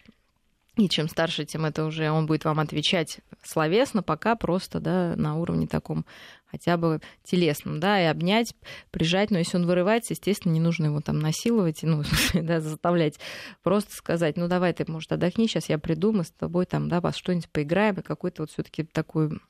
И 0.76 0.90
чем 0.90 1.08
старше, 1.08 1.46
тем 1.46 1.66
это 1.66 1.86
уже 1.86 2.10
он 2.10 2.26
будет 2.26 2.46
вам 2.46 2.60
отвечать 2.60 3.20
словесно, 3.44 4.02
пока 4.02 4.36
просто 4.36 4.80
да, 4.80 5.14
на 5.16 5.38
уровне 5.38 5.68
таком 5.68 6.06
хотя 6.54 6.78
бы 6.78 7.02
телесном, 7.24 7.80
да, 7.80 8.00
и 8.00 8.06
обнять, 8.06 8.56
прижать. 8.92 9.32
Но 9.32 9.40
если 9.40 9.58
он 9.58 9.66
вырывается, 9.66 10.14
естественно, 10.14 10.54
не 10.54 10.60
нужно 10.60 10.86
его 10.86 11.02
там 11.02 11.18
насиловать, 11.18 11.80
ну, 11.82 12.04
да, 12.34 12.60
заставлять. 12.60 13.20
Просто 13.64 13.96
сказать, 13.96 14.38
ну, 14.38 14.48
давай 14.48 14.72
ты, 14.74 14.86
может, 14.90 15.12
отдохни, 15.12 15.48
сейчас 15.48 15.70
я 15.70 15.80
приду, 15.80 16.12
мы 16.12 16.24
с 16.24 16.32
тобой 16.32 16.68
там, 16.68 16.90
да, 16.90 17.02
вас 17.02 17.16
что-нибудь 17.16 17.50
поиграем, 17.50 17.96
и 17.96 18.02
какую-то 18.04 18.44
вот 18.44 18.52
все 18.52 18.62
таки 18.62 18.84
такую 18.84 19.42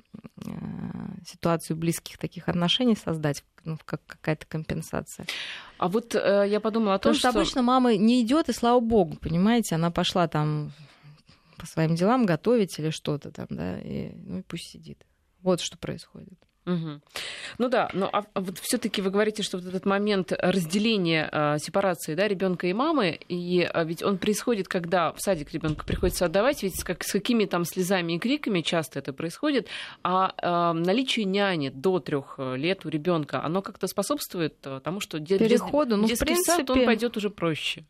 э, 0.45 0.49
ситуацию 1.25 1.75
близких 1.75 2.17
таких 2.17 2.47
отношений 2.47 2.95
создать, 2.95 3.43
ну, 3.65 3.77
как 3.83 4.01
какая-то 4.07 4.45
компенсация. 4.47 5.25
А 5.77 5.89
вот 5.89 6.15
э, 6.15 6.45
я 6.47 6.61
подумала 6.61 6.95
о 6.95 6.99
том, 6.99 7.13
Потому 7.13 7.19
что... 7.19 7.29
что 7.29 7.39
обычно 7.39 7.61
мама 7.63 7.97
не 7.97 8.21
идет, 8.21 8.47
и 8.47 8.53
слава 8.53 8.79
богу, 8.79 9.17
понимаете, 9.21 9.75
она 9.75 9.91
пошла 9.91 10.29
там 10.29 10.71
по 11.63 11.67
своим 11.67 11.95
делам 11.95 12.25
готовить 12.25 12.77
или 12.77 12.89
что-то 12.89 13.31
там, 13.31 13.47
да, 13.49 13.79
и, 13.79 14.11
ну 14.15 14.39
и 14.39 14.41
пусть 14.41 14.69
сидит. 14.69 15.05
Вот 15.41 15.61
что 15.61 15.77
происходит. 15.77 16.37
Угу. 16.65 17.01
Ну 17.57 17.69
да, 17.69 17.89
но 17.93 18.09
а, 18.11 18.25
а 18.33 18.41
вот 18.41 18.59
все-таки 18.59 19.01
вы 19.01 19.11
говорите, 19.11 19.43
что 19.43 19.57
вот 19.57 19.65
этот 19.65 19.85
момент 19.85 20.33
разделения, 20.37 21.29
э, 21.31 21.57
сепарации, 21.59 22.15
да, 22.15 22.27
ребенка 22.27 22.67
и 22.67 22.73
мамы, 22.73 23.17
и 23.29 23.61
а, 23.61 23.85
ведь 23.85 24.03
он 24.03 24.17
происходит, 24.17 24.67
когда 24.67 25.13
в 25.13 25.21
садик 25.21 25.53
ребенка 25.53 25.85
приходится 25.85 26.25
отдавать, 26.25 26.63
ведь 26.63 26.77
с, 26.77 26.83
как, 26.83 27.05
с 27.05 27.13
какими 27.13 27.45
там 27.45 27.63
слезами 27.63 28.13
и 28.13 28.19
криками 28.19 28.59
часто 28.59 28.99
это 28.99 29.13
происходит, 29.13 29.69
а 30.03 30.33
э, 30.37 30.77
наличие 30.77 31.23
няни 31.23 31.69
до 31.69 31.99
трех 31.99 32.35
лет 32.39 32.85
у 32.85 32.89
ребенка, 32.89 33.41
оно 33.41 33.61
как-то 33.61 33.87
способствует 33.87 34.59
тому, 34.83 34.99
что 34.99 35.17
переходу, 35.17 35.95
ну 35.95 36.07
в 36.07 36.19
принципе, 36.19 36.57
сад, 36.57 36.69
он 36.69 36.83
пойдет 36.83 37.15
уже 37.15 37.29
проще. 37.29 37.85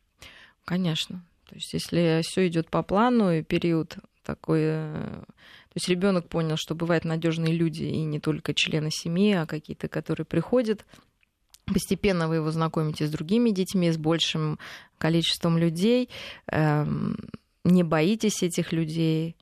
Конечно, 0.63 1.25
то 1.53 1.57
есть 1.57 1.71
если 1.71 2.21
все 2.23 2.47
идет 2.47 2.71
по 2.71 2.81
плану 2.81 3.31
и 3.31 3.43
период 3.43 3.97
такой 4.23 4.61
э, 4.63 5.21
то 5.21 5.77
есть 5.77 5.87
ребенок 5.87 6.29
понял, 6.29 6.55
что 6.57 6.73
бывают 6.73 7.05
надежные 7.05 7.53
люди 7.53 7.83
и 7.83 8.03
не 8.03 8.19
только 8.19 8.55
члены 8.55 8.89
семьи, 8.91 9.33
а 9.33 9.45
какие-то, 9.45 9.87
которые 9.87 10.25
приходят. 10.25 10.83
Постепенно 11.65 12.27
вы 12.27 12.35
его 12.35 12.49
знакомите 12.49 13.05
с 13.05 13.11
другими 13.11 13.51
детьми, 13.51 13.91
с 13.91 13.97
большим 13.97 14.57
количеством 14.97 15.59
людей. 15.59 16.09
Эм, 16.47 17.17
не 17.63 17.83
боитесь 17.83 18.41
этих 18.41 18.71
людей. 18.71 19.35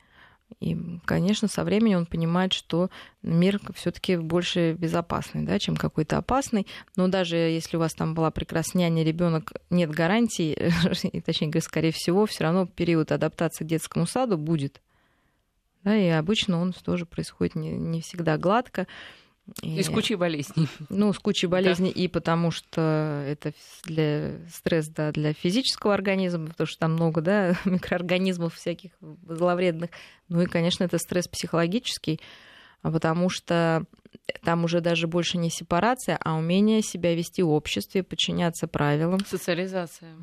И, 0.59 0.77
конечно, 1.05 1.47
со 1.47 1.63
временем 1.63 1.99
он 1.99 2.05
понимает, 2.05 2.53
что 2.53 2.89
мир 3.23 3.59
все-таки 3.73 4.17
больше 4.17 4.73
безопасный, 4.73 5.43
да, 5.43 5.57
чем 5.59 5.75
какой-то 5.75 6.17
опасный. 6.17 6.67
Но 6.95 7.07
даже 7.07 7.35
если 7.35 7.77
у 7.77 7.79
вас 7.79 7.93
там 7.93 8.13
была 8.13 8.31
прекрасная 8.31 8.89
няня, 8.89 9.03
ребенок 9.03 9.53
нет 9.69 9.89
гарантий, 9.89 10.55
точнее 11.25 11.49
говоря, 11.49 11.61
скорее 11.61 11.91
всего, 11.91 12.25
все 12.25 12.43
равно 12.43 12.65
период 12.65 13.11
адаптации 13.11 13.63
к 13.63 13.67
детскому 13.67 14.05
саду 14.05 14.37
будет. 14.37 14.81
Да, 15.83 15.95
и 15.95 16.09
обычно 16.09 16.61
он 16.61 16.73
тоже 16.73 17.05
происходит 17.05 17.55
не, 17.55 17.71
не 17.71 18.01
всегда 18.01 18.37
гладко. 18.37 18.85
И, 19.61 19.79
и 19.79 19.83
с 19.83 19.89
кучей 19.89 20.15
болезней. 20.15 20.67
Ну, 20.89 21.11
с 21.11 21.19
кучей 21.19 21.47
болезней, 21.47 21.91
да. 21.93 22.01
и 22.01 22.07
потому 22.07 22.51
что 22.51 23.23
это 23.27 23.53
для 23.83 24.37
стресс 24.49 24.87
да, 24.87 25.11
для 25.11 25.33
физического 25.33 25.93
организма, 25.93 26.47
потому 26.47 26.67
что 26.67 26.79
там 26.79 26.93
много 26.93 27.21
да, 27.21 27.55
микроорганизмов 27.65 28.55
всяких 28.55 28.91
зловредных. 29.27 29.89
Ну 30.29 30.41
и, 30.41 30.45
конечно, 30.45 30.83
это 30.83 30.97
стресс 30.97 31.27
психологический, 31.27 32.21
потому 32.81 33.29
что 33.29 33.85
там 34.43 34.63
уже 34.63 34.81
даже 34.81 35.07
больше 35.07 35.37
не 35.37 35.49
сепарация, 35.49 36.17
а 36.23 36.35
умение 36.35 36.81
себя 36.81 37.15
вести 37.15 37.41
в 37.41 37.49
обществе, 37.49 38.03
подчиняться 38.03 38.67
правилам. 38.67 39.19
Социализация. 39.25 40.15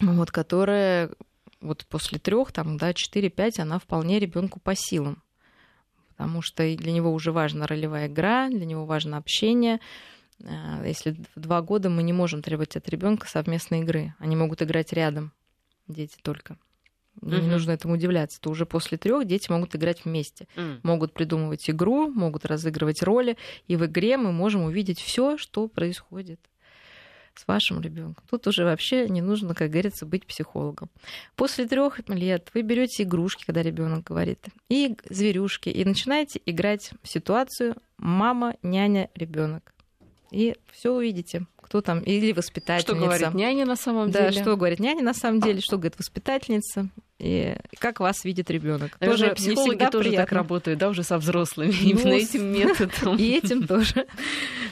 Вот, 0.00 0.30
которая 0.30 1.10
вот 1.60 1.86
после 1.86 2.18
трех, 2.18 2.52
там, 2.52 2.76
да, 2.76 2.90
4-5, 2.90 3.60
она 3.60 3.78
вполне 3.78 4.18
ребенку 4.18 4.60
по 4.60 4.74
силам. 4.74 5.22
Потому 6.22 6.42
что 6.42 6.76
для 6.76 6.92
него 6.92 7.12
уже 7.12 7.32
важна 7.32 7.66
ролевая 7.66 8.06
игра, 8.06 8.48
для 8.48 8.64
него 8.64 8.86
важно 8.86 9.16
общение. 9.16 9.80
А, 10.44 10.82
если 10.84 11.16
в 11.34 11.40
два 11.40 11.62
года 11.62 11.90
мы 11.90 12.02
не 12.02 12.12
можем 12.12 12.42
требовать 12.42 12.76
от 12.76 12.88
ребенка 12.88 13.26
совместной 13.28 13.80
игры, 13.80 14.14
они 14.18 14.36
могут 14.36 14.62
играть 14.62 14.92
рядом, 14.92 15.32
дети 15.88 16.16
только. 16.22 16.56
Не 17.20 17.38
uh-huh. 17.38 17.50
нужно 17.50 17.72
этому 17.72 17.94
удивляться. 17.94 18.40
То 18.40 18.50
уже 18.50 18.64
после 18.66 18.98
трех 18.98 19.26
дети 19.26 19.50
могут 19.50 19.74
играть 19.76 20.04
вместе, 20.04 20.46
uh-huh. 20.56 20.80
могут 20.82 21.12
придумывать 21.12 21.68
игру, 21.68 22.08
могут 22.08 22.46
разыгрывать 22.46 23.02
роли, 23.02 23.36
и 23.66 23.76
в 23.76 23.84
игре 23.84 24.16
мы 24.16 24.32
можем 24.32 24.62
увидеть 24.62 25.00
все, 25.00 25.36
что 25.36 25.68
происходит 25.68 26.40
с 27.34 27.46
вашим 27.46 27.80
ребенком. 27.80 28.24
Тут 28.30 28.46
уже 28.46 28.64
вообще 28.64 29.08
не 29.08 29.22
нужно, 29.22 29.54
как 29.54 29.70
говорится, 29.70 30.06
быть 30.06 30.26
психологом. 30.26 30.90
После 31.36 31.66
трех 31.66 32.00
лет 32.08 32.48
вы 32.54 32.62
берете 32.62 33.02
игрушки, 33.04 33.44
когда 33.44 33.62
ребенок 33.62 34.04
говорит, 34.04 34.44
и 34.68 34.96
зверюшки, 35.08 35.68
и 35.68 35.84
начинаете 35.84 36.40
играть 36.44 36.90
в 37.02 37.08
ситуацию 37.08 37.76
мама, 37.96 38.56
няня, 38.62 39.10
ребенок. 39.14 39.72
И 40.30 40.56
все 40.70 40.92
увидите 40.92 41.46
кто 41.62 41.80
там, 41.80 42.00
или 42.00 42.32
воспитательница. 42.32 42.94
Что 42.94 43.06
говорит 43.06 43.32
няня 43.32 43.64
на 43.64 43.76
самом 43.76 44.10
да, 44.10 44.20
деле. 44.20 44.34
Да, 44.34 44.42
что 44.42 44.56
говорит 44.56 44.78
няня 44.78 45.02
на 45.02 45.14
самом 45.14 45.40
деле, 45.40 45.62
что 45.62 45.78
говорит 45.78 45.98
воспитательница, 45.98 46.90
и 47.18 47.56
как 47.78 48.00
вас 48.00 48.24
видит 48.24 48.50
ребенок. 48.50 48.98
Тоже 48.98 49.34
психологи 49.34 49.86
тоже 49.90 50.08
приятно. 50.10 50.26
так 50.26 50.32
работают, 50.32 50.78
да, 50.78 50.90
уже 50.90 51.02
со 51.02 51.16
взрослыми, 51.16 51.72
ну, 51.72 51.90
именно 51.90 52.12
этим 52.12 52.52
методом. 52.52 53.16
И 53.18 53.30
этим 53.30 53.66
тоже. 53.66 54.06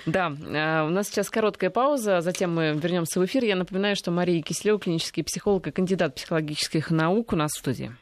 Да, 0.07 0.33
а, 0.55 0.85
у 0.87 0.91
нас 0.91 1.09
сейчас 1.09 1.31
короткая 1.31 1.71
пауза, 1.71 2.21
затем 2.21 2.55
мы 2.55 2.73
вернемся 2.73 3.21
в 3.21 3.25
эфир. 3.25 3.45
Я 3.45 3.57
напоминаю, 3.57 3.97
что 3.97 4.11
Мария 4.11 4.43
Кислева, 4.43 4.79
клинический 4.79 5.23
психолог 5.23 5.67
и 5.67 5.71
кандидат 5.71 6.15
психологических 6.15 6.91
наук 6.91 7.33
у 7.33 7.37
нас 7.37 7.51
в 7.53 7.59
студии. 7.59 7.93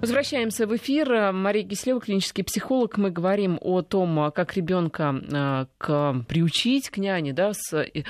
Возвращаемся 0.00 0.68
в 0.68 0.76
эфир. 0.76 1.32
Мария 1.32 1.68
Кислева, 1.68 2.00
клинический 2.00 2.44
психолог. 2.44 2.98
Мы 2.98 3.10
говорим 3.10 3.58
о 3.60 3.82
том, 3.82 4.30
как 4.32 4.54
ребенка 4.54 5.14
а, 5.32 5.66
к, 5.76 6.24
приучить 6.28 6.88
к 6.88 6.98
няне, 6.98 7.32
да, 7.32 7.52
с, 7.52 7.74
э, 7.74 8.04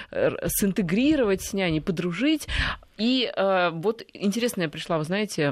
синтегрировать 0.49 1.41
с 1.43 1.55
няней, 1.55 1.81
подружить. 1.81 2.47
И 2.99 3.33
э, 3.35 3.71
вот 3.71 4.03
интересная 4.13 4.69
пришла, 4.69 4.99
вы 4.99 5.05
знаете, 5.05 5.45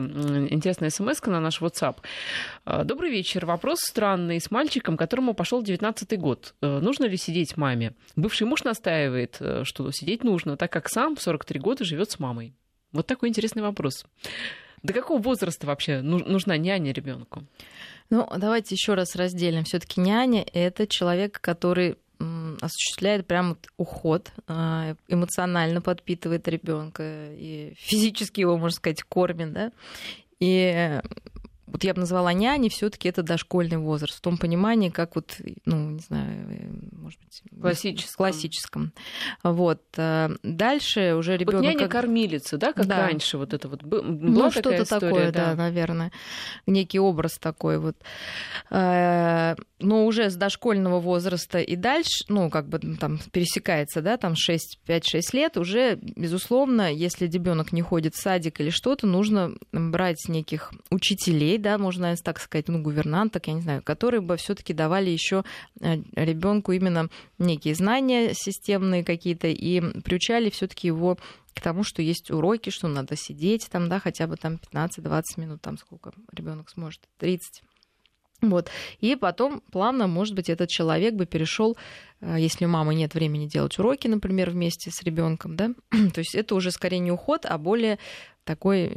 интересная 0.51 0.91
смс 0.91 1.25
на 1.27 1.41
наш 1.41 1.63
WhatsApp. 1.63 1.99
А, 2.65 2.83
Добрый 2.85 3.11
вечер. 3.11 3.47
Вопрос 3.47 3.79
странный 3.81 4.41
с 4.41 4.51
мальчиком, 4.51 4.97
которому 4.97 5.33
пошел 5.33 5.63
19 5.63 6.19
год. 6.19 6.55
Э, 6.61 6.81
нужно 6.81 7.05
ли 7.05 7.17
сидеть 7.17 7.57
маме? 7.57 7.95
Бывший 8.17 8.49
муж 8.49 8.65
настаивает, 8.65 9.37
э, 9.39 9.63
что 9.65 9.91
сидеть 9.93 10.25
нужно, 10.25 10.57
так 10.57 10.73
как 10.73 10.89
сам 10.89 11.15
в 11.15 11.23
43 11.23 11.61
года 11.61 11.85
живет 11.85 12.11
с 12.11 12.19
мамой. 12.19 12.53
Вот 12.93 13.07
такой 13.07 13.29
интересный 13.29 13.63
вопрос. 13.63 14.05
До 14.83 14.93
какого 14.93 15.21
возраста 15.21 15.67
вообще 15.67 16.01
нужна 16.01 16.57
няня 16.57 16.93
ребенку? 16.93 17.45
Ну, 18.11 18.29
давайте 18.37 18.75
еще 18.75 18.95
раз 18.95 19.17
разделим. 19.17 19.65
Все-таки 19.65 20.01
няня 20.01 20.45
это 20.53 20.87
человек, 20.87 21.41
который 21.41 21.97
осуществляет 22.61 23.27
прям 23.27 23.57
уход, 23.77 24.33
а, 24.47 24.95
эмоционально 25.09 25.81
подпитывает 25.81 26.49
ребенка 26.49 27.29
и 27.33 27.75
физически 27.77 28.41
его, 28.41 28.57
можно 28.57 28.77
сказать, 28.77 29.03
кормит, 29.03 29.53
да. 29.53 29.73
И 30.39 31.01
вот 31.67 31.85
я 31.85 31.95
бы 31.95 32.01
назвала 32.01 32.33
няни, 32.33 32.69
все-таки 32.69 33.09
это 33.09 33.23
дошкольный 33.23 33.79
возраст, 33.79 34.19
в 34.19 34.21
том 34.21 34.39
понимании, 34.39 34.89
как 34.91 35.17
вот, 35.17 35.37
ну, 35.65 35.91
не 35.91 36.01
знаю, 36.01 36.47
э, 36.51 36.69
может 36.93 37.21
быть, 37.21 37.43
классическом. 37.61 38.17
классическом. 38.17 38.93
Вот. 39.43 39.83
Э, 39.97 40.31
дальше 40.43 41.15
уже 41.15 41.37
ребенок. 41.37 41.63
Вот 41.63 41.75
няня 41.75 41.89
кормилица, 41.89 42.57
да, 42.57 42.73
как 42.73 42.87
да. 42.87 43.07
раньше, 43.07 43.37
вот 43.37 43.53
это 43.53 43.69
вот 43.69 43.83
была 43.83 44.03
ну, 44.03 44.51
что-то 44.51 44.85
такое, 44.85 45.33
да. 45.33 45.47
да, 45.47 45.55
наверное, 45.55 46.13
некий 46.67 47.01
образ 47.01 47.39
такой 47.39 47.79
вот. 47.79 47.97
Э, 48.71 49.57
но 49.79 50.07
уже 50.07 50.31
с 50.31 50.37
дошкольного 50.37 51.01
возраста 51.01 51.59
и 51.59 51.77
дальше, 51.77 52.25
ну, 52.29 52.49
как 52.49 52.69
бы 52.69 52.79
там 52.79 53.19
пересекается, 53.33 54.01
да, 54.01 54.17
там 54.17 54.35
6, 54.37 54.81
5-6 54.87 55.21
лет, 55.33 55.57
уже, 55.57 55.97
безусловно, 55.97 56.93
если 56.93 57.27
ребенок 57.27 57.73
не 57.73 57.83
ходит 57.83 58.15
в 58.15 58.21
садик 58.21 58.61
или 58.61 58.71
что-то, 58.71 59.07
нужно 59.07 59.53
брать 59.73 60.29
неких 60.29 60.73
учителей, 60.91 61.56
да, 61.59 61.79
можно 61.79 62.15
так 62.17 62.41
сказать, 62.41 62.69
ну, 62.69 62.83
гувернанток, 62.83 63.47
я 63.49 63.55
не 63.55 63.61
знаю, 63.61 63.83
которые 63.83 64.21
бы 64.21 64.37
все-таки 64.37 64.73
давали 64.73 65.11
еще 65.11 65.45
э, 65.81 65.97
ребенку 66.15 66.73
именно 66.73 67.09
некие 67.39 67.75
знания 67.75 68.33
системные 68.35 69.05
какие-то 69.05 69.49
и 69.49 69.81
приучали 70.01 70.51
все-таки 70.51 70.89
его 70.89 71.19
к 71.55 71.61
тому, 71.61 71.85
что 71.85 72.03
есть 72.03 72.31
уроки, 72.31 72.71
что 72.71 72.89
надо 72.89 73.17
сидеть 73.17 73.69
там, 73.71 73.89
да, 73.89 73.99
хотя 73.99 74.27
бы 74.27 74.37
там 74.37 74.59
15-20 74.73 75.23
минут, 75.39 75.63
там 75.63 75.79
сколько 75.79 76.13
ребенок 76.33 76.69
сможет, 76.71 77.01
30. 77.19 77.63
Вот. 78.43 78.69
И 79.01 79.17
потом 79.17 79.63
плавно, 79.73 80.07
может 80.07 80.35
быть, 80.35 80.51
этот 80.51 80.69
человек 80.69 81.15
бы 81.15 81.27
перешел, 81.27 81.77
э, 82.21 82.37
если 82.39 82.67
у 82.67 82.69
мамы 82.69 82.95
нет 82.95 83.15
времени 83.15 83.47
делать 83.47 83.79
уроки, 83.79 84.09
например, 84.09 84.51
вместе 84.51 84.91
с 84.91 85.03
ребенком, 85.03 85.57
да, 85.57 85.71
то 85.91 86.19
есть 86.19 86.35
это 86.35 86.55
уже 86.55 86.71
скорее 86.71 86.99
не 86.99 87.11
уход, 87.11 87.47
а 87.47 87.57
более 87.57 87.99
такой 88.45 88.93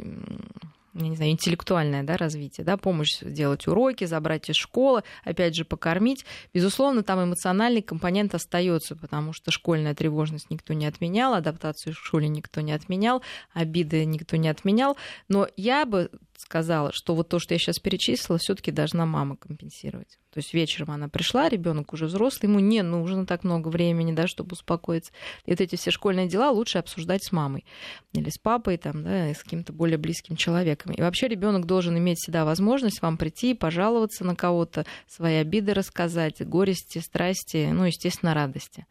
я 1.04 1.10
не 1.10 1.16
знаю, 1.16 1.32
интеллектуальное 1.32 2.04
да, 2.04 2.18
развитие, 2.18 2.66
да, 2.66 2.78
помощь 2.78 3.20
сделать 3.22 3.68
уроки, 3.68 4.06
забрать 4.06 4.50
из 4.50 4.56
школы, 4.56 5.04
опять 5.24 5.56
же, 5.56 5.66
покормить. 5.66 6.26
Безусловно, 6.54 7.04
там 7.04 7.24
эмоциональный 7.24 7.82
компонент 7.82 8.36
остается, 8.36 8.96
потому 8.96 9.34
что 9.34 9.52
школьная 9.52 9.96
тревожность 9.96 10.50
никто 10.50 10.74
не 10.74 10.86
отменял, 10.86 11.34
адаптацию 11.34 11.94
в 11.94 11.98
школе 11.98 12.28
никто 12.28 12.62
не 12.62 12.72
отменял, 12.72 13.22
обиды 13.54 14.06
никто 14.06 14.38
не 14.38 14.50
отменял. 14.50 14.98
Но 15.28 15.48
я 15.56 15.86
бы 15.86 16.10
сказала, 16.40 16.92
что 16.94 17.16
вот 17.16 17.28
то, 17.28 17.38
что 17.40 17.54
я 17.54 17.60
сейчас 17.60 17.80
перечислила, 17.80 18.38
все-таки 18.38 18.72
должна 18.72 19.06
мама 19.06 19.36
компенсировать. 19.36 20.18
То 20.32 20.38
есть 20.38 20.54
вечером 20.54 20.92
она 20.92 21.10
пришла, 21.10 21.50
ребенок 21.50 21.92
уже 21.92 22.06
взрослый, 22.06 22.50
ему 22.50 22.60
не 22.60 22.82
нужно 22.82 23.26
так 23.26 23.44
много 23.44 23.68
времени, 23.68 24.14
да, 24.14 24.26
чтобы 24.28 24.54
успокоиться. 24.54 25.12
И 25.46 25.52
вот 25.52 25.60
эти 25.60 25.76
все 25.76 25.92
школьные 25.92 26.28
дела 26.28 26.52
лучше 26.52 26.78
обсуждать 26.78 27.24
с 27.24 27.32
мамой 27.32 27.66
или 28.14 28.30
с 28.30 28.38
папой, 28.38 28.78
там, 28.78 29.04
да, 29.04 29.34
с 29.34 29.44
каким-то 29.44 29.74
более 29.74 29.98
близким 29.98 30.38
человеком. 30.38 30.94
И 30.94 31.02
вообще 31.02 31.28
ребенок 31.28 31.66
должен 31.66 31.98
иметь 31.98 32.20
всегда 32.20 32.46
возможность 32.46 33.02
вам 33.02 33.18
прийти, 33.18 33.54
пожаловаться 33.54 34.24
на 34.24 34.36
кого-то, 34.36 34.86
свои 35.08 35.36
обиды 35.36 35.74
рассказать, 35.74 36.48
горести, 36.48 37.00
страсти, 37.00 37.70
ну, 37.72 37.84
естественно, 37.84 38.34
радости, 38.34 38.86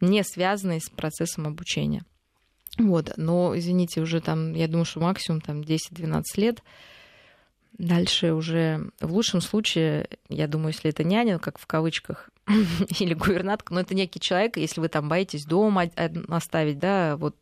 не 0.00 0.22
связанные 0.22 0.80
с 0.80 0.88
процессом 0.88 1.46
обучения. 1.48 2.04
Вот, 2.78 3.12
но, 3.16 3.56
извините, 3.56 4.00
уже 4.00 4.20
там, 4.20 4.54
я 4.54 4.66
думаю, 4.66 4.84
что 4.84 5.00
максимум 5.00 5.40
там 5.40 5.60
10-12 5.60 6.22
лет, 6.36 6.62
Дальше 7.78 8.32
уже 8.32 8.90
в 9.00 9.12
лучшем 9.12 9.40
случае, 9.40 10.08
я 10.28 10.46
думаю, 10.46 10.68
если 10.68 10.90
это 10.90 11.04
няня, 11.04 11.38
как 11.38 11.58
в 11.58 11.66
кавычках, 11.66 12.30
или 12.98 13.14
гувернатка, 13.14 13.72
но 13.72 13.80
это 13.80 13.94
некий 13.94 14.20
человек, 14.20 14.56
если 14.56 14.80
вы 14.80 14.88
там 14.88 15.08
боитесь 15.08 15.44
дома 15.44 15.90
оставить, 16.28 16.78
да, 16.78 17.16
вот 17.16 17.36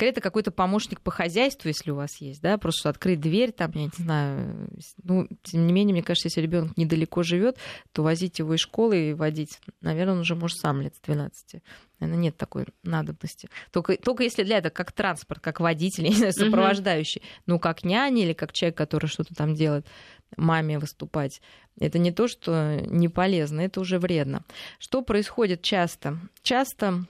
Скорее, 0.00 0.12
это 0.12 0.22
какой-то 0.22 0.50
помощник 0.50 1.02
по 1.02 1.10
хозяйству, 1.10 1.68
если 1.68 1.90
у 1.90 1.94
вас 1.94 2.22
есть, 2.22 2.40
да, 2.40 2.56
просто 2.56 2.88
открыть 2.88 3.20
дверь, 3.20 3.52
там, 3.52 3.70
я 3.74 3.82
не 3.82 3.90
знаю, 3.98 4.70
ну, 5.02 5.28
тем 5.42 5.66
не 5.66 5.74
менее, 5.74 5.92
мне 5.92 6.02
кажется, 6.02 6.28
если 6.28 6.40
ребенок 6.40 6.74
недалеко 6.78 7.22
живет, 7.22 7.58
то 7.92 8.02
возить 8.02 8.38
его 8.38 8.54
из 8.54 8.60
школы 8.60 9.10
и 9.10 9.12
водить, 9.12 9.60
наверное, 9.82 10.14
он 10.14 10.20
уже 10.20 10.36
может 10.36 10.56
сам 10.56 10.80
лет 10.80 10.94
с 10.96 11.00
12. 11.00 11.62
Наверное, 11.98 12.18
нет 12.18 12.38
такой 12.38 12.64
надобности. 12.82 13.50
Только, 13.72 13.98
только 13.98 14.22
если 14.22 14.42
для 14.42 14.56
этого 14.56 14.72
как 14.72 14.90
транспорт, 14.92 15.42
как 15.42 15.60
водитель, 15.60 16.04
не 16.08 16.14
знаю, 16.14 16.32
сопровождающий. 16.32 17.20
Uh-huh. 17.20 17.42
Ну, 17.44 17.58
как 17.58 17.84
няня 17.84 18.22
или 18.22 18.32
как 18.32 18.54
человек, 18.54 18.78
который 18.78 19.06
что-то 19.06 19.34
там 19.34 19.54
делает, 19.54 19.86
маме 20.34 20.78
выступать. 20.78 21.42
Это 21.78 21.98
не 21.98 22.10
то, 22.10 22.26
что 22.26 22.80
не 22.86 23.08
полезно, 23.08 23.60
это 23.60 23.80
уже 23.80 23.98
вредно. 23.98 24.44
Что 24.78 25.02
происходит 25.02 25.60
часто? 25.60 26.18
Часто 26.42 27.04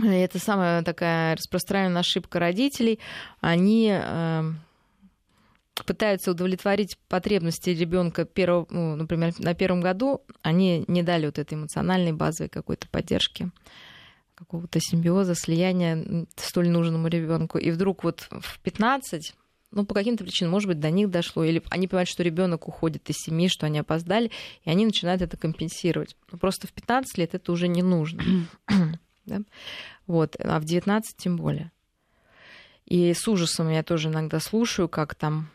это 0.00 0.38
самая 0.38 0.82
такая 0.82 1.36
распространенная 1.36 2.00
ошибка 2.00 2.38
родителей. 2.38 2.98
Они 3.40 3.88
эм, 3.90 4.60
пытаются 5.86 6.30
удовлетворить 6.30 6.98
потребности 7.08 7.70
ребенка, 7.70 8.26
ну, 8.70 8.96
например, 8.96 9.34
на 9.38 9.54
первом 9.54 9.80
году, 9.80 10.22
они 10.42 10.84
не 10.88 11.02
дали 11.02 11.26
вот 11.26 11.38
этой 11.38 11.54
эмоциональной 11.54 12.12
базовой 12.12 12.48
какой-то 12.48 12.88
поддержки 12.88 13.50
какого-то 14.34 14.80
симбиоза, 14.80 15.34
слияния 15.34 16.26
столь 16.36 16.68
нужному 16.68 17.06
ребенку. 17.08 17.58
И 17.58 17.70
вдруг 17.70 18.02
вот 18.02 18.26
в 18.30 18.58
15 18.60 19.34
ну, 19.70 19.86
по 19.86 19.94
каким-то 19.94 20.24
причинам, 20.24 20.52
может 20.52 20.68
быть, 20.68 20.80
до 20.80 20.90
них 20.90 21.10
дошло, 21.10 21.44
или 21.44 21.62
они 21.70 21.88
понимают, 21.88 22.08
что 22.08 22.22
ребенок 22.22 22.68
уходит 22.68 23.08
из 23.08 23.16
семьи, 23.16 23.48
что 23.48 23.66
они 23.66 23.78
опоздали, 23.78 24.30
и 24.64 24.70
они 24.70 24.84
начинают 24.84 25.22
это 25.22 25.38
компенсировать. 25.38 26.14
Но 26.30 26.36
просто 26.36 26.66
в 26.66 26.72
15 26.72 27.16
лет 27.16 27.34
это 27.34 27.52
уже 27.52 27.68
не 27.68 27.82
нужно. 27.82 28.22
Да? 29.24 29.40
Вот, 30.06 30.36
а 30.38 30.58
в 30.58 30.64
19 30.64 31.16
тем 31.16 31.36
более. 31.36 31.72
И 32.86 33.14
с 33.14 33.26
ужасом 33.28 33.70
я 33.70 33.82
тоже 33.82 34.08
иногда 34.08 34.40
слушаю, 34.40 34.88
как 34.88 35.14
там 35.14 35.50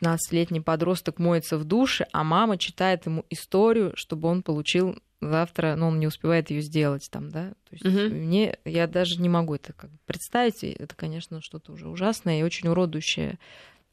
15-летний 0.00 0.60
подросток 0.60 1.18
моется 1.18 1.58
в 1.58 1.64
душе, 1.64 2.06
а 2.12 2.24
мама 2.24 2.58
читает 2.58 3.06
ему 3.06 3.24
историю, 3.30 3.92
чтобы 3.94 4.28
он 4.28 4.42
получил 4.42 4.98
завтра, 5.20 5.76
но 5.76 5.86
ну, 5.86 5.88
он 5.88 6.00
не 6.00 6.06
успевает 6.06 6.50
ее 6.50 6.60
сделать 6.60 7.08
там, 7.10 7.30
да. 7.30 7.50
То 7.68 7.76
есть 7.76 7.84
угу. 7.84 8.14
мне 8.14 8.58
я 8.64 8.86
даже 8.86 9.20
не 9.20 9.28
могу 9.28 9.54
это 9.54 9.72
как 9.72 9.90
представить. 10.04 10.64
Это, 10.64 10.94
конечно, 10.96 11.40
что-то 11.40 11.72
уже 11.72 11.88
ужасное 11.88 12.40
и 12.40 12.42
очень 12.42 12.68
уродующее 12.68 13.38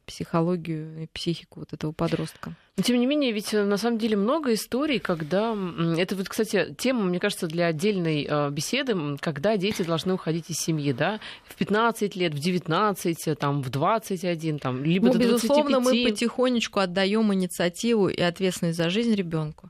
психологию 0.09 1.03
и 1.03 1.07
психику 1.07 1.59
вот 1.59 1.71
этого 1.71 1.91
подростка. 1.91 2.55
Но, 2.75 2.83
тем 2.83 2.99
не 2.99 3.05
менее, 3.05 3.31
ведь 3.31 3.53
э, 3.53 3.63
на 3.63 3.77
самом 3.77 3.99
деле 3.99 4.17
много 4.17 4.53
историй, 4.53 4.99
когда... 4.99 5.55
Это 5.97 6.15
вот, 6.15 6.27
кстати, 6.27 6.75
тема, 6.77 7.03
мне 7.03 7.19
кажется, 7.19 7.45
для 7.45 7.67
отдельной 7.67 8.25
э, 8.27 8.49
беседы, 8.49 8.95
когда 9.19 9.55
дети 9.57 9.83
должны 9.83 10.13
уходить 10.13 10.49
из 10.49 10.57
семьи, 10.57 10.91
да? 10.91 11.19
В 11.45 11.55
15 11.55 12.15
лет, 12.15 12.33
в 12.33 12.39
19, 12.39 13.27
э, 13.27 13.35
там, 13.35 13.61
в 13.61 13.69
21, 13.69 14.57
там, 14.57 14.83
либо 14.83 15.07
ну, 15.07 15.13
до 15.13 15.19
25. 15.19 15.33
безусловно, 15.33 15.79
мы 15.79 16.03
потихонечку 16.05 16.79
отдаем 16.79 17.31
инициативу 17.33 18.09
и 18.09 18.21
ответственность 18.21 18.77
за 18.77 18.89
жизнь 18.89 19.13
ребенку. 19.13 19.69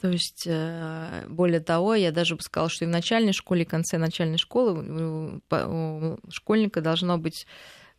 То 0.00 0.08
есть, 0.08 0.48
более 1.28 1.60
того, 1.60 1.94
я 1.94 2.10
даже 2.10 2.34
бы 2.34 2.40
сказала, 2.40 2.70
что 2.70 2.86
и 2.86 2.88
в 2.88 2.90
начальной 2.90 3.34
школе, 3.34 3.62
и 3.62 3.66
в 3.66 3.68
конце 3.68 3.98
начальной 3.98 4.38
школы 4.38 5.40
у 5.50 6.18
школьника 6.30 6.80
должно 6.80 7.18
быть 7.18 7.46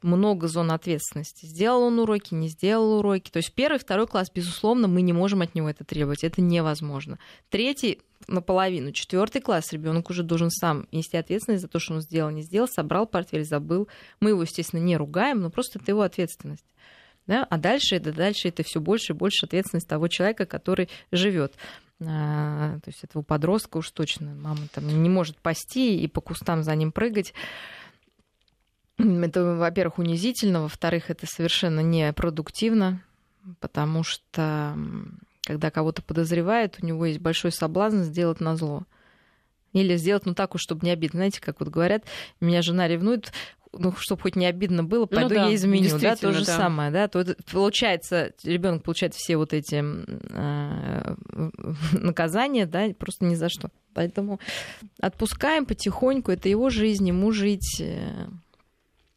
много 0.02 0.48
зон 0.48 0.72
ответственности. 0.72 1.46
Сделал 1.46 1.84
он 1.84 2.00
уроки, 2.00 2.34
не 2.34 2.48
сделал 2.48 3.00
уроки. 3.00 3.30
То 3.30 3.38
есть 3.38 3.54
первый, 3.54 3.78
второй 3.78 4.08
класс, 4.08 4.32
безусловно, 4.34 4.88
мы 4.88 5.02
не 5.02 5.14
можем 5.14 5.42
от 5.42 5.56
него 5.56 5.70
это 5.70 5.84
требовать. 5.84 6.24
Это 6.24 6.42
невозможно. 6.42 7.20
Третий 7.50 8.00
наполовину. 8.28 8.92
Четвертый 8.92 9.42
класс 9.42 9.72
ребенок 9.72 10.10
уже 10.10 10.24
должен 10.24 10.50
сам 10.50 10.88
нести 10.92 11.18
ответственность 11.18 11.62
за 11.62 11.68
то, 11.68 11.80
что 11.80 11.96
он 11.96 12.02
сделал, 12.02 12.30
не 12.32 12.42
сделал, 12.42 12.68
собрал 12.68 13.06
портфель, 13.06 13.46
забыл. 13.46 13.88
Мы 14.20 14.30
его, 14.30 14.42
естественно, 14.42 14.80
не 14.80 14.98
ругаем, 14.98 15.42
но 15.42 15.50
просто 15.50 15.80
это 15.80 15.92
его 15.92 16.02
ответственность. 16.02 16.66
Да? 17.28 17.46
А 17.50 17.58
дальше 17.58 17.96
это 17.96 18.12
дальше 18.12 18.48
это 18.48 18.64
все 18.64 18.80
больше 18.80 19.14
и 19.14 19.16
больше 19.16 19.46
ответственность 19.46 19.88
того 19.88 20.08
человека, 20.08 20.46
который 20.46 20.90
живет. 21.12 21.54
А, 22.04 22.80
то 22.80 22.90
есть 22.90 23.04
этого 23.04 23.22
подростка 23.22 23.78
уж 23.78 23.92
точно 23.92 24.34
мама 24.34 24.62
там 24.74 24.88
не 24.88 25.10
может 25.10 25.38
пасти 25.38 26.00
и 26.00 26.08
по 26.08 26.20
кустам 26.20 26.64
за 26.64 26.76
ним 26.76 26.92
прыгать. 26.92 27.34
Это, 29.24 29.56
во-первых, 29.56 30.00
унизительно, 30.00 30.62
во-вторых, 30.62 31.10
это 31.10 31.26
совершенно 31.26 31.82
непродуктивно, 31.82 33.02
потому 33.60 34.04
что 34.04 34.76
когда 35.44 35.72
кого-то 35.72 36.02
подозревает, 36.02 36.78
у 36.82 36.86
него 36.86 37.06
есть 37.06 37.20
большой 37.20 37.52
соблазн 37.52 38.02
сделать 38.02 38.40
на 38.40 38.56
зло. 38.56 38.84
Или 39.74 39.96
сделать, 39.96 40.26
ну 40.26 40.34
так 40.34 40.54
уж, 40.54 40.62
чтобы 40.62 40.86
не 40.86 40.92
обидно. 40.92 41.20
Знаете, 41.20 41.42
как 41.42 41.60
вот 41.60 41.70
говорят, 41.70 42.04
меня 42.42 42.62
жена 42.62 42.88
ревнует, 42.88 43.32
ну, 43.74 43.94
чтобы 43.98 44.22
хоть 44.22 44.36
не 44.36 44.46
обидно 44.46 44.84
было, 44.84 45.02
ну 45.02 45.08
пойду 45.08 45.30
ну, 45.30 45.36
да, 45.36 45.48
я 45.48 45.56
изменю, 45.56 45.98
да, 46.00 46.16
то 46.16 46.34
же 46.34 46.46
да. 46.46 46.58
самое, 46.58 46.92
да, 46.92 47.08
то 47.08 47.20
это, 47.20 47.36
получается, 47.50 48.34
ребенок 48.44 48.84
получает 48.84 49.14
все 49.14 49.38
вот 49.38 49.54
эти 49.54 49.82
э, 49.82 51.16
наказания, 51.94 52.66
да, 52.66 52.90
просто 52.98 53.26
ни 53.26 53.36
за 53.36 53.48
что. 53.50 53.70
Поэтому 53.94 54.40
отпускаем 55.00 55.66
потихоньку, 55.66 56.32
это 56.32 56.50
его 56.50 56.70
жизнь, 56.70 57.08
ему 57.08 57.32
жить. 57.32 57.82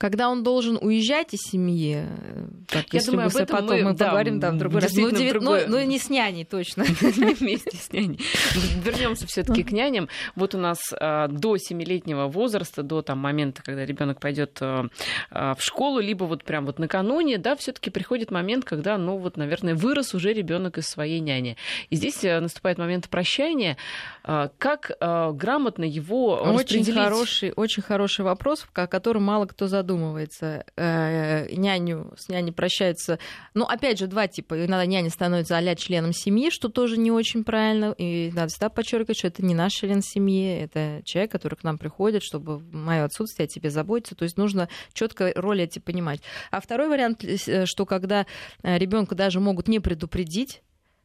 Когда 0.00 0.30
он 0.30 0.42
должен 0.42 0.78
уезжать 0.80 1.34
из 1.34 1.40
семьи, 1.40 2.06
так, 2.68 2.86
Я 2.90 3.00
если 3.00 3.10
думаю, 3.10 3.26
об 3.26 3.36
этом 3.36 3.56
потом 3.58 3.76
мы, 3.76 3.82
мы 3.82 3.92
да, 3.92 4.06
поговорим 4.06 4.40
там 4.40 4.56
в 4.56 4.58
другой 4.58 4.80
раз. 4.80 4.94
Ну, 4.94 5.10
9, 5.10 5.32
другое... 5.34 5.66
ну, 5.66 5.76
ну, 5.76 5.84
не 5.84 5.98
с 5.98 6.08
няней, 6.08 6.46
точно. 6.46 6.84
Вместе 7.02 7.76
с 7.76 7.92
няней. 7.92 8.18
Вернемся 8.82 9.26
все-таки 9.26 9.62
к 9.62 9.72
няням. 9.72 10.08
Вот 10.36 10.54
у 10.54 10.58
нас 10.58 10.78
а, 10.98 11.28
до 11.28 11.58
семилетнего 11.58 12.28
возраста, 12.28 12.82
до 12.82 13.02
там, 13.02 13.18
момента, 13.18 13.62
когда 13.62 13.84
ребенок 13.84 14.20
пойдет 14.20 14.56
а, 14.62 14.88
в 15.30 15.58
школу, 15.58 16.00
либо 16.00 16.24
вот 16.24 16.44
прям 16.44 16.64
вот 16.64 16.78
накануне, 16.78 17.36
да, 17.36 17.54
все-таки 17.54 17.90
приходит 17.90 18.30
момент, 18.30 18.64
когда, 18.64 18.96
ну 18.96 19.18
вот, 19.18 19.36
наверное, 19.36 19.74
вырос 19.74 20.14
уже 20.14 20.32
ребенок 20.32 20.78
из 20.78 20.86
своей 20.86 21.20
няни. 21.20 21.58
И 21.90 21.96
здесь 21.96 22.24
э, 22.24 22.40
наступает 22.40 22.78
момент 22.78 23.10
прощания. 23.10 23.76
Как 24.22 24.92
грамотно 24.98 25.84
его 25.84 26.36
очень 26.36 26.90
хороший, 26.90 27.52
очень 27.54 27.82
хороший 27.82 28.24
вопрос, 28.24 28.66
о 28.72 28.86
котором 28.86 29.24
мало 29.24 29.44
кто 29.44 29.66
задумывается 29.66 29.89
задумывается, 29.90 30.64
э, 30.76 31.52
няню, 31.54 32.12
с 32.16 32.28
няней 32.28 32.52
прощается. 32.52 33.18
Ну, 33.54 33.64
опять 33.64 33.98
же, 33.98 34.06
два 34.06 34.28
типа. 34.28 34.54
Иногда 34.64 34.86
няня 34.86 35.10
становится 35.10 35.56
а 35.56 35.74
членом 35.74 36.12
семьи, 36.12 36.50
что 36.50 36.68
тоже 36.68 36.96
не 36.96 37.10
очень 37.10 37.44
правильно. 37.44 37.94
И 37.98 38.30
надо 38.32 38.48
всегда 38.48 38.68
подчеркивать, 38.68 39.18
что 39.18 39.28
это 39.28 39.44
не 39.44 39.54
наш 39.54 39.72
член 39.72 40.02
семьи, 40.02 40.60
это 40.62 41.02
человек, 41.04 41.32
который 41.32 41.56
к 41.56 41.64
нам 41.64 41.78
приходит, 41.78 42.22
чтобы 42.22 42.58
в 42.58 42.74
мое 42.74 43.04
отсутствие 43.04 43.44
о 43.44 43.48
тебе 43.48 43.70
заботиться. 43.70 44.14
То 44.14 44.24
есть 44.24 44.36
нужно 44.36 44.68
четко 44.92 45.32
роли 45.34 45.64
эти 45.64 45.78
понимать. 45.78 46.20
А 46.50 46.60
второй 46.60 46.88
вариант, 46.88 47.24
э, 47.24 47.66
что 47.66 47.86
когда 47.86 48.26
э, 48.62 48.78
ребенка 48.78 49.14
даже 49.14 49.40
могут 49.40 49.68
не 49.68 49.80
предупредить, 49.80 50.62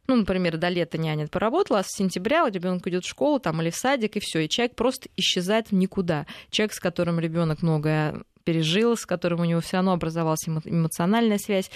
ну, 0.07 0.15
например, 0.15 0.57
до 0.57 0.69
лета 0.69 0.97
няня 0.97 1.27
поработала, 1.27 1.79
а 1.79 1.83
с 1.83 1.87
сентября 1.87 2.47
ребенок 2.49 2.85
идет 2.87 3.05
в 3.05 3.09
школу 3.09 3.39
там, 3.39 3.61
или 3.61 3.69
в 3.69 3.75
садик, 3.75 4.15
и 4.15 4.19
все, 4.19 4.39
и 4.39 4.49
человек 4.49 4.75
просто 4.75 5.09
исчезает 5.15 5.69
в 5.69 5.73
никуда. 5.73 6.27
Человек, 6.51 6.73
с 6.73 6.79
которым 6.79 7.19
ребенок 7.19 7.61
многое 7.61 8.21
пережил, 8.45 8.95
с 8.95 9.05
которым 9.05 9.41
у 9.41 9.45
него 9.45 9.59
все 9.59 9.77
равно 9.77 9.93
образовалась 9.93 10.47
эмоциональная 10.47 11.37
связь. 11.37 11.69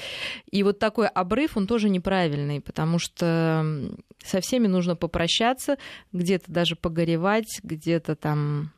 И 0.50 0.64
вот 0.64 0.80
такой 0.80 1.08
обрыв, 1.08 1.58
он 1.58 1.68
тоже 1.68 1.90
неправильный, 1.90 2.62
потому 2.62 3.00
что 3.00 3.92
со 4.24 4.40
всеми 4.40 4.68
нужно 4.68 4.96
попрощаться, 4.96 5.78
где-то 6.14 6.52
даже 6.52 6.76
погоревать, 6.76 7.60
где-то 7.64 8.16
там 8.16 8.72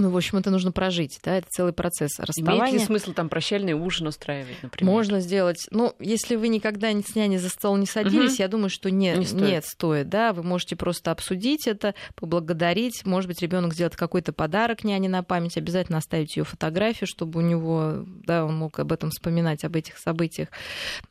ну, 0.00 0.10
в 0.10 0.16
общем, 0.16 0.38
это 0.38 0.50
нужно 0.50 0.72
прожить, 0.72 1.20
да, 1.22 1.36
это 1.36 1.46
целый 1.50 1.72
процесс 1.74 2.18
расставания. 2.18 2.62
Имеет 2.62 2.80
ли 2.80 2.86
смысл 2.86 3.12
там 3.12 3.28
прощальный 3.28 3.74
ужин 3.74 4.06
устраивать, 4.06 4.62
например? 4.62 4.90
Можно 4.90 5.20
сделать. 5.20 5.66
Ну, 5.70 5.94
если 6.00 6.36
вы 6.36 6.48
никогда 6.48 6.90
с 6.90 7.14
няней 7.14 7.36
за 7.36 7.50
стол 7.50 7.76
не 7.76 7.86
садились, 7.86 8.34
угу. 8.34 8.42
я 8.42 8.48
думаю, 8.48 8.70
что 8.70 8.90
нет, 8.90 9.18
не 9.18 9.26
стоит. 9.26 9.42
нет, 9.42 9.64
стоит, 9.66 10.08
да, 10.08 10.32
вы 10.32 10.42
можете 10.42 10.74
просто 10.74 11.10
обсудить 11.10 11.66
это, 11.66 11.94
поблагодарить, 12.14 13.04
может 13.04 13.28
быть, 13.28 13.42
ребенок 13.42 13.74
сделает 13.74 13.94
какой-то 13.94 14.32
подарок 14.32 14.84
няне 14.84 15.08
на 15.08 15.22
память, 15.22 15.58
обязательно 15.58 15.98
оставить 15.98 16.36
ее 16.36 16.44
фотографию, 16.44 17.06
чтобы 17.06 17.40
у 17.40 17.42
него, 17.42 18.04
да, 18.06 18.46
он 18.46 18.56
мог 18.56 18.78
об 18.78 18.92
этом 18.92 19.10
вспоминать, 19.10 19.64
об 19.64 19.76
этих 19.76 19.98
событиях. 19.98 20.48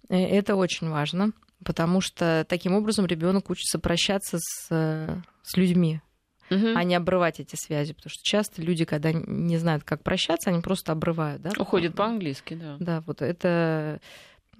Э, 0.10 0.18
это 0.18 0.56
очень 0.56 0.90
важно, 0.90 1.32
потому 1.64 2.02
что 2.02 2.44
таким 2.50 2.74
образом 2.74 3.06
ребенок 3.06 3.52
учится 3.52 3.78
прощаться 3.78 4.40
с, 4.40 4.68
с 5.44 5.58
людьми, 5.58 6.02
угу. 6.50 6.68
а 6.76 6.84
не 6.84 6.96
обрывать 6.96 7.40
эти 7.40 7.56
связи. 7.56 7.94
Потому 7.94 8.12
что 8.12 8.24
часто 8.24 8.62
люди, 8.62 8.86
когда 8.86 9.12
не 9.12 9.58
знают, 9.58 9.84
как 9.84 10.04
прощаться, 10.04 10.50
они 10.50 10.62
просто 10.62 10.92
обрывают. 10.92 11.42
Да? 11.42 11.52
Уходят 11.58 11.96
по-английски, 11.96 12.56
да. 12.56 12.78
Да, 12.80 13.04
вот 13.06 13.22
это 13.22 14.00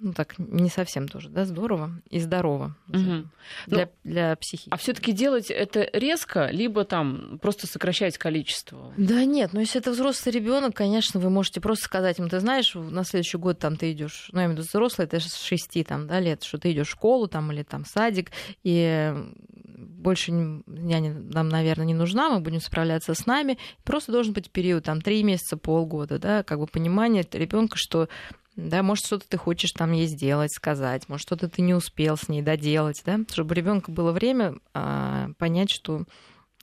ну 0.00 0.14
так 0.14 0.38
не 0.38 0.70
совсем 0.70 1.08
тоже, 1.08 1.28
да, 1.28 1.44
здорово 1.44 1.90
и 2.08 2.18
здорово 2.20 2.74
угу. 2.88 3.28
для, 3.66 3.84
ну, 3.84 3.88
для 4.02 4.36
психики. 4.36 4.70
А 4.70 4.76
все-таки 4.78 5.12
делать 5.12 5.50
это 5.50 5.88
резко, 5.92 6.48
либо 6.50 6.84
там 6.84 7.38
просто 7.40 7.66
сокращать 7.66 8.16
количество? 8.16 8.92
Да 8.96 9.24
нет, 9.24 9.52
но 9.52 9.60
если 9.60 9.78
это 9.78 9.90
взрослый 9.90 10.34
ребенок, 10.34 10.74
конечно, 10.74 11.20
вы 11.20 11.28
можете 11.28 11.60
просто 11.60 11.84
сказать 11.84 12.18
ему, 12.18 12.28
ты 12.28 12.40
знаешь, 12.40 12.72
на 12.74 13.04
следующий 13.04 13.36
год 13.36 13.58
там 13.58 13.76
ты 13.76 13.92
идешь, 13.92 14.30
ну 14.32 14.40
я 14.40 14.46
имею 14.46 14.56
в 14.56 14.58
виду 14.60 14.68
взрослый, 14.68 15.06
это 15.06 15.20
с 15.20 15.38
6 15.42 15.86
там, 15.86 16.06
да, 16.06 16.18
лет, 16.18 16.42
что 16.42 16.56
ты 16.56 16.72
идешь 16.72 16.88
в 16.88 16.92
школу 16.92 17.28
там 17.28 17.52
или 17.52 17.62
там 17.62 17.84
садик, 17.84 18.30
и 18.62 19.14
больше 20.00 20.32
няня 20.32 21.14
нам, 21.14 21.48
наверное, 21.48 21.86
не 21.86 21.94
нужна, 21.94 22.30
мы 22.30 22.40
будем 22.40 22.60
справляться 22.60 23.14
с 23.14 23.26
нами. 23.26 23.58
Просто 23.84 24.12
должен 24.12 24.32
быть 24.32 24.50
период, 24.50 24.84
там, 24.84 25.00
три 25.00 25.22
месяца, 25.22 25.56
полгода, 25.56 26.18
да, 26.18 26.42
как 26.42 26.58
бы 26.58 26.66
понимание 26.66 27.24
ребенка, 27.32 27.76
что 27.76 28.08
да, 28.56 28.82
может, 28.82 29.06
что-то 29.06 29.28
ты 29.28 29.36
хочешь 29.36 29.70
там 29.72 29.92
ей 29.92 30.06
сделать, 30.06 30.52
сказать, 30.52 31.08
может, 31.08 31.26
что-то 31.26 31.48
ты 31.48 31.62
не 31.62 31.74
успел 31.74 32.16
с 32.16 32.28
ней 32.28 32.42
доделать, 32.42 33.02
да, 33.06 33.20
чтобы 33.30 33.52
у 33.52 33.54
ребенка 33.54 33.90
было 33.90 34.12
время 34.12 34.56
а, 34.74 35.28
понять, 35.38 35.70
что 35.70 36.04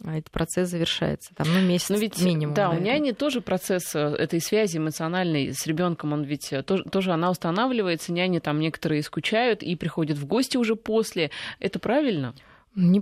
а, 0.03 0.17
этот 0.17 0.31
процесс 0.31 0.69
завершается. 0.69 1.33
Там, 1.33 1.47
ну, 1.51 1.61
месяц 1.61 1.89
Но 1.89 1.97
ведь, 1.97 2.21
минимум. 2.21 2.53
Да, 2.53 2.67
наверное. 2.67 2.91
у 2.91 2.93
няни 2.93 3.11
тоже 3.11 3.41
процесс 3.41 3.95
э, 3.95 3.99
этой 3.99 4.41
связи 4.41 4.77
эмоциональной 4.77 5.53
с 5.53 5.65
ребенком, 5.65 6.13
он 6.13 6.23
ведь 6.23 6.53
э, 6.53 6.61
тоже, 6.61 6.83
тоже 6.83 7.11
она 7.11 7.31
устанавливается, 7.31 8.11
няни 8.11 8.39
там 8.39 8.59
некоторые 8.59 9.01
скучают 9.01 9.63
и 9.63 9.75
приходят 9.75 10.17
в 10.17 10.25
гости 10.25 10.57
уже 10.57 10.75
после. 10.75 11.31
Это 11.59 11.79
правильно? 11.79 12.35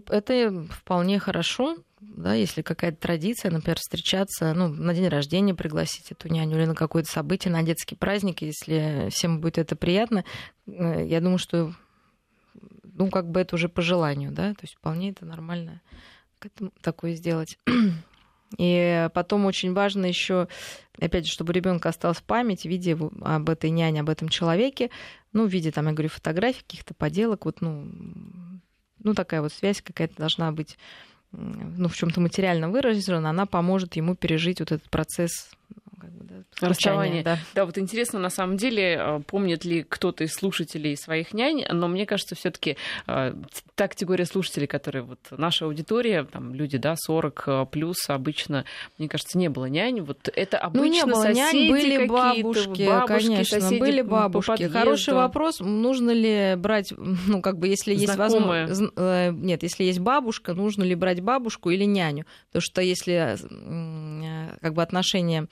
Это 0.09 0.65
вполне 0.69 1.19
хорошо, 1.19 1.75
да, 1.99 2.33
если 2.33 2.61
какая-то 2.61 2.97
традиция, 2.97 3.51
например, 3.51 3.77
встречаться, 3.77 4.53
ну, 4.53 4.69
на 4.69 4.93
день 4.93 5.09
рождения 5.09 5.53
пригласить 5.53 6.11
эту 6.11 6.29
няню 6.29 6.57
или 6.57 6.65
на 6.65 6.75
какое-то 6.75 7.11
событие, 7.11 7.51
на 7.51 7.61
детский 7.61 7.95
праздник, 7.95 8.41
если 8.41 9.09
всем 9.11 9.41
будет 9.41 9.57
это 9.57 9.75
приятно, 9.75 10.23
э, 10.65 11.05
я 11.05 11.19
думаю, 11.19 11.39
что, 11.39 11.73
ну, 12.83 13.09
как 13.09 13.29
бы 13.29 13.41
это 13.41 13.55
уже 13.55 13.67
по 13.67 13.81
желанию, 13.81 14.31
да, 14.31 14.51
то 14.53 14.61
есть 14.61 14.75
вполне 14.75 15.09
это 15.09 15.25
нормально 15.25 15.81
такое 16.81 17.15
сделать. 17.15 17.57
И 18.57 19.09
потом 19.13 19.45
очень 19.45 19.73
важно 19.73 20.05
еще, 20.05 20.47
опять 20.99 21.25
же, 21.25 21.33
чтобы 21.33 21.51
ребенка 21.51 21.89
осталась 21.89 22.21
память 22.21 22.61
в 22.61 22.65
виде 22.65 22.95
об 22.95 23.49
этой 23.49 23.71
няне, 23.71 24.01
об 24.01 24.09
этом 24.09 24.29
человеке, 24.29 24.89
ну, 25.33 25.45
в 25.45 25.49
виде, 25.49 25.71
там, 25.71 25.87
я 25.87 25.93
говорю, 25.93 26.09
фотографий, 26.09 26.61
каких-то 26.61 26.93
поделок, 26.93 27.43
вот, 27.43 27.59
ну, 27.59 27.91
ну, 29.05 29.13
такая 29.13 29.41
вот 29.41 29.53
связь 29.53 29.81
какая-то 29.81 30.15
должна 30.17 30.51
быть 30.51 30.77
ну, 31.31 31.87
в 31.87 31.95
чем-то 31.95 32.21
материально 32.21 32.69
выражена, 32.69 33.29
она 33.29 33.45
поможет 33.45 33.95
ему 33.95 34.15
пережить 34.15 34.59
вот 34.59 34.71
этот 34.71 34.89
процесс 34.89 35.49
расставание. 36.59 37.23
Да. 37.23 37.37
да, 37.53 37.65
вот 37.65 37.77
интересно, 37.77 38.19
на 38.19 38.29
самом 38.29 38.57
деле, 38.57 38.97
э, 38.99 39.19
помнит 39.25 39.65
ли 39.65 39.83
кто-то 39.83 40.23
из 40.23 40.33
слушателей 40.33 40.95
своих 40.97 41.33
нянь, 41.33 41.65
но 41.69 41.87
мне 41.87 42.05
кажется, 42.05 42.35
все 42.35 42.51
таки 42.51 42.77
э, 43.07 43.33
та 43.75 43.87
категория 43.87 44.25
слушателей, 44.25 44.67
которые 44.67 45.03
вот 45.03 45.19
наша 45.31 45.65
аудитория, 45.65 46.23
там 46.23 46.53
люди, 46.53 46.77
да, 46.77 46.95
40 46.95 47.43
э, 47.47 47.65
плюс, 47.71 48.09
обычно, 48.09 48.65
мне 48.97 49.09
кажется, 49.09 49.37
не 49.37 49.49
было 49.49 49.65
нянь. 49.65 50.01
Вот 50.01 50.29
это 50.33 50.57
обычно 50.57 50.85
ну, 50.85 50.93
не 50.93 51.05
было 51.05 51.21
соседи 51.21 51.37
нянь, 51.37 51.69
были 51.69 52.05
бабушки, 52.07 52.87
бабушки 52.87 53.27
конечно, 53.27 53.59
соседи 53.61 53.79
были 53.79 54.01
бабушки. 54.01 54.67
Хороший 54.67 55.13
вопрос, 55.13 55.59
нужно 55.59 56.11
ли 56.11 56.55
брать, 56.57 56.93
ну, 57.27 57.41
как 57.41 57.57
бы, 57.57 57.67
если 57.67 57.93
есть 57.93 58.15
возможность... 58.15 58.81
Нет, 58.95 59.63
если 59.63 59.83
есть 59.83 59.99
бабушка, 59.99 60.53
нужно 60.53 60.83
ли 60.83 60.95
брать 60.95 61.21
бабушку 61.21 61.69
или 61.69 61.83
няню? 61.83 62.25
Потому 62.47 62.61
что 62.61 62.81
если 62.81 63.37
как 64.61 64.73
бы 64.73 64.81
отношения 64.81 65.47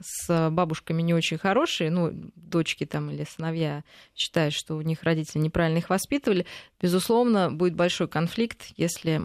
с 0.00 0.50
бабушками 0.50 1.02
не 1.02 1.14
очень 1.14 1.38
хорошие, 1.38 1.90
ну, 1.90 2.10
дочки 2.36 2.84
там 2.84 3.10
или 3.10 3.24
сыновья 3.24 3.84
считают, 4.14 4.54
что 4.54 4.76
у 4.76 4.82
них 4.82 5.02
родители 5.02 5.40
неправильно 5.40 5.78
их 5.78 5.90
воспитывали, 5.90 6.46
безусловно, 6.80 7.50
будет 7.50 7.74
большой 7.74 8.08
конфликт, 8.08 8.66
если 8.76 9.22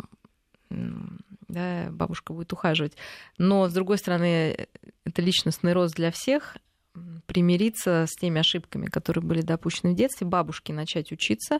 да, 0.70 1.88
бабушка 1.91 2.34
будет 2.34 2.51
ухаживать. 2.53 2.93
Но, 3.38 3.70
с 3.70 3.74
другой 3.74 3.97
стороны, 3.97 4.68
это 5.05 5.22
личностный 5.22 5.74
рост 5.74 5.95
для 5.95 6.11
всех, 6.11 6.57
примириться 7.26 8.05
с 8.07 8.15
теми 8.20 8.39
ошибками, 8.39 8.88
которые 8.88 9.24
были 9.24 9.41
допущены 9.41 9.93
в 9.93 9.95
детстве, 9.95 10.28
бабушке 10.28 10.74
начать 10.74 11.11
учиться, 11.11 11.59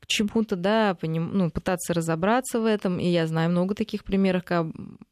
к 0.00 0.06
чему-то, 0.06 0.56
да, 0.56 0.96
поним... 1.00 1.30
ну, 1.32 1.50
пытаться 1.50 1.94
разобраться 1.94 2.60
в 2.60 2.64
этом. 2.64 2.98
И 2.98 3.08
я 3.08 3.26
знаю 3.26 3.50
много 3.50 3.74
таких 3.74 4.04
примеров, 4.04 4.44
как 4.44 4.66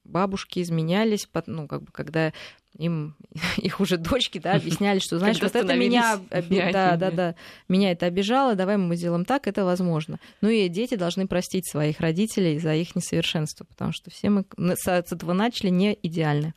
бабушки 0.05 0.61
изменялись, 0.61 1.29
ну, 1.47 1.69
как 1.69 1.83
бы, 1.83 1.93
когда 1.93 2.33
им 2.79 3.17
их 3.57 3.81
уже 3.81 3.99
дочки, 3.99 4.39
да, 4.39 4.55
объясняли, 4.55 4.99
что, 5.01 5.19
знаешь, 5.19 5.41
вот 5.41 5.55
это 5.55 5.75
меня, 5.75 6.19
да, 6.31 6.97
да, 6.97 7.11
да, 7.11 7.35
меня 7.69 7.93
это 7.93 8.07
обижало, 8.07 8.55
давай 8.55 8.77
мы 8.77 8.97
сделаем 8.97 9.25
так, 9.25 9.47
это 9.47 9.65
возможно. 9.65 10.19
Ну 10.41 10.49
и 10.49 10.69
дети 10.69 10.95
должны 10.95 11.27
простить 11.27 11.69
своих 11.69 12.01
родителей 12.01 12.59
за 12.59 12.75
их 12.75 12.97
несовершенство, 12.97 13.65
потому 13.65 13.93
что 13.93 14.11
все 14.11 14.31
мы 14.31 14.45
с 14.57 14.89
этого 14.89 15.33
начали 15.33 15.69
не 15.69 15.99
идеально. 16.03 16.55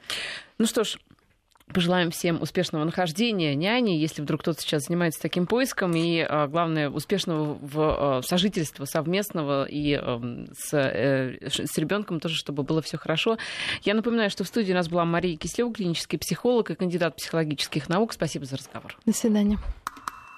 Ну 0.58 0.68
что 0.68 0.84
ж, 0.84 0.98
Пожелаем 1.74 2.12
всем 2.12 2.42
успешного 2.42 2.84
нахождения 2.84 3.56
няни, 3.56 3.92
если 3.92 4.22
вдруг 4.22 4.42
кто-то 4.42 4.62
сейчас 4.62 4.86
занимается 4.86 5.22
таким 5.22 5.46
поиском, 5.46 5.96
и, 5.96 6.20
а, 6.20 6.48
главное, 6.48 6.90
успешного 6.90 7.58
в 7.62 7.78
а, 7.78 8.22
сожительства 8.24 8.86
совместного 8.86 9.66
и 9.66 9.94
эм, 9.94 10.48
с, 10.58 10.74
э, 10.74 11.38
с 11.42 11.78
ребенком 11.78 12.20
тоже, 12.20 12.36
чтобы 12.36 12.64
было 12.64 12.82
все 12.82 12.98
хорошо. 12.98 13.38
Я 13.84 13.94
напоминаю, 13.94 14.30
что 14.30 14.44
в 14.44 14.48
студии 14.48 14.72
у 14.72 14.76
нас 14.76 14.90
была 14.90 15.06
Мария 15.06 15.38
Кислева, 15.38 15.74
клинический 15.74 16.20
психолог 16.20 16.70
и 16.72 16.76
кандидат 16.76 17.16
психологических 17.16 17.90
наук. 17.90 18.14
Спасибо 18.14 18.46
за 18.46 18.58
разговор. 18.58 18.98
До 19.06 19.14
свидания. 19.14 19.58